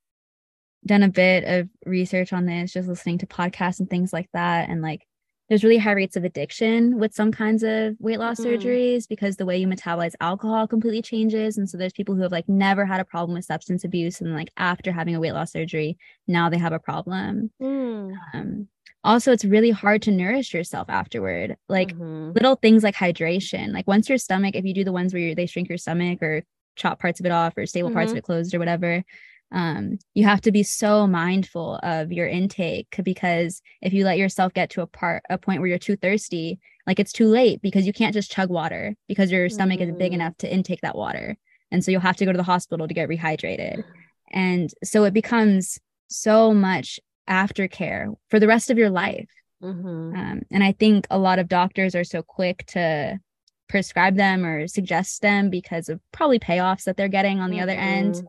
done 0.85 1.03
a 1.03 1.09
bit 1.09 1.43
of 1.43 1.69
research 1.85 2.33
on 2.33 2.45
this, 2.45 2.73
just 2.73 2.87
listening 2.87 3.17
to 3.19 3.25
podcasts 3.25 3.79
and 3.79 3.89
things 3.89 4.13
like 4.13 4.29
that. 4.33 4.69
And 4.69 4.81
like 4.81 5.05
there's 5.49 5.63
really 5.63 5.79
high 5.79 5.93
rates 5.93 6.15
of 6.15 6.23
addiction 6.23 6.99
with 6.99 7.15
some 7.15 7.31
kinds 7.31 7.63
of 7.63 7.95
weight 7.99 8.19
loss 8.19 8.39
Mm. 8.39 8.45
surgeries 8.45 9.07
because 9.07 9.37
the 9.37 9.45
way 9.47 9.57
you 9.57 9.67
metabolize 9.67 10.13
alcohol 10.21 10.67
completely 10.67 11.01
changes. 11.01 11.57
And 11.57 11.67
so 11.67 11.75
there's 11.75 11.93
people 11.93 12.13
who 12.13 12.21
have 12.21 12.31
like 12.31 12.47
never 12.47 12.85
had 12.85 12.99
a 12.99 13.05
problem 13.05 13.35
with 13.35 13.45
substance 13.45 13.83
abuse 13.83 14.21
and 14.21 14.33
like 14.33 14.51
after 14.57 14.91
having 14.91 15.15
a 15.15 15.19
weight 15.19 15.33
loss 15.33 15.51
surgery, 15.51 15.97
now 16.27 16.49
they 16.49 16.59
have 16.59 16.73
a 16.73 16.79
problem. 16.79 17.51
Mm. 17.59 18.13
Um, 18.35 18.67
also, 19.03 19.31
it's 19.31 19.45
really 19.45 19.71
hard 19.71 20.01
to 20.03 20.11
nourish 20.11 20.53
yourself 20.53 20.89
afterward. 20.89 21.55
Like 21.67 21.93
Mhm. 21.93 22.35
little 22.35 22.55
things 22.55 22.83
like 22.83 22.95
hydration. 22.95 23.73
Like 23.73 23.87
once 23.87 24.09
your 24.09 24.17
stomach, 24.17 24.55
if 24.55 24.65
you 24.65 24.73
do 24.73 24.83
the 24.83 24.91
ones 24.91 25.13
where 25.13 25.33
they 25.35 25.45
shrink 25.45 25.69
your 25.69 25.77
stomach 25.77 26.21
or 26.21 26.43
chop 26.75 26.99
parts 26.99 27.19
of 27.19 27.25
it 27.25 27.31
off 27.31 27.57
or 27.57 27.65
staple 27.65 27.91
parts 27.91 28.11
of 28.13 28.17
it 28.17 28.23
closed 28.23 28.53
or 28.53 28.59
whatever, 28.59 29.03
um, 29.51 29.97
you 30.13 30.25
have 30.25 30.41
to 30.41 30.51
be 30.51 30.61
so 30.63 31.07
mindful 31.07 31.79
of 31.81 32.11
your 32.11 32.27
intake 32.27 32.87
because 33.03 33.61
if 33.81 33.93
you 33.93 34.03
let 34.05 34.17
yourself 34.19 34.53
get 34.53 34.69
to 34.71 34.81
a 34.81 34.87
part 34.87 35.23
a 35.29 35.37
point 35.37 35.59
where 35.59 35.69
you're 35.69 35.79
too 35.79 35.95
thirsty, 35.95 36.59
like 36.85 36.99
it's 36.99 37.11
too 37.13 37.27
late 37.27 37.61
because 37.61 37.87
you 37.87 37.93
can't 37.93 38.13
just 38.13 38.31
chug 38.31 38.49
water 38.49 38.95
because 39.07 39.31
your 39.31 39.49
stomach 39.49 39.81
is 39.81 39.91
big 39.93 40.13
enough 40.13 40.37
to 40.37 40.53
intake 40.53 40.81
that 40.81 40.95
water. 40.95 41.35
And 41.71 41.83
so 41.83 41.91
you'll 41.91 42.01
have 42.01 42.17
to 42.17 42.25
go 42.25 42.31
to 42.31 42.37
the 42.37 42.43
hospital 42.43 42.87
to 42.87 42.93
get 42.93 43.09
rehydrated. 43.09 43.83
And 44.31 44.71
so 44.83 45.03
it 45.05 45.13
becomes 45.13 45.79
so 46.09 46.53
much 46.53 46.99
aftercare 47.29 48.13
for 48.29 48.39
the 48.39 48.47
rest 48.47 48.69
of 48.69 48.77
your 48.77 48.89
life. 48.89 49.29
Mhm. 49.61 50.17
Um, 50.17 50.41
and 50.51 50.63
I 50.63 50.71
think 50.71 51.05
a 51.09 51.17
lot 51.19 51.39
of 51.39 51.47
doctors 51.47 51.93
are 51.95 52.03
so 52.03 52.21
quick 52.23 52.65
to 52.67 53.19
prescribe 53.67 54.15
them 54.15 54.45
or 54.45 54.67
suggest 54.67 55.21
them 55.21 55.49
because 55.49 55.89
of 55.89 55.99
probably 56.11 56.39
payoffs 56.39 56.85
that 56.85 56.97
they're 56.97 57.07
getting 57.07 57.39
on 57.39 57.51
the 57.51 57.59
other 57.61 57.73
end, 57.73 58.15
Mhm. 58.15 58.25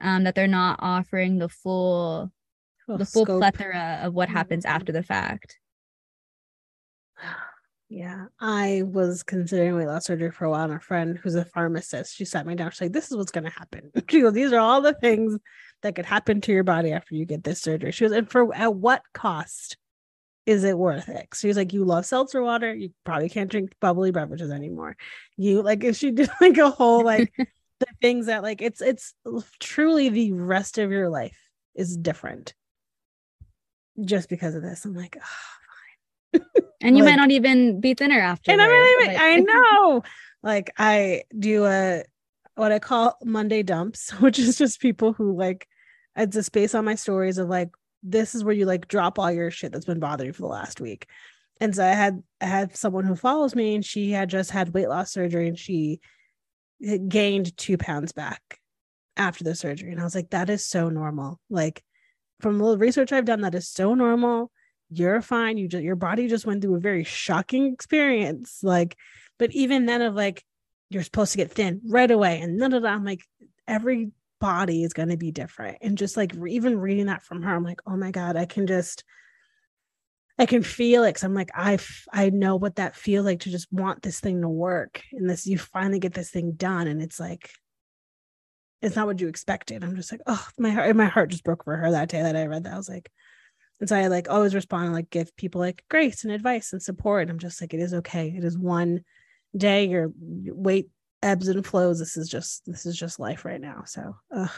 um, 0.00 0.24
that 0.24 0.34
they're 0.34 0.46
not 0.48 0.78
offering 0.82 1.38
the 1.38 1.48
full 1.48 2.32
Full 2.86 2.98
the 2.98 3.04
full 3.06 3.24
scope. 3.24 3.38
plethora 3.40 4.00
of 4.02 4.14
what 4.14 4.28
happens 4.28 4.64
Mhm. 4.64 4.70
after 4.70 4.90
the 4.92 5.02
fact. 5.02 5.58
Yeah, 7.92 8.26
I 8.38 8.82
was 8.86 9.24
considering 9.24 9.74
weight 9.74 9.88
loss 9.88 10.04
surgery 10.06 10.30
for 10.30 10.44
a 10.44 10.50
while, 10.50 10.62
and 10.62 10.74
a 10.74 10.78
friend 10.78 11.18
who's 11.18 11.34
a 11.34 11.44
pharmacist, 11.44 12.14
she 12.14 12.24
sat 12.24 12.46
me 12.46 12.54
down. 12.54 12.70
She's 12.70 12.82
like, 12.82 12.92
"This 12.92 13.10
is 13.10 13.16
what's 13.16 13.32
going 13.32 13.42
to 13.44 13.50
happen." 13.50 13.90
She 14.08 14.20
goes, 14.20 14.32
"These 14.32 14.52
are 14.52 14.60
all 14.60 14.80
the 14.80 14.94
things 14.94 15.36
that 15.82 15.94
could 15.94 16.06
happen 16.06 16.40
to 16.42 16.52
your 16.52 16.64
body 16.64 16.92
after 16.92 17.14
you 17.14 17.24
get 17.26 17.44
this 17.44 17.60
surgery." 17.60 17.92
She 17.92 18.04
was, 18.04 18.12
"And 18.12 18.30
for 18.30 18.54
at 18.54 18.74
what 18.74 19.02
cost 19.14 19.76
is 20.46 20.64
it 20.64 20.76
worth 20.78 21.08
it?" 21.08 21.28
She 21.34 21.48
was 21.48 21.56
like, 21.56 21.72
"You 21.72 21.84
love 21.84 22.06
seltzer 22.06 22.42
water. 22.42 22.74
You 22.74 22.90
probably 23.04 23.28
can't 23.28 23.50
drink 23.50 23.72
bubbly 23.80 24.10
beverages 24.10 24.50
anymore. 24.50 24.96
You 25.36 25.62
like 25.62 25.84
if 25.84 25.96
she 25.96 26.10
did 26.12 26.30
like 26.40 26.58
a 26.58 26.70
whole 26.70 27.04
like 27.04 27.32
the 27.80 27.86
things 28.00 28.26
that 28.26 28.42
like 28.42 28.60
it's 28.62 28.80
it's 28.82 29.14
truly 29.58 30.08
the 30.10 30.32
rest 30.32 30.78
of 30.78 30.90
your 30.90 31.08
life 31.08 31.38
is 31.74 31.96
different 31.96 32.54
just 34.04 34.28
because 34.28 34.54
of 34.54 34.62
this." 34.62 34.84
I'm 34.84 34.94
like, 34.94 35.16
"Ah." 35.22 35.56
And 36.82 36.96
you 36.96 37.04
Like- 37.04 37.12
might 37.12 37.20
not 37.20 37.30
even 37.30 37.80
be 37.80 37.92
thinner 37.94 38.20
after. 38.20 38.52
And 38.52 38.62
I 38.62 38.66
mean, 38.68 39.16
I 39.18 39.36
know. 39.40 40.02
Like 40.42 40.72
I 40.78 41.24
do 41.38 41.66
a 41.66 42.04
what 42.60 42.72
I 42.72 42.78
call 42.78 43.16
Monday 43.24 43.62
dumps, 43.62 44.10
which 44.20 44.38
is 44.38 44.58
just 44.58 44.80
people 44.80 45.14
who 45.14 45.36
like 45.36 45.66
it's 46.14 46.36
a 46.36 46.42
space 46.42 46.74
on 46.74 46.84
my 46.84 46.94
stories 46.94 47.38
of 47.38 47.48
like 47.48 47.70
this 48.02 48.34
is 48.34 48.44
where 48.44 48.54
you 48.54 48.66
like 48.66 48.86
drop 48.86 49.18
all 49.18 49.32
your 49.32 49.50
shit 49.50 49.72
that's 49.72 49.86
been 49.86 50.00
bothering 50.00 50.28
you 50.28 50.32
for 50.32 50.42
the 50.42 50.48
last 50.48 50.80
week. 50.80 51.06
And 51.60 51.74
so 51.74 51.84
I 51.84 51.92
had 51.92 52.22
I 52.40 52.46
had 52.46 52.76
someone 52.76 53.04
who 53.04 53.16
follows 53.16 53.54
me 53.54 53.74
and 53.74 53.84
she 53.84 54.10
had 54.10 54.28
just 54.28 54.50
had 54.50 54.74
weight 54.74 54.88
loss 54.88 55.10
surgery 55.10 55.48
and 55.48 55.58
she 55.58 56.00
gained 57.08 57.56
two 57.56 57.78
pounds 57.78 58.12
back 58.12 58.58
after 59.16 59.42
the 59.42 59.54
surgery. 59.54 59.90
And 59.90 60.00
I 60.00 60.04
was 60.04 60.14
like, 60.14 60.30
that 60.30 60.50
is 60.50 60.64
so 60.64 60.90
normal. 60.90 61.40
Like 61.48 61.82
from 62.40 62.58
the 62.58 62.76
research 62.76 63.12
I've 63.12 63.24
done, 63.24 63.40
that 63.42 63.54
is 63.54 63.68
so 63.68 63.94
normal 63.94 64.50
you're 64.92 65.22
fine 65.22 65.56
you 65.56 65.68
just 65.68 65.84
your 65.84 65.94
body 65.94 66.26
just 66.26 66.44
went 66.44 66.60
through 66.60 66.74
a 66.74 66.80
very 66.80 67.04
shocking 67.04 67.72
experience 67.72 68.58
like 68.64 68.96
but 69.38 69.52
even 69.52 69.86
then 69.86 70.02
of 70.02 70.16
like 70.16 70.42
you're 70.90 71.02
supposed 71.02 71.32
to 71.32 71.38
get 71.38 71.52
thin 71.52 71.80
right 71.88 72.10
away 72.10 72.40
and 72.40 72.58
none 72.58 72.72
of 72.72 72.82
that 72.82 72.92
i'm 72.92 73.04
like 73.04 73.22
every 73.66 74.10
body 74.40 74.82
is 74.82 74.94
going 74.94 75.10
to 75.10 75.16
be 75.16 75.30
different. 75.30 75.78
And 75.82 75.98
just 75.98 76.16
like 76.16 76.32
re- 76.34 76.52
even 76.54 76.80
reading 76.80 77.06
that 77.06 77.22
from 77.22 77.42
her 77.42 77.54
i'm 77.54 77.64
like 77.64 77.80
oh 77.86 77.96
my 77.96 78.10
god 78.10 78.36
i 78.36 78.46
can 78.46 78.66
just 78.66 79.04
i 80.38 80.46
can 80.46 80.62
feel 80.62 81.04
it 81.04 81.10
because 81.10 81.24
i'm 81.24 81.34
like 81.34 81.50
i 81.54 81.74
f- 81.74 82.06
i 82.12 82.30
know 82.30 82.56
what 82.56 82.76
that 82.76 82.96
feels 82.96 83.26
like 83.26 83.40
to 83.40 83.50
just 83.50 83.70
want 83.72 84.02
this 84.02 84.20
thing 84.20 84.40
to 84.42 84.48
work. 84.48 85.02
And 85.12 85.28
this 85.28 85.46
you 85.46 85.58
finally 85.58 85.98
get 85.98 86.14
this 86.14 86.30
thing 86.30 86.52
done 86.52 86.88
and 86.88 87.00
it's 87.02 87.20
like 87.20 87.50
it's 88.82 88.96
not 88.96 89.06
what 89.06 89.20
you 89.20 89.28
expected. 89.28 89.84
I'm 89.84 89.94
just 89.94 90.10
like 90.10 90.22
oh 90.26 90.48
my 90.58 90.70
heart 90.70 90.96
my 90.96 91.06
heart 91.06 91.30
just 91.30 91.44
broke 91.44 91.64
for 91.64 91.76
her 91.76 91.90
that 91.90 92.08
day 92.08 92.22
that 92.22 92.36
i 92.36 92.46
read 92.46 92.64
that. 92.64 92.74
I 92.74 92.78
was 92.78 92.88
like 92.88 93.10
and 93.78 93.88
so 93.88 93.96
I 93.96 94.08
like 94.08 94.28
always 94.28 94.54
respond 94.54 94.86
and 94.86 94.94
like 94.94 95.10
give 95.10 95.34
people 95.36 95.60
like 95.60 95.84
grace 95.88 96.24
and 96.24 96.32
advice 96.32 96.72
and 96.72 96.82
support. 96.82 97.30
I'm 97.30 97.38
just 97.38 97.62
like, 97.62 97.72
it 97.72 97.80
is 97.80 97.94
okay. 97.94 98.28
It 98.28 98.44
is 98.44 98.58
one 98.58 99.04
day. 99.56 99.86
Your 99.86 100.12
weight 100.16 100.88
ebbs 101.22 101.48
and 101.48 101.66
flows. 101.66 101.98
This 101.98 102.16
is 102.16 102.28
just 102.28 102.62
this 102.66 102.86
is 102.86 102.96
just 102.96 103.20
life 103.20 103.44
right 103.44 103.60
now. 103.60 103.82
So 103.86 104.16
ugh. 104.34 104.50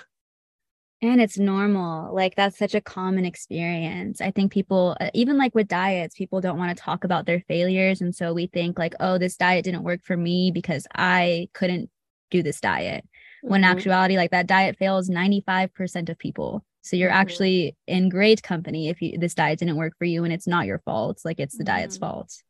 and 1.00 1.20
it's 1.20 1.38
normal 1.38 2.14
like 2.14 2.34
that's 2.36 2.58
such 2.58 2.74
a 2.74 2.80
common 2.80 3.24
experience 3.24 4.20
i 4.20 4.30
think 4.30 4.52
people 4.52 4.96
uh, 5.00 5.10
even 5.14 5.36
like 5.36 5.54
with 5.54 5.68
diets 5.68 6.14
people 6.14 6.40
don't 6.40 6.58
want 6.58 6.76
to 6.76 6.82
talk 6.82 7.04
about 7.04 7.26
their 7.26 7.40
failures 7.48 8.00
and 8.00 8.14
so 8.14 8.32
we 8.32 8.46
think 8.46 8.78
like 8.78 8.94
oh 9.00 9.18
this 9.18 9.36
diet 9.36 9.64
didn't 9.64 9.82
work 9.82 10.00
for 10.04 10.16
me 10.16 10.50
because 10.52 10.86
i 10.94 11.48
couldn't 11.54 11.90
do 12.30 12.42
this 12.42 12.60
diet 12.60 13.04
when 13.42 13.64
in 13.64 13.68
Mhm. 13.68 13.72
actuality 13.72 14.16
like 14.16 14.30
that 14.30 14.46
diet 14.46 14.76
fails 14.78 15.08
95% 15.08 16.08
of 16.08 16.18
people 16.18 16.64
so 16.82 16.96
you're 16.96 17.10
Mhm. 17.10 17.14
actually 17.14 17.76
in 17.86 18.08
great 18.08 18.42
company 18.42 18.88
if 18.88 19.02
you 19.02 19.18
this 19.18 19.34
diet 19.34 19.58
didn't 19.58 19.76
work 19.76 19.94
for 19.98 20.04
you 20.04 20.24
and 20.24 20.32
it's 20.32 20.46
not 20.46 20.66
your 20.66 20.78
fault 20.80 21.20
like 21.24 21.40
it's 21.40 21.56
the 21.56 21.64
diet's 21.64 21.96
Mhm. 21.96 22.00
fault 22.00 22.42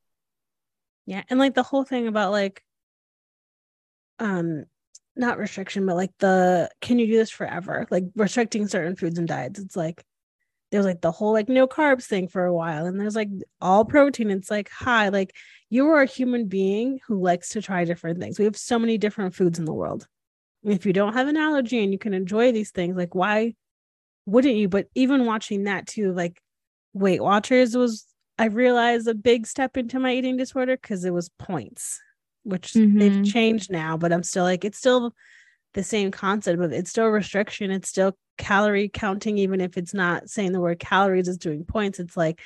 yeah, 1.07 1.22
and 1.28 1.38
like 1.38 1.55
the 1.55 1.62
whole 1.62 1.84
thing 1.84 2.07
about 2.07 2.32
like 2.32 2.62
um 4.18 4.64
not 5.14 5.38
restriction, 5.38 5.84
but 5.86 5.96
like 5.96 6.12
the 6.18 6.70
can 6.80 6.98
you 6.98 7.07
do 7.07 7.16
this 7.16 7.30
forever? 7.30 7.86
Like 7.90 8.05
restricting 8.14 8.66
certain 8.68 8.96
foods 8.96 9.18
and 9.18 9.28
diets. 9.28 9.61
It's 9.61 9.76
like 9.76 10.05
there's 10.70 10.86
like 10.86 11.03
the 11.03 11.12
whole 11.12 11.32
like 11.32 11.48
no 11.48 11.66
carbs 11.66 12.05
thing 12.05 12.28
for 12.28 12.44
a 12.44 12.55
while, 12.55 12.86
and 12.86 12.98
there's 12.98 13.16
like 13.16 13.28
all 13.61 13.84
protein. 13.84 14.30
It's 14.30 14.50
like 14.50 14.70
hi, 14.70 15.09
like 15.09 15.34
you 15.68 15.88
are 15.88 16.03
a 16.03 16.07
human 16.07 16.46
being 16.48 16.98
who 17.07 17.20
likes 17.20 17.50
to 17.50 17.62
try 17.62 17.84
different 17.84 18.20
things. 18.20 18.38
We 18.38 18.46
have 18.46 18.57
so 18.57 18.78
many 18.78 18.98
different 18.98 19.34
foods 19.34 19.59
in 19.59 19.64
the 19.64 19.72
world. 19.74 20.07
If 20.64 20.86
you 20.86 20.92
don't 20.92 21.14
have 21.14 21.28
an 21.28 21.36
allergy 21.36 21.82
and 21.82 21.92
you 21.92 21.98
can 21.98 22.14
enjoy 22.14 22.53
these 22.53 22.70
things, 22.70 22.96
like 22.96 23.14
why 23.14 23.55
wouldn't 24.26 24.57
you? 24.57 24.68
But 24.68 24.86
even 24.94 25.26
watching 25.26 25.64
that 25.64 25.86
too, 25.86 26.12
like 26.12 26.40
Weight 26.94 27.22
Watchers 27.22 27.76
was 27.76 28.07
I 28.43 28.47
realized 28.47 29.07
a 29.07 29.14
big 29.14 29.47
step 29.47 29.76
into 29.76 30.01
my 30.01 30.12
eating 30.12 30.36
disorder 30.36 30.76
because 30.76 31.05
it 31.05 31.12
was 31.14 31.28
points, 31.28 32.01
which 32.43 32.72
they've 32.72 32.82
Mhm. 33.12 33.24
changed 33.24 33.70
now, 33.70 33.97
but 33.97 34.12
I'm 34.12 34.24
still 34.24 34.43
like 34.43 34.64
it's 34.64 34.78
still 34.78 35.14
the 35.74 35.84
same 35.84 36.11
concept 36.11 36.61
of 36.61 36.72
it's 36.72 36.90
still 36.90 37.07
restriction, 37.07 37.70
it's 37.70 37.88
still 37.88 38.18
calorie 38.38 38.88
counting, 38.88 39.38
even 39.38 39.61
if 39.61 39.78
it's 39.78 39.95
not 39.95 40.28
saying 40.28 40.51
the 40.51 40.61
word 40.61 40.80
calories, 40.80 41.28
it's 41.28 41.38
doing 41.38 41.64
points. 41.64 42.01
It's 42.01 42.16
like 42.16 42.40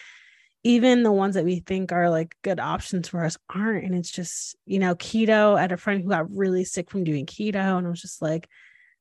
even 0.65 1.03
the 1.03 1.13
ones 1.13 1.35
that 1.35 1.47
we 1.47 1.61
think 1.61 1.93
are 1.93 2.11
like 2.11 2.37
good 2.43 2.61
options 2.61 3.09
for 3.09 3.25
us 3.25 3.39
aren't. 3.49 3.87
And 3.87 3.95
it's 3.95 4.11
just, 4.11 4.55
you 4.67 4.79
know, 4.79 4.95
keto. 4.97 5.57
I 5.57 5.63
had 5.63 5.73
a 5.73 5.79
friend 5.79 6.03
who 6.03 6.11
got 6.11 6.31
really 6.31 6.65
sick 6.65 6.91
from 6.91 7.05
doing 7.05 7.25
keto, 7.25 7.79
and 7.79 7.87
it 7.87 7.91
was 7.91 8.03
just 8.03 8.21
like 8.21 8.51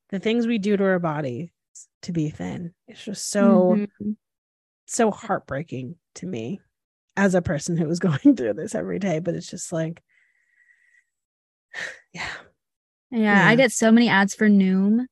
the 0.08 0.18
things 0.18 0.46
we 0.46 0.56
do 0.56 0.78
to 0.78 0.84
our 0.84 0.98
body 0.98 1.52
to 2.02 2.12
be 2.12 2.30
thin. 2.30 2.72
It's 2.88 3.04
just 3.04 3.28
so 3.28 3.76
Mhm. 4.00 4.16
so 4.86 5.10
heartbreaking 5.10 5.96
to 6.14 6.26
me 6.26 6.58
as 7.16 7.34
a 7.34 7.42
person 7.42 7.76
who 7.76 7.86
was 7.86 7.98
going 8.00 8.36
through 8.36 8.54
this 8.54 8.74
every 8.74 8.98
day. 8.98 9.18
But 9.18 9.34
it's 9.34 9.48
just 9.50 9.72
like, 9.72 10.02
yeah. 12.12 12.26
Yeah, 13.12 13.18
Yeah. 13.20 13.48
I 13.48 13.54
get 13.54 13.70
so 13.70 13.92
many 13.92 14.08
ads 14.08 14.34
for 14.34 14.48
Noom 14.48 15.06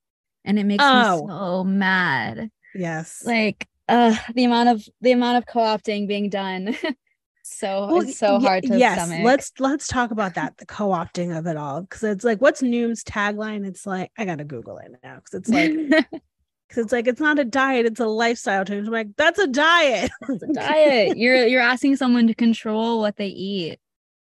and 0.44 0.58
it 0.58 0.64
makes 0.64 0.82
Oh. 0.84 1.22
me 1.22 1.28
so 1.28 1.64
mad. 1.64 2.50
Yes. 2.74 3.22
Like 3.24 3.68
uh 3.88 4.16
the 4.34 4.44
amount 4.44 4.68
of 4.70 4.84
the 5.00 5.12
amount 5.12 5.38
of 5.38 5.46
co-opting 5.46 6.08
being 6.08 6.28
done. 6.28 6.76
so 7.44 7.86
Well, 7.86 8.00
it's 8.00 8.18
so 8.18 8.38
y- 8.38 8.40
hard 8.40 8.64
to 8.64 8.78
yes 8.78 9.00
stomach. 9.00 9.24
let's 9.24 9.52
let's 9.60 9.86
talk 9.86 10.10
about 10.10 10.34
that 10.34 10.56
the 10.56 10.66
co-opting 10.66 11.36
of 11.38 11.46
it 11.46 11.56
all 11.56 11.82
because 11.82 12.02
it's 12.02 12.24
like 12.24 12.40
what's 12.40 12.62
noom's 12.62 13.04
tagline 13.04 13.66
it's 13.66 13.84
like 13.86 14.10
i 14.16 14.24
gotta 14.24 14.44
google 14.44 14.78
it 14.78 14.90
now 15.04 15.16
because 15.16 15.34
it's 15.34 15.50
like 15.50 15.70
because 16.68 16.84
it's 16.84 16.92
like 16.92 17.06
it's 17.06 17.20
not 17.20 17.38
a 17.38 17.44
diet 17.44 17.86
it's 17.86 18.00
a 18.00 18.06
lifestyle 18.06 18.64
change 18.64 18.86
i'm 18.86 18.92
like 18.92 19.08
that's 19.16 19.38
a 19.38 19.46
diet 19.46 20.10
It's 20.28 20.42
a 20.42 20.46
diet. 20.52 21.16
You're 21.16 21.46
you're 21.46 21.60
asking 21.60 21.96
someone 21.96 22.26
to 22.26 22.34
control 22.34 23.00
what 23.00 23.16
they 23.16 23.28
eat, 23.28 23.78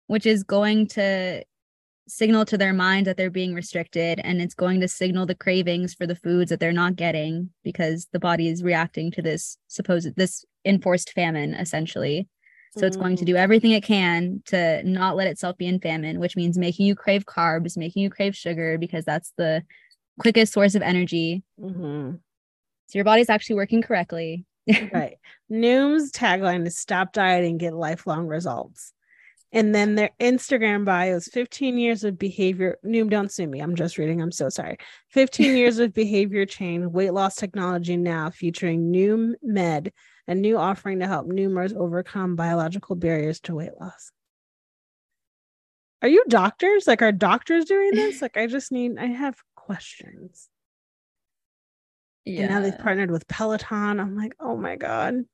which 0.07 0.27
is 0.27 0.43
going 0.43 0.89
to 0.89 1.43
signal 2.09 2.45
to 2.45 2.57
their 2.57 2.73
mind 2.73 3.07
that 3.07 3.17
they're 3.17 3.31
being 3.31 3.53
restricted 3.53 4.21
and 4.23 4.41
it's 4.41 4.55
going 4.55 4.81
to 4.81 4.87
signal 4.87 5.27
the 5.27 5.35
cravings 5.35 5.93
for 5.93 6.07
the 6.07 6.15
foods 6.15 6.51
that 6.51 6.61
they're 6.61 6.71
not 6.73 6.95
getting 6.95 7.51
because 7.65 8.07
the 8.13 8.21
body 8.21 8.49
is 8.49 8.63
reacting 8.63 9.11
to 9.11 9.21
this 9.23 9.59
supposed 9.67 10.15
this 10.15 10.45
enforced 10.65 11.13
famine 11.13 11.53
essentially. 11.55 12.29
So 12.79 12.87
it's 12.87 12.97
going 12.97 13.17
to 13.17 13.25
Mm. 13.25 13.29
do 13.29 13.37
everything 13.37 13.73
it 13.73 13.83
can 13.83 14.43
to 14.47 14.83
not 14.85 15.17
let 15.17 15.27
itself 15.29 15.57
be 15.57 15.67
in 15.67 15.81
famine, 15.81 16.21
which 16.21 16.37
means 16.37 16.59
making 16.59 16.87
you 16.87 16.95
crave 16.95 17.25
carbs, 17.25 17.77
making 17.77 18.03
you 18.03 18.11
crave 18.11 18.37
sugar 18.37 18.77
because 18.79 19.05
that's 19.05 19.33
the 19.37 19.65
quickest 20.21 20.53
source 20.53 20.75
of 20.75 20.83
energy. 20.83 21.43
Mhm. 21.61 22.21
So 22.87 22.99
your 22.99 23.05
body's 23.05 23.31
actually 23.31 23.57
working 23.57 23.83
correctly. 23.83 24.45
right. 24.93 25.17
Noom's 25.51 26.11
tagline 26.13 26.67
is 26.67 26.79
stop 26.79 27.13
dieting 27.13 27.59
get 27.59 27.75
lifelong 27.75 28.27
results. 28.27 28.93
And 29.53 29.75
then 29.75 29.95
their 29.95 30.11
instagram 30.21 30.85
bio 30.85 31.17
is 31.17 31.29
15 31.29 31.79
years 31.79 32.05
of 32.05 32.19
behavior. 32.19 32.79
Noom 32.85 33.09
don't 33.09 33.31
sue 33.31 33.47
me. 33.47 33.61
I'm 33.61 33.77
just 33.77 33.97
reading. 33.97 34.21
I'm 34.21 34.33
so 34.33 34.49
sorry. 34.49 34.79
15 35.11 35.57
years 35.57 35.79
of 35.79 35.95
behavior 35.95 36.47
change 36.47 36.87
weight 36.87 37.13
loss 37.13 37.37
technology 37.37 37.97
now 37.97 38.31
featuring 38.31 38.93
noom 38.93 39.35
med 39.43 39.93
a 40.29 40.35
new 40.35 40.59
offering 40.59 40.99
to 40.99 41.07
help 41.07 41.29
noomers 41.29 41.75
overcome 41.75 42.35
biological 42.35 42.97
barriers 42.97 43.41
to 43.41 43.55
weight 43.55 43.71
loss. 43.81 44.11
Are 46.03 46.09
you 46.09 46.25
doctors? 46.29 46.87
Like 46.87 47.03
are 47.03 47.13
doctors 47.13 47.65
doing 47.67 47.93
this? 47.95 48.21
Like 48.21 48.37
i 48.37 48.47
just 48.47 48.73
need 48.73 48.99
i 48.99 49.07
have 49.07 49.37
questions 49.55 50.49
and 52.27 52.49
now 52.51 52.61
they've 52.61 52.79
partnered 52.79 53.11
with 53.11 53.27
peloton. 53.29 54.01
I'm 54.01 54.17
like 54.17 54.35
oh 54.41 54.57
my 54.57 54.77
god. 54.77 55.25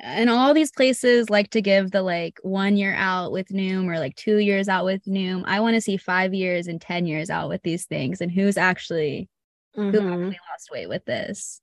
And 0.00 0.28
all 0.28 0.52
these 0.54 0.72
places 0.72 1.30
like 1.30 1.50
to 1.50 1.62
give 1.62 1.92
the 1.92 2.02
like 2.02 2.38
one 2.42 2.76
year 2.76 2.94
out 2.96 3.30
with 3.30 3.48
Noom 3.48 3.86
or 3.86 3.98
like 4.00 4.16
two 4.16 4.38
years 4.38 4.68
out 4.68 4.84
with 4.84 5.04
Noom. 5.04 5.44
I 5.46 5.60
want 5.60 5.74
to 5.74 5.80
see 5.80 5.96
five 5.96 6.34
years 6.34 6.66
and 6.66 6.80
10 6.80 7.06
years 7.06 7.30
out 7.30 7.48
with 7.48 7.62
these 7.62 7.84
things. 7.86 8.20
And 8.20 8.30
who's 8.30 8.56
actually 8.56 9.28
who 9.74 9.92
Mhm. 9.92 10.12
actually 10.12 10.40
lost 10.52 10.70
weight 10.72 10.88
with 10.88 11.04
this. 11.04 11.60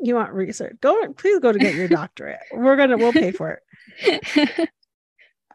you 0.00 0.14
want 0.16 0.32
research. 0.32 0.76
Go 0.80 1.12
please 1.14 1.38
go 1.38 1.52
to 1.52 1.58
get 1.58 1.74
your 1.74 1.88
doctorate. 1.88 2.40
We're 2.52 2.76
gonna 2.76 2.96
we'll 2.98 3.12
pay 3.12 3.30
for 3.30 3.60
it. 4.00 4.70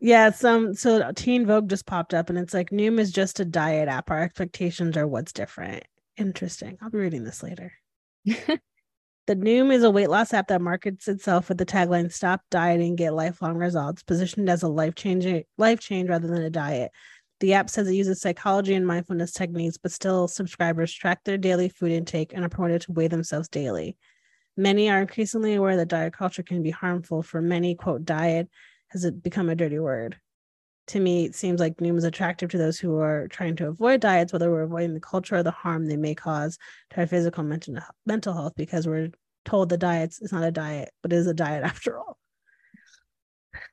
Yeah 0.03 0.31
some 0.31 0.73
so 0.73 1.11
teen 1.11 1.45
vogue 1.45 1.69
just 1.69 1.85
popped 1.85 2.15
up 2.15 2.29
and 2.29 2.39
it's 2.39 2.55
like 2.55 2.71
noom 2.71 2.99
is 2.99 3.11
just 3.11 3.39
a 3.39 3.45
diet 3.45 3.87
app. 3.87 4.09
Our 4.09 4.23
expectations 4.23 4.97
are 4.97 5.05
what's 5.07 5.31
different. 5.31 5.83
Interesting. 6.17 6.77
I'll 6.81 6.89
be 6.89 6.97
reading 6.97 7.23
this 7.23 7.43
later 7.43 7.71
the 9.27 9.35
noom 9.35 9.71
is 9.71 9.83
a 9.83 9.91
weight 9.91 10.09
loss 10.09 10.33
app 10.33 10.47
that 10.47 10.61
markets 10.61 11.07
itself 11.07 11.49
with 11.49 11.57
the 11.57 11.65
tagline 11.65 12.11
stop 12.11 12.41
dieting 12.49 12.95
get 12.95 13.13
lifelong 13.13 13.57
results 13.57 14.03
positioned 14.03 14.49
as 14.49 14.63
a 14.63 14.67
life 14.67 14.95
changing 14.95 15.43
life 15.57 15.79
change 15.79 16.09
rather 16.09 16.27
than 16.27 16.43
a 16.43 16.49
diet 16.49 16.91
the 17.39 17.53
app 17.53 17.69
says 17.69 17.87
it 17.87 17.95
uses 17.95 18.21
psychology 18.21 18.75
and 18.75 18.85
mindfulness 18.85 19.31
techniques 19.31 19.77
but 19.77 19.91
still 19.91 20.27
subscribers 20.27 20.93
track 20.93 21.19
their 21.23 21.37
daily 21.37 21.69
food 21.69 21.91
intake 21.91 22.33
and 22.33 22.45
are 22.45 22.49
promoted 22.49 22.81
to 22.81 22.91
weigh 22.91 23.07
themselves 23.07 23.49
daily 23.49 23.97
Many 24.57 24.89
are 24.89 25.01
increasingly 25.01 25.53
aware 25.53 25.77
that 25.77 25.87
diet 25.87 26.13
culture 26.13 26.43
can 26.43 26.61
be 26.61 26.71
harmful. 26.71 27.23
For 27.23 27.41
many, 27.41 27.75
quote, 27.75 28.03
diet 28.03 28.49
has 28.89 29.05
it 29.05 29.23
become 29.23 29.49
a 29.49 29.55
dirty 29.55 29.79
word. 29.79 30.17
To 30.87 30.99
me, 30.99 31.25
it 31.25 31.35
seems 31.35 31.59
like 31.59 31.77
Noom 31.77 31.97
is 31.97 32.03
attractive 32.03 32.49
to 32.51 32.57
those 32.57 32.79
who 32.79 32.97
are 32.99 33.27
trying 33.29 33.55
to 33.57 33.67
avoid 33.67 34.01
diets, 34.01 34.33
whether 34.33 34.49
we're 34.51 34.63
avoiding 34.63 34.93
the 34.93 34.99
culture 34.99 35.35
or 35.35 35.43
the 35.43 35.51
harm 35.51 35.87
they 35.87 35.95
may 35.95 36.15
cause 36.15 36.57
to 36.89 36.99
our 37.01 37.07
physical 37.07 37.43
mental 37.43 37.77
mental 38.05 38.33
health, 38.33 38.53
because 38.57 38.87
we're 38.87 39.09
told 39.45 39.69
the 39.69 39.77
diets 39.77 40.21
is 40.21 40.31
not 40.31 40.43
a 40.43 40.51
diet, 40.51 40.89
but 41.01 41.13
it 41.13 41.17
is 41.17 41.27
a 41.27 41.33
diet 41.33 41.63
after 41.65 41.97
all. 41.97 42.17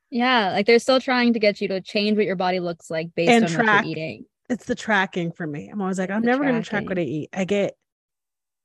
yeah, 0.09 0.51
like 0.51 0.65
they're 0.65 0.79
still 0.79 1.01
trying 1.01 1.33
to 1.33 1.39
get 1.39 1.59
you 1.61 1.67
to 1.69 1.81
change 1.81 2.15
what 2.17 2.25
your 2.25 2.35
body 2.35 2.59
looks 2.59 2.89
like 2.89 3.09
based 3.15 3.31
And 3.31 3.45
on 3.45 3.51
track. 3.51 3.65
what 3.65 3.85
you're 3.85 3.91
eating. 3.91 4.25
It's 4.49 4.65
the 4.65 4.75
tracking 4.75 5.31
for 5.31 5.45
me. 5.45 5.69
I'm 5.69 5.81
always 5.81 5.99
like, 5.99 6.09
I'm 6.09 6.21
The 6.21 6.27
never 6.27 6.43
going 6.43 6.61
to 6.61 6.67
track 6.67 6.87
what 6.89 6.97
I 6.97 7.01
eat. 7.03 7.29
I 7.33 7.45
get 7.45 7.75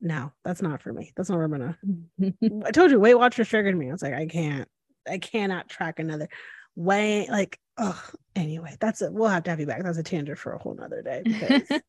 no, 0.01 0.33
that's 0.45 0.61
not 0.61 0.83
for 0.83 0.93
me. 0.93 1.13
That's 1.17 1.31
not 1.31 1.37
where 1.37 1.45
I'm 1.47 1.51
gonna 1.51 1.79
I 2.67 2.71
told 2.73 2.91
you 2.91 3.01
Weight 3.01 3.15
Watchers 3.15 3.49
triggered 3.49 3.77
me. 3.77 3.89
I 3.89 3.93
was 3.93 4.03
like, 4.03 4.13
I 4.15 4.27
can't, 4.27 4.69
I 5.09 5.17
cannot 5.19 5.69
track 5.69 5.99
another 5.99 6.29
way. 6.77 7.27
Like, 7.31 7.59
oh, 7.79 8.03
anyway, 8.37 8.77
that's 8.81 9.03
it. 9.03 9.13
We'll 9.13 9.29
have 9.29 9.45
to 9.45 9.51
have 9.51 9.61
you 9.61 9.67
back. 9.67 9.83
That's 9.83 9.99
a 9.99 10.03
tangent 10.03 10.39
for 10.39 10.53
a 10.53 10.59
whole 10.59 10.75
nother 10.75 11.03
day 11.03 11.23
because 11.25 11.81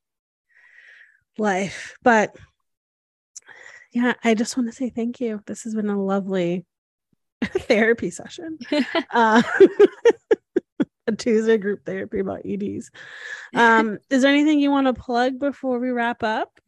life. 1.37 1.97
But 2.03 2.35
yeah, 3.91 4.13
I 4.23 4.33
just 4.33 4.57
want 4.57 4.69
to 4.69 4.75
say 4.75 4.89
thank 4.89 5.19
you. 5.19 5.41
This 5.45 5.63
has 5.63 5.75
been 5.75 5.89
a 5.89 6.01
lovely 6.01 6.65
therapy 7.43 8.09
session. 8.09 8.59
Uh, 9.11 9.41
a 11.07 11.11
Tuesday 11.11 11.57
group 11.57 11.85
therapy 11.85 12.19
about 12.19 12.45
EDs. 12.45 12.89
Um, 13.53 13.99
is 14.09 14.21
there 14.21 14.31
anything 14.31 14.59
you 14.59 14.71
want 14.71 14.87
to 14.87 14.93
plug 14.93 15.39
before 15.39 15.79
we 15.79 15.89
wrap 15.91 16.23
up? 16.23 16.59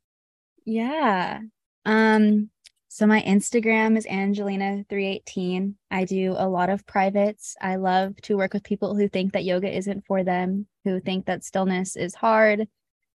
Yeah. 0.65 1.39
Um 1.86 2.49
so 2.98 3.06
my 3.06 3.22
Instagram 3.22 3.95
is 3.95 4.08
Angelina318. 4.08 5.76
I 5.91 6.04
do 6.04 6.34
a 6.36 6.50
lot 6.50 6.72
of 6.72 6.84
privates. 6.88 7.56
I 7.62 7.76
love 7.76 8.16
to 8.24 8.36
work 8.36 8.56
with 8.56 8.64
people 8.64 8.95
who 8.95 9.08
think 9.08 9.34
that 9.34 9.43
yoga 9.43 9.72
isn't 9.72 10.06
for 10.08 10.24
them, 10.24 10.66
who 10.84 11.00
think 11.00 11.28
that 11.28 11.43
stillness 11.43 11.95
is 11.95 12.16
hard, 12.16 12.68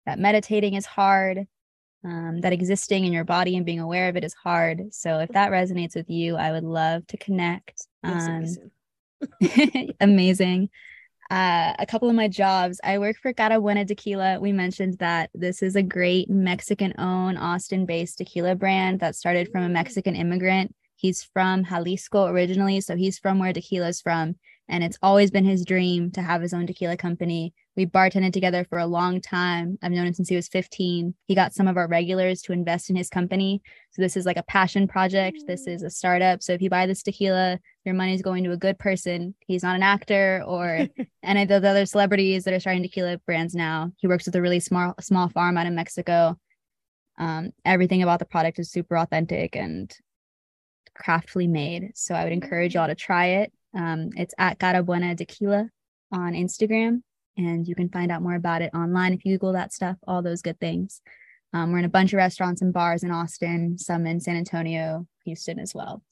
that 0.04 0.18
meditating 0.18 0.74
is 0.74 0.84
hard, 0.84 1.46
um, 2.04 2.40
that 2.40 2.52
existing 2.52 3.04
in 3.04 3.12
your 3.12 3.22
body 3.22 3.56
and 3.56 3.64
being 3.64 3.78
aware 3.78 4.08
of 4.08 4.16
it 4.16 4.24
is 4.24 4.34
hard. 4.34 4.92
So 4.92 5.20
if 5.20 5.28
that 5.28 5.52
resonates 5.52 5.94
with 5.94 6.10
you, 6.10 6.34
I 6.34 6.50
would 6.50 6.64
love 6.64 7.06
to 7.06 7.16
connect. 7.16 7.86
You'll 8.02 8.18
see 8.18 8.58
me 9.46 9.76
Um, 9.78 9.94
amazing. 10.00 10.70
Uh, 11.30 11.74
a 11.78 11.84
couple 11.84 12.08
of 12.08 12.14
my 12.14 12.26
jobs. 12.26 12.80
I 12.82 12.98
work 12.98 13.16
for 13.20 13.34
Cara 13.34 13.60
Buena 13.60 13.84
Tequila. 13.84 14.40
We 14.40 14.50
mentioned 14.52 14.98
that 14.98 15.28
this 15.34 15.62
is 15.62 15.76
a 15.76 15.82
great 15.82 16.30
Mexican 16.30 16.94
owned, 16.96 17.36
Austin 17.36 17.84
based 17.84 18.16
tequila 18.18 18.54
brand 18.54 19.00
that 19.00 19.14
started 19.14 19.50
from 19.52 19.62
a 19.62 19.68
Mexican 19.68 20.16
immigrant. 20.16 20.74
He's 20.96 21.22
from 21.22 21.64
Jalisco 21.64 22.26
originally, 22.26 22.80
so 22.80 22.96
he's 22.96 23.18
from 23.18 23.38
where 23.38 23.52
tequila's 23.52 24.00
from. 24.00 24.36
And 24.68 24.84
it's 24.84 24.98
always 25.02 25.30
been 25.30 25.44
his 25.44 25.64
dream 25.64 26.10
to 26.12 26.22
have 26.22 26.42
his 26.42 26.52
own 26.52 26.66
tequila 26.66 26.96
company. 26.96 27.54
We 27.76 27.86
bartended 27.86 28.32
together 28.32 28.66
for 28.68 28.78
a 28.78 28.86
long 28.86 29.20
time. 29.20 29.78
I've 29.82 29.92
known 29.92 30.06
him 30.06 30.12
since 30.12 30.28
he 30.28 30.36
was 30.36 30.48
15. 30.48 31.14
He 31.26 31.34
got 31.34 31.54
some 31.54 31.68
of 31.68 31.76
our 31.76 31.88
regulars 31.88 32.42
to 32.42 32.52
invest 32.52 32.90
in 32.90 32.96
his 32.96 33.08
company. 33.08 33.62
So 33.92 34.02
this 34.02 34.16
is 34.16 34.26
like 34.26 34.36
a 34.36 34.42
passion 34.42 34.86
project. 34.86 35.44
This 35.46 35.66
is 35.66 35.82
a 35.82 35.90
startup. 35.90 36.42
So 36.42 36.52
if 36.52 36.60
you 36.60 36.68
buy 36.68 36.86
this 36.86 37.02
tequila, 37.02 37.58
your 37.84 37.94
money 37.94 38.14
is 38.14 38.20
going 38.20 38.44
to 38.44 38.52
a 38.52 38.56
good 38.56 38.78
person. 38.78 39.34
He's 39.46 39.62
not 39.62 39.76
an 39.76 39.82
actor 39.82 40.42
or 40.46 40.88
any 41.22 41.42
of 41.42 41.48
the 41.48 41.56
other 41.56 41.86
celebrities 41.86 42.44
that 42.44 42.52
are 42.52 42.60
starting 42.60 42.82
tequila 42.82 43.18
brands 43.26 43.54
now. 43.54 43.92
He 43.96 44.06
works 44.06 44.26
with 44.26 44.36
a 44.36 44.42
really 44.42 44.60
small 44.60 44.94
small 45.00 45.28
farm 45.28 45.56
out 45.56 45.66
in 45.66 45.74
Mexico. 45.74 46.38
Um, 47.18 47.50
everything 47.64 48.02
about 48.02 48.18
the 48.18 48.26
product 48.26 48.58
is 48.58 48.70
super 48.70 48.96
authentic 48.96 49.56
and 49.56 49.92
craftfully 51.00 51.48
made. 51.48 51.92
So 51.94 52.14
I 52.14 52.24
would 52.24 52.32
encourage 52.32 52.74
y'all 52.74 52.86
to 52.86 52.94
try 52.94 53.26
it. 53.26 53.52
Um, 53.74 54.10
it's 54.16 54.34
at 54.38 54.58
Cara 54.58 54.82
Buena 54.82 55.14
Tequila 55.14 55.70
on 56.12 56.32
Instagram, 56.32 57.02
and 57.36 57.66
you 57.66 57.74
can 57.74 57.88
find 57.88 58.10
out 58.10 58.22
more 58.22 58.34
about 58.34 58.62
it 58.62 58.74
online 58.74 59.12
if 59.12 59.24
you 59.24 59.34
Google 59.34 59.52
that 59.52 59.72
stuff, 59.72 59.96
all 60.06 60.22
those 60.22 60.42
good 60.42 60.58
things. 60.58 61.00
Um, 61.52 61.72
we're 61.72 61.78
in 61.78 61.84
a 61.84 61.90
bunch 61.90 62.12
of 62.12 62.18
restaurants 62.18 62.60
and 62.60 62.72
bars 62.72 63.02
in 63.02 63.10
Austin, 63.10 63.78
some 63.78 64.06
in 64.06 64.20
San 64.20 64.36
Antonio, 64.36 65.06
Houston 65.24 65.58
as 65.58 65.74
well. 65.74 66.02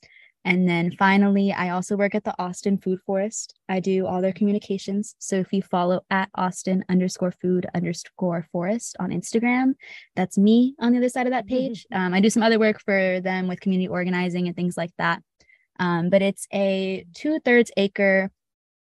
And 0.46 0.68
then 0.68 0.92
finally, 0.92 1.52
I 1.52 1.70
also 1.70 1.96
work 1.96 2.14
at 2.14 2.22
the 2.22 2.34
Austin 2.38 2.78
Food 2.78 3.00
Forest. 3.04 3.58
I 3.68 3.80
do 3.80 4.06
all 4.06 4.22
their 4.22 4.32
communications. 4.32 5.16
So 5.18 5.34
if 5.36 5.52
you 5.52 5.60
follow 5.60 6.02
at 6.08 6.30
Austin 6.36 6.84
underscore 6.88 7.32
food 7.32 7.66
underscore 7.74 8.46
forest 8.52 8.96
on 9.00 9.10
Instagram, 9.10 9.72
that's 10.14 10.38
me 10.38 10.76
on 10.78 10.92
the 10.92 10.98
other 10.98 11.08
side 11.08 11.26
of 11.26 11.32
that 11.32 11.48
page. 11.48 11.84
Um, 11.96 12.12
I 12.12 12.20
do 12.20 12.30
some 12.30 12.42
other 12.42 12.58
work 12.58 12.80
for 12.80 13.20
them 13.20 13.48
with 13.48 13.60
community 13.60 13.88
organizing 13.88 14.46
and 14.46 14.54
things 14.54 14.76
like 14.76 14.90
that. 14.98 15.22
Um, 15.78 16.10
but 16.10 16.22
it's 16.22 16.46
a 16.52 17.04
two 17.14 17.40
thirds 17.40 17.70
acre 17.76 18.30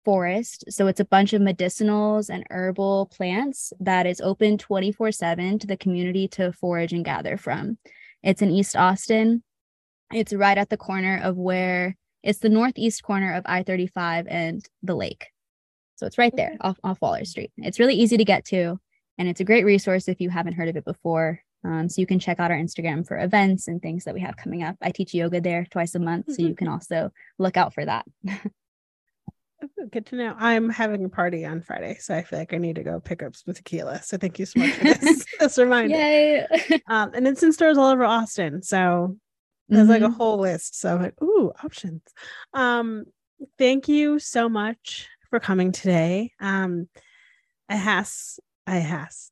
forest. 0.05 0.63
So 0.69 0.87
it's 0.87 0.99
a 0.99 1.05
bunch 1.05 1.33
of 1.33 1.41
medicinals 1.41 2.29
and 2.29 2.43
herbal 2.49 3.11
plants 3.15 3.73
that 3.79 4.07
is 4.07 4.21
open 4.21 4.57
24 4.57 5.11
7 5.11 5.59
to 5.59 5.67
the 5.67 5.77
community 5.77 6.27
to 6.29 6.51
forage 6.51 6.93
and 6.93 7.05
gather 7.05 7.37
from. 7.37 7.77
It's 8.23 8.41
in 8.41 8.49
East 8.49 8.75
Austin. 8.75 9.43
It's 10.11 10.33
right 10.33 10.57
at 10.57 10.69
the 10.69 10.77
corner 10.77 11.19
of 11.23 11.37
where 11.37 11.95
it's 12.23 12.39
the 12.39 12.49
northeast 12.49 13.03
corner 13.03 13.33
of 13.33 13.43
I 13.45 13.63
35 13.63 14.27
and 14.27 14.65
the 14.83 14.95
lake. 14.95 15.27
So 15.95 16.05
it's 16.05 16.17
right 16.17 16.35
there 16.35 16.57
off, 16.61 16.79
off 16.83 17.01
Waller 17.01 17.25
Street. 17.25 17.51
It's 17.57 17.79
really 17.79 17.95
easy 17.95 18.17
to 18.17 18.25
get 18.25 18.45
to, 18.45 18.79
and 19.17 19.27
it's 19.27 19.41
a 19.41 19.45
great 19.45 19.65
resource 19.65 20.07
if 20.07 20.21
you 20.21 20.29
haven't 20.29 20.53
heard 20.53 20.69
of 20.69 20.77
it 20.77 20.85
before. 20.85 21.41
Um, 21.64 21.89
so 21.89 21.99
you 22.01 22.07
can 22.07 22.20
check 22.20 22.39
out 22.39 22.51
our 22.51 22.57
Instagram 22.57 23.05
for 23.05 23.18
events 23.20 23.68
and 23.68 23.82
things 23.82 24.05
that 24.05 24.14
we 24.14 24.22
have 24.22 24.38
coming 24.38 24.64
up. 24.64 24.78
I 24.82 24.91
teach 24.91 25.14
yoga 25.14 25.41
there 25.41 25.66
twice 25.70 25.93
a 25.95 25.99
month, 25.99 26.34
so 26.34 26.41
you 26.41 26.55
can 26.55 26.68
also 26.70 27.12
look 27.38 27.57
out 27.57 27.74
for 27.74 27.84
that. 27.86 28.05
Good 29.91 30.05
to 30.07 30.16
know. 30.16 30.36
I'm 30.39 30.70
having 30.70 31.03
a 31.03 31.10
party 31.10 31.43
on 31.45 31.62
Friday, 31.62 31.97
so 31.99 32.16
I 32.16 32.24
feel 32.24 32.39
like 32.39 32.53
I 32.53 32.57
need 32.57 32.78
to 32.78 32.84
go 32.84 33.01
pick 33.01 33.22
up 33.22 33.36
some 33.36 33.53
tequila. 33.53 34.01
So 34.03 34.18
thank 34.18 34.39
you 34.39 34.45
so 34.45 34.60
much 34.60 34.72
for 34.72 34.84
this, 34.86 35.26
this 35.39 35.57
reminder. 35.57 35.95
Yay! 35.97 36.47
Um, 36.88 37.12
and 37.14 37.28
it's 37.28 37.43
in 37.43 37.51
stores 37.51 37.78
all 37.78 37.88
over 37.91 38.05
Austin. 38.05 38.62
So 38.62 39.18
there's 39.68 39.89
like 39.89 40.01
a 40.01 40.07
Mhm. 40.07 40.16
whole 40.16 40.38
list. 40.39 40.80
So 40.80 40.95
I'm 40.95 41.01
like, 41.01 41.22
ooh, 41.22 41.51
options. 41.64 42.01
Um, 42.53 43.03
thank 43.57 43.88
you 43.89 44.18
so 44.20 44.47
much 44.47 45.07
for 45.30 45.39
coming 45.39 45.72
today. 45.74 46.32
Um, 46.39 46.88
I 47.68 47.76
has, 47.76 48.39
I 48.66 48.78
has. 48.78 49.32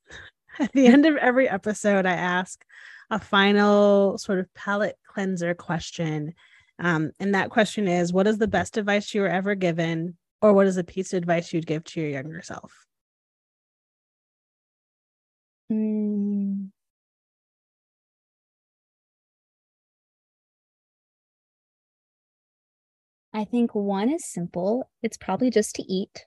At 0.60 0.72
the 0.74 0.88
end 0.88 1.06
of 1.06 1.16
every 1.18 1.50
episode, 1.50 2.06
I 2.06 2.14
ask 2.14 2.64
a 3.10 3.20
final 3.20 4.18
sort 4.18 4.40
of 4.40 4.54
palate 4.54 4.98
cleanser 5.08 5.54
question. 5.54 6.34
Um, 6.80 7.12
and 7.20 7.34
that 7.36 7.50
question 7.50 7.88
is 7.88 8.14
what 8.14 8.28
is 8.28 8.38
the 8.38 8.48
best 8.48 8.78
advice 8.78 9.14
you 9.14 9.22
were 9.22 9.30
ever 9.30 9.56
given, 9.56 10.18
or 10.42 10.54
what 10.54 10.68
is 10.68 10.78
a 10.78 10.84
piece 10.84 11.14
of 11.14 11.18
advice 11.18 11.54
you'd 11.54 11.68
give 11.68 11.84
to 11.86 12.02
your 12.02 12.10
younger 12.10 12.42
self? 12.42 12.74
Mm. 15.72 16.72
I 23.34 23.46
think 23.46 23.76
one 23.76 24.10
is 24.10 24.26
simple. 24.26 24.90
It's 25.04 25.18
probably 25.18 25.50
just 25.50 25.76
to 25.76 25.84
eat. 25.84 26.26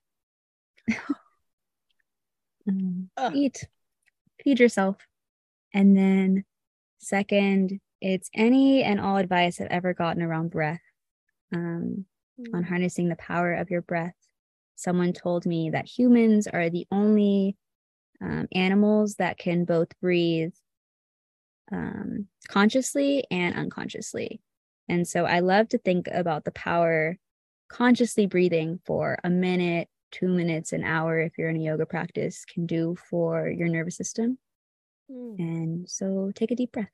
Um, 2.68 3.10
Ugh. 3.16 3.32
eat, 3.34 3.68
feed 4.42 4.60
yourself. 4.60 4.96
And 5.72 5.96
then, 5.96 6.44
second, 6.98 7.80
it's 8.00 8.30
any 8.34 8.82
and 8.82 9.00
all 9.00 9.16
advice 9.16 9.60
I've 9.60 9.68
ever 9.68 9.94
gotten 9.94 10.22
around 10.22 10.50
breath, 10.50 10.80
um, 11.52 12.06
on 12.54 12.62
harnessing 12.62 13.08
the 13.08 13.16
power 13.16 13.52
of 13.54 13.70
your 13.70 13.82
breath. 13.82 14.14
Someone 14.76 15.12
told 15.12 15.44
me 15.44 15.70
that 15.70 15.86
humans 15.86 16.46
are 16.46 16.70
the 16.70 16.86
only 16.90 17.56
um, 18.22 18.48
animals 18.52 19.16
that 19.16 19.38
can 19.38 19.64
both 19.64 19.88
breathe 20.00 20.52
um, 21.70 22.26
consciously 22.48 23.26
and 23.30 23.54
unconsciously. 23.54 24.40
And 24.88 25.06
so 25.06 25.24
I 25.24 25.40
love 25.40 25.68
to 25.68 25.78
think 25.78 26.08
about 26.10 26.44
the 26.44 26.50
power 26.50 27.16
consciously 27.68 28.26
breathing 28.26 28.80
for 28.84 29.18
a 29.22 29.30
minute, 29.30 29.88
two 30.10 30.28
minutes, 30.28 30.72
an 30.72 30.84
hour, 30.84 31.20
if 31.20 31.38
you're 31.38 31.50
in 31.50 31.56
a 31.56 31.64
yoga 31.64 31.86
practice, 31.86 32.44
can 32.44 32.66
do 32.66 32.96
for 33.08 33.48
your 33.48 33.68
nervous 33.68 33.96
system. 33.96 34.38
Mm. 35.10 35.38
And 35.38 35.90
so 35.90 36.32
take 36.34 36.50
a 36.50 36.56
deep 36.56 36.72
breath. 36.72 36.90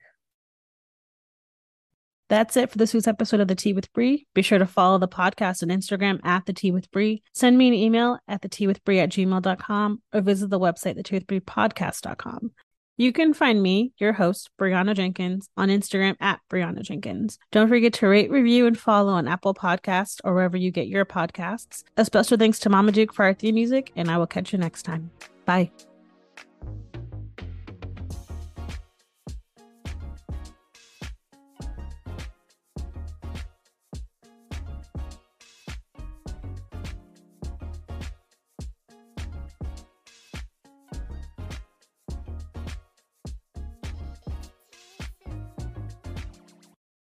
That's 2.28 2.56
it 2.56 2.70
for 2.70 2.78
this 2.78 2.92
week's 2.92 3.06
episode 3.06 3.38
of 3.38 3.46
The 3.46 3.54
Tea 3.54 3.72
with 3.72 3.92
Bri. 3.92 4.26
Be 4.34 4.42
sure 4.42 4.58
to 4.58 4.66
follow 4.66 4.98
the 4.98 5.06
podcast 5.06 5.62
on 5.62 5.68
Instagram 5.68 6.18
at 6.24 6.44
The 6.46 6.52
Tea 6.52 6.72
with 6.72 6.90
Bri. 6.90 7.22
Send 7.32 7.56
me 7.56 7.68
an 7.68 7.74
email 7.74 8.18
at 8.26 8.42
the 8.42 8.48
tea 8.48 8.66
with 8.66 8.84
Bri 8.84 8.98
at 8.98 9.10
gmail.com 9.10 10.02
or 10.12 10.20
visit 10.20 10.50
the 10.50 10.58
website, 10.58 10.96
the 10.96 11.04
tea 11.04 11.16
with 11.16 11.26
Bri 11.28 11.38
podcast.com. 11.40 12.50
You 12.96 13.12
can 13.12 13.34
find 13.34 13.62
me, 13.62 13.92
your 13.98 14.14
host, 14.14 14.50
Briona 14.58 14.94
Jenkins, 14.94 15.48
on 15.56 15.68
Instagram 15.68 16.16
at 16.20 16.40
Briona 16.48 16.82
Jenkins. 16.82 17.38
Don't 17.52 17.68
forget 17.68 17.92
to 17.94 18.08
rate, 18.08 18.30
review, 18.30 18.66
and 18.66 18.78
follow 18.78 19.12
on 19.12 19.28
Apple 19.28 19.54
Podcasts 19.54 20.20
or 20.24 20.34
wherever 20.34 20.56
you 20.56 20.70
get 20.70 20.88
your 20.88 21.04
podcasts. 21.04 21.84
A 21.96 22.04
special 22.04 22.38
thanks 22.38 22.58
to 22.60 22.70
Mama 22.70 22.92
Duke 22.92 23.12
for 23.12 23.24
our 23.24 23.34
theme 23.34 23.54
music, 23.56 23.92
and 23.96 24.10
I 24.10 24.16
will 24.16 24.26
catch 24.26 24.52
you 24.52 24.58
next 24.58 24.84
time. 24.84 25.10
Bye. 25.44 25.70